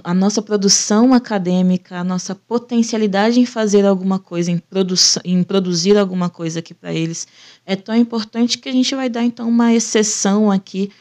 A 0.04 0.14
nossa 0.14 0.42
produção 0.42 1.14
acadêmica, 1.14 1.98
a 1.98 2.04
nossa 2.04 2.36
potencialidade 2.36 3.40
em 3.40 3.46
fazer 3.46 3.86
alguma 3.86 4.20
coisa, 4.20 4.52
em, 4.52 4.60
produ 4.60 4.94
em 5.26 5.42
produzir 5.44 5.98
alguma 5.98 6.30
coisa 6.30 6.60
aqui 6.60 6.74
para 6.74 6.94
eles, 6.94 7.28
é 7.66 7.76
tão 7.76 7.96
importante 7.96 8.60
que 8.60 8.70
a 8.70 8.72
gente 8.72 8.94
vai 8.94 9.10
dar 9.10 9.24
então 9.24 9.50
uma 9.50 9.74
exceção 9.74 10.52
aqui 10.52 10.92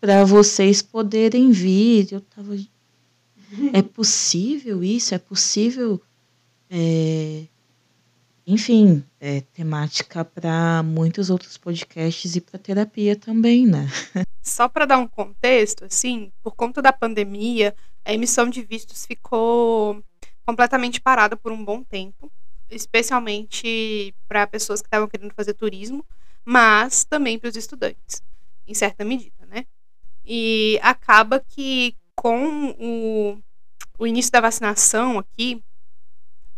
para 0.00 0.24
vocês 0.24 0.80
poderem 0.80 1.50
vir. 1.50 2.08
Eu 2.12 2.20
tava. 2.20 2.56
É 3.72 3.82
possível 3.82 4.84
isso? 4.84 5.12
É 5.12 5.18
possível 5.18 6.00
é, 6.70 7.46
enfim, 8.46 9.04
é 9.20 9.40
temática 9.40 10.24
para 10.24 10.82
muitos 10.82 11.30
outros 11.30 11.56
podcasts 11.56 12.36
e 12.36 12.40
para 12.40 12.58
terapia 12.58 13.16
também, 13.16 13.66
né? 13.66 13.86
Só 14.42 14.68
para 14.68 14.86
dar 14.86 14.98
um 14.98 15.06
contexto, 15.06 15.84
assim, 15.84 16.32
por 16.42 16.54
conta 16.54 16.80
da 16.80 16.92
pandemia, 16.92 17.74
a 18.04 18.12
emissão 18.12 18.48
de 18.48 18.62
vistos 18.62 19.06
ficou 19.06 20.02
completamente 20.44 21.00
parada 21.00 21.36
por 21.36 21.52
um 21.52 21.64
bom 21.64 21.82
tempo, 21.82 22.30
especialmente 22.70 24.14
para 24.28 24.46
pessoas 24.46 24.80
que 24.80 24.86
estavam 24.86 25.08
querendo 25.08 25.34
fazer 25.34 25.54
turismo, 25.54 26.04
mas 26.44 27.04
também 27.04 27.38
para 27.38 27.50
os 27.50 27.56
estudantes, 27.56 28.22
em 28.66 28.74
certa 28.74 29.04
medida, 29.04 29.46
né? 29.46 29.66
E 30.24 30.78
acaba 30.82 31.40
que 31.40 31.94
com 32.14 32.70
o, 32.78 33.38
o 33.98 34.06
início 34.06 34.32
da 34.32 34.40
vacinação 34.40 35.18
aqui, 35.18 35.62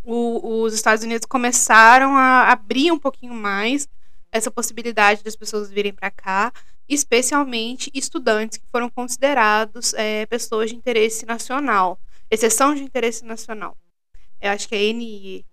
o, 0.05 0.62
os 0.62 0.74
Estados 0.74 1.05
Unidos 1.05 1.26
começaram 1.26 2.16
a 2.16 2.50
abrir 2.50 2.90
um 2.90 2.98
pouquinho 2.98 3.34
mais 3.34 3.88
essa 4.30 4.50
possibilidade 4.50 5.22
das 5.22 5.36
pessoas 5.36 5.70
virem 5.70 5.92
para 5.92 6.11
cá, 6.11 6.53
especialmente 6.88 7.90
estudantes 7.94 8.59
que 8.59 8.66
foram 8.70 8.88
considerados 8.88 9.94
é, 9.94 10.26
pessoas 10.26 10.70
de 10.70 10.76
interesse 10.76 11.26
nacional, 11.26 12.00
exceção 12.30 12.74
de 12.74 12.82
interesse 12.82 13.24
nacional. 13.24 13.76
Eu 14.40 14.50
acho 14.50 14.68
que 14.68 14.74
é 14.74 14.92
NIE. 14.92 15.44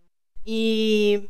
E, 0.45 1.29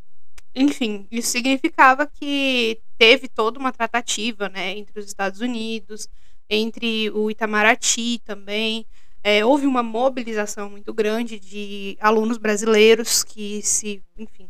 enfim, 0.56 1.08
isso 1.12 1.30
significava 1.30 2.06
que 2.08 2.80
teve 2.98 3.28
toda 3.28 3.60
uma 3.60 3.72
tratativa 3.72 4.48
né, 4.48 4.78
entre 4.78 5.00
os 5.00 5.06
Estados 5.06 5.42
Unidos, 5.42 6.08
entre 6.50 7.10
o 7.12 7.30
Itamaraty 7.30 8.20
também, 8.20 8.86
é, 9.24 9.44
houve 9.44 9.66
uma 9.66 9.84
mobilização 9.84 10.70
muito 10.70 10.94
grande 10.94 11.40
de 11.40 11.98
alunos 12.00 12.38
brasileiros 12.38 13.24
que 13.24 13.62
se, 13.62 14.02
enfim, 14.18 14.50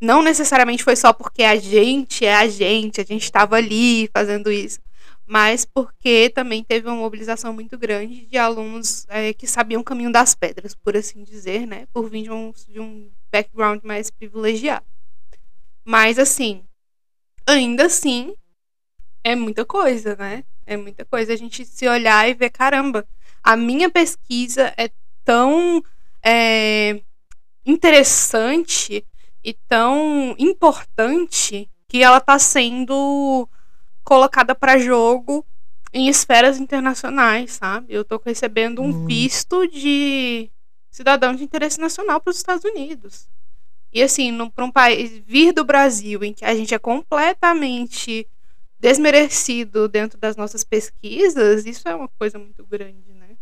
não 0.00 0.22
necessariamente 0.22 0.84
foi 0.84 0.96
só 0.96 1.12
porque 1.12 1.42
a 1.42 1.56
gente 1.56 2.24
é 2.24 2.34
a 2.34 2.48
gente, 2.48 3.00
a 3.00 3.04
gente 3.04 3.22
estava 3.22 3.56
ali 3.56 4.08
fazendo 4.12 4.50
isso, 4.50 4.80
mas 5.26 5.64
porque 5.64 6.30
também 6.30 6.62
teve 6.62 6.86
uma 6.86 6.96
mobilização 6.96 7.52
muito 7.52 7.78
grande 7.78 8.26
de 8.26 8.36
alunos 8.36 9.06
é, 9.08 9.32
que 9.32 9.46
sabiam 9.46 9.80
o 9.80 9.84
caminho 9.84 10.12
das 10.12 10.34
pedras, 10.34 10.74
por 10.74 10.96
assim 10.96 11.22
dizer, 11.22 11.66
né, 11.66 11.86
por 11.92 12.10
vir 12.10 12.24
de 12.24 12.30
um, 12.30 12.52
de 12.68 12.80
um 12.80 13.08
background 13.32 13.82
mais 13.82 14.10
privilegiado. 14.10 14.84
Mas 15.84 16.18
assim, 16.18 16.62
ainda 17.46 17.86
assim, 17.86 18.34
é 19.24 19.34
muita 19.34 19.64
coisa, 19.64 20.14
né? 20.16 20.44
É 20.66 20.76
muita 20.76 21.04
coisa 21.04 21.32
a 21.32 21.36
gente 21.36 21.64
se 21.64 21.88
olhar 21.88 22.28
e 22.28 22.34
ver, 22.34 22.50
caramba, 22.50 23.06
a 23.42 23.56
minha 23.56 23.88
pesquisa 23.88 24.74
é 24.76 24.90
tão 25.24 25.82
é, 26.22 27.00
interessante 27.64 29.06
e 29.44 29.52
tão 29.68 30.34
importante 30.38 31.70
que 31.88 32.02
ela 32.02 32.18
está 32.18 32.38
sendo 32.38 33.48
colocada 34.02 34.54
para 34.54 34.78
jogo 34.78 35.46
em 35.92 36.08
esferas 36.08 36.58
internacionais, 36.58 37.52
sabe? 37.52 37.94
Eu 37.94 38.02
estou 38.02 38.20
recebendo 38.24 38.82
um 38.82 38.88
hum. 38.88 39.06
visto 39.06 39.66
de 39.68 40.50
cidadão 40.90 41.34
de 41.34 41.44
interesse 41.44 41.78
nacional 41.78 42.20
para 42.20 42.30
os 42.30 42.36
Estados 42.36 42.64
Unidos. 42.64 43.28
E 43.92 44.02
assim, 44.02 44.36
para 44.50 44.64
um 44.64 44.70
país 44.70 45.18
vir 45.24 45.52
do 45.52 45.64
Brasil, 45.64 46.22
em 46.24 46.32
que 46.32 46.44
a 46.44 46.54
gente 46.54 46.74
é 46.74 46.78
completamente 46.78 48.26
desmerecido 48.78 49.88
dentro 49.88 50.18
das 50.18 50.36
nossas 50.36 50.62
pesquisas, 50.62 51.64
isso 51.66 51.88
é 51.88 51.94
uma 51.94 52.08
coisa 52.08 52.38
muito 52.38 52.64
grande, 52.64 53.12
né? 53.14 53.36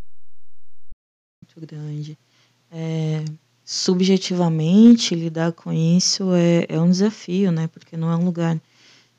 Muito 1.43 1.61
grande. 1.61 2.19
É, 2.71 3.25
subjetivamente, 3.65 5.15
lidar 5.15 5.53
com 5.53 5.73
isso 5.73 6.33
é, 6.35 6.67
é 6.69 6.81
um 6.81 6.91
desafio, 6.91 7.51
né? 7.51 7.67
Porque 7.69 7.97
não 7.97 8.11
é 8.11 8.17
um 8.17 8.25
lugar 8.25 8.61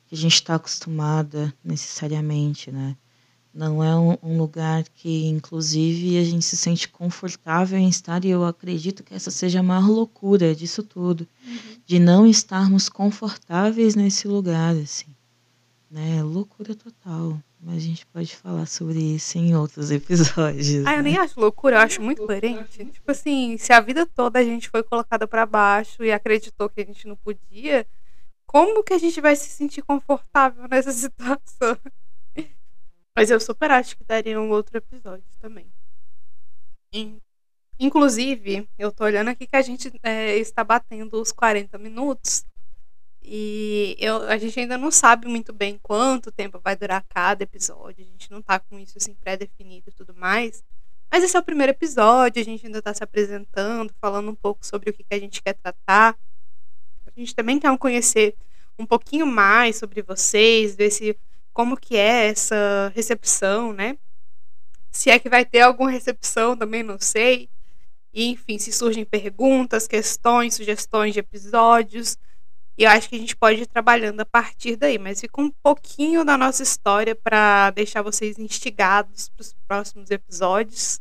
que 0.06 0.14
a 0.14 0.18
gente 0.18 0.34
está 0.34 0.54
acostumada 0.54 1.52
necessariamente, 1.64 2.70
né? 2.70 2.96
Não 3.52 3.82
é 3.82 3.96
um, 3.96 4.18
um, 4.22 4.36
lugar 4.36 4.84
que, 4.94 5.26
inclusive, 5.26 6.18
a 6.18 6.24
gente 6.24 6.44
se 6.44 6.58
sente 6.58 6.88
confortável 6.88 7.78
em 7.78 7.88
estar, 7.88 8.22
e 8.22 8.28
eu 8.28 8.44
acredito 8.44 9.02
que 9.02 9.14
essa 9.14 9.30
seja 9.30 9.60
a 9.60 9.62
maior 9.62 9.88
loucura 9.88 10.54
disso 10.54 10.82
tudo, 10.82 11.26
uhum. 11.46 11.78
de 11.86 11.98
não 11.98 12.26
estarmos 12.26 12.90
confortáveis 12.90 13.94
nesse 13.94 14.28
lugar, 14.28 14.76
assim. 14.76 15.15
Né? 15.90 16.22
Loucura 16.22 16.74
total. 16.74 17.40
Mas 17.60 17.76
a 17.76 17.80
gente 17.80 18.06
pode 18.06 18.36
falar 18.36 18.66
sobre 18.66 18.98
isso 18.98 19.38
em 19.38 19.56
outros 19.56 19.90
episódios. 19.92 20.86
Ah, 20.86 20.96
eu 20.96 21.02
nem 21.02 21.16
acho 21.16 21.38
loucura, 21.40 21.76
eu 21.76 21.80
acho 21.80 22.00
muito 22.02 22.24
coerente. 22.24 22.84
Tipo 22.84 23.10
assim, 23.10 23.56
se 23.58 23.72
a 23.72 23.80
vida 23.80 24.06
toda 24.06 24.38
a 24.38 24.44
gente 24.44 24.68
foi 24.68 24.82
colocada 24.82 25.26
para 25.26 25.46
baixo 25.46 26.04
e 26.04 26.12
acreditou 26.12 26.68
que 26.68 26.80
a 26.80 26.84
gente 26.84 27.06
não 27.06 27.16
podia, 27.16 27.86
como 28.46 28.84
que 28.84 28.92
a 28.92 28.98
gente 28.98 29.20
vai 29.20 29.34
se 29.36 29.48
sentir 29.48 29.82
confortável 29.82 30.66
nessa 30.70 30.92
situação? 30.92 31.78
Mas 33.16 33.30
eu 33.30 33.40
super 33.40 33.70
acho 33.70 33.96
que 33.96 34.04
daria 34.04 34.40
um 34.40 34.50
outro 34.50 34.76
episódio 34.76 35.24
também. 35.40 35.66
Inclusive, 37.78 38.68
eu 38.78 38.90
tô 38.92 39.04
olhando 39.04 39.28
aqui 39.28 39.46
que 39.46 39.56
a 39.56 39.62
gente 39.62 39.92
é, 40.02 40.36
está 40.36 40.62
batendo 40.62 41.20
os 41.20 41.32
40 41.32 41.76
minutos. 41.78 42.44
E 43.28 43.96
eu, 43.98 44.22
a 44.28 44.38
gente 44.38 44.60
ainda 44.60 44.78
não 44.78 44.92
sabe 44.92 45.26
muito 45.26 45.52
bem 45.52 45.80
quanto 45.82 46.30
tempo 46.30 46.60
vai 46.62 46.76
durar 46.76 47.04
cada 47.08 47.42
episódio. 47.42 48.04
A 48.04 48.08
gente 48.12 48.30
não 48.30 48.40
tá 48.40 48.60
com 48.60 48.78
isso 48.78 48.96
assim 48.96 49.14
pré-definido 49.14 49.90
e 49.90 49.92
tudo 49.92 50.14
mais. 50.14 50.62
Mas 51.10 51.24
esse 51.24 51.36
é 51.36 51.40
o 51.40 51.42
primeiro 51.42 51.72
episódio, 51.72 52.40
a 52.40 52.44
gente 52.44 52.64
ainda 52.66 52.80
tá 52.80 52.94
se 52.94 53.02
apresentando, 53.02 53.92
falando 54.00 54.30
um 54.30 54.34
pouco 54.34 54.64
sobre 54.64 54.90
o 54.90 54.92
que, 54.92 55.02
que 55.02 55.14
a 55.14 55.18
gente 55.18 55.42
quer 55.42 55.54
tratar. 55.54 56.16
A 57.04 57.10
gente 57.18 57.34
também 57.34 57.58
quer 57.58 57.76
conhecer 57.78 58.36
um 58.78 58.86
pouquinho 58.86 59.26
mais 59.26 59.76
sobre 59.76 60.02
vocês, 60.02 60.76
ver 60.76 60.90
se 60.90 61.18
como 61.52 61.76
que 61.76 61.96
é 61.96 62.28
essa 62.28 62.92
recepção, 62.94 63.72
né? 63.72 63.98
Se 64.92 65.10
é 65.10 65.18
que 65.18 65.28
vai 65.28 65.44
ter 65.44 65.62
alguma 65.62 65.90
recepção, 65.90 66.56
também 66.56 66.84
não 66.84 66.98
sei. 67.00 67.48
E, 68.14 68.26
enfim, 68.26 68.56
se 68.56 68.70
surgem 68.70 69.04
perguntas, 69.04 69.88
questões, 69.88 70.54
sugestões 70.54 71.12
de 71.12 71.20
episódios. 71.20 72.16
E 72.78 72.84
eu 72.84 72.90
acho 72.90 73.08
que 73.08 73.16
a 73.16 73.18
gente 73.18 73.34
pode 73.34 73.62
ir 73.62 73.66
trabalhando 73.66 74.20
a 74.20 74.24
partir 74.24 74.76
daí, 74.76 74.98
mas 74.98 75.20
fica 75.20 75.40
um 75.40 75.50
pouquinho 75.62 76.24
da 76.24 76.36
nossa 76.36 76.62
história 76.62 77.14
para 77.14 77.70
deixar 77.70 78.02
vocês 78.02 78.38
instigados 78.38 79.30
para 79.30 79.42
os 79.42 79.54
próximos 79.66 80.10
episódios. 80.10 81.00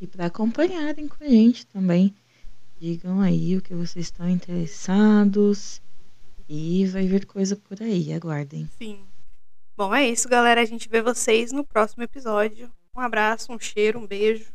E 0.00 0.06
para 0.06 0.26
acompanharem 0.26 1.06
com 1.06 1.22
a 1.22 1.28
gente 1.28 1.66
também. 1.66 2.14
Digam 2.80 3.20
aí 3.20 3.56
o 3.56 3.62
que 3.62 3.74
vocês 3.74 4.06
estão 4.06 4.28
interessados. 4.28 5.80
E 6.48 6.86
vai 6.86 7.06
vir 7.06 7.26
coisa 7.26 7.54
por 7.54 7.80
aí, 7.80 8.12
aguardem. 8.12 8.68
Sim. 8.78 9.04
Bom, 9.76 9.94
é 9.94 10.08
isso, 10.08 10.28
galera. 10.28 10.60
A 10.60 10.64
gente 10.64 10.88
vê 10.88 11.00
vocês 11.00 11.52
no 11.52 11.64
próximo 11.64 12.02
episódio. 12.02 12.70
Um 12.96 13.00
abraço, 13.00 13.52
um 13.52 13.58
cheiro, 13.58 13.98
um 13.98 14.06
beijo. 14.06 14.52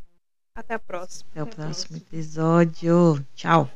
Até 0.53 0.73
a 0.73 0.79
próxima. 0.79 1.29
Até 1.31 1.43
o 1.43 1.47
próximo 1.47 1.97
episódio. 1.97 3.25
Tchau. 3.35 3.69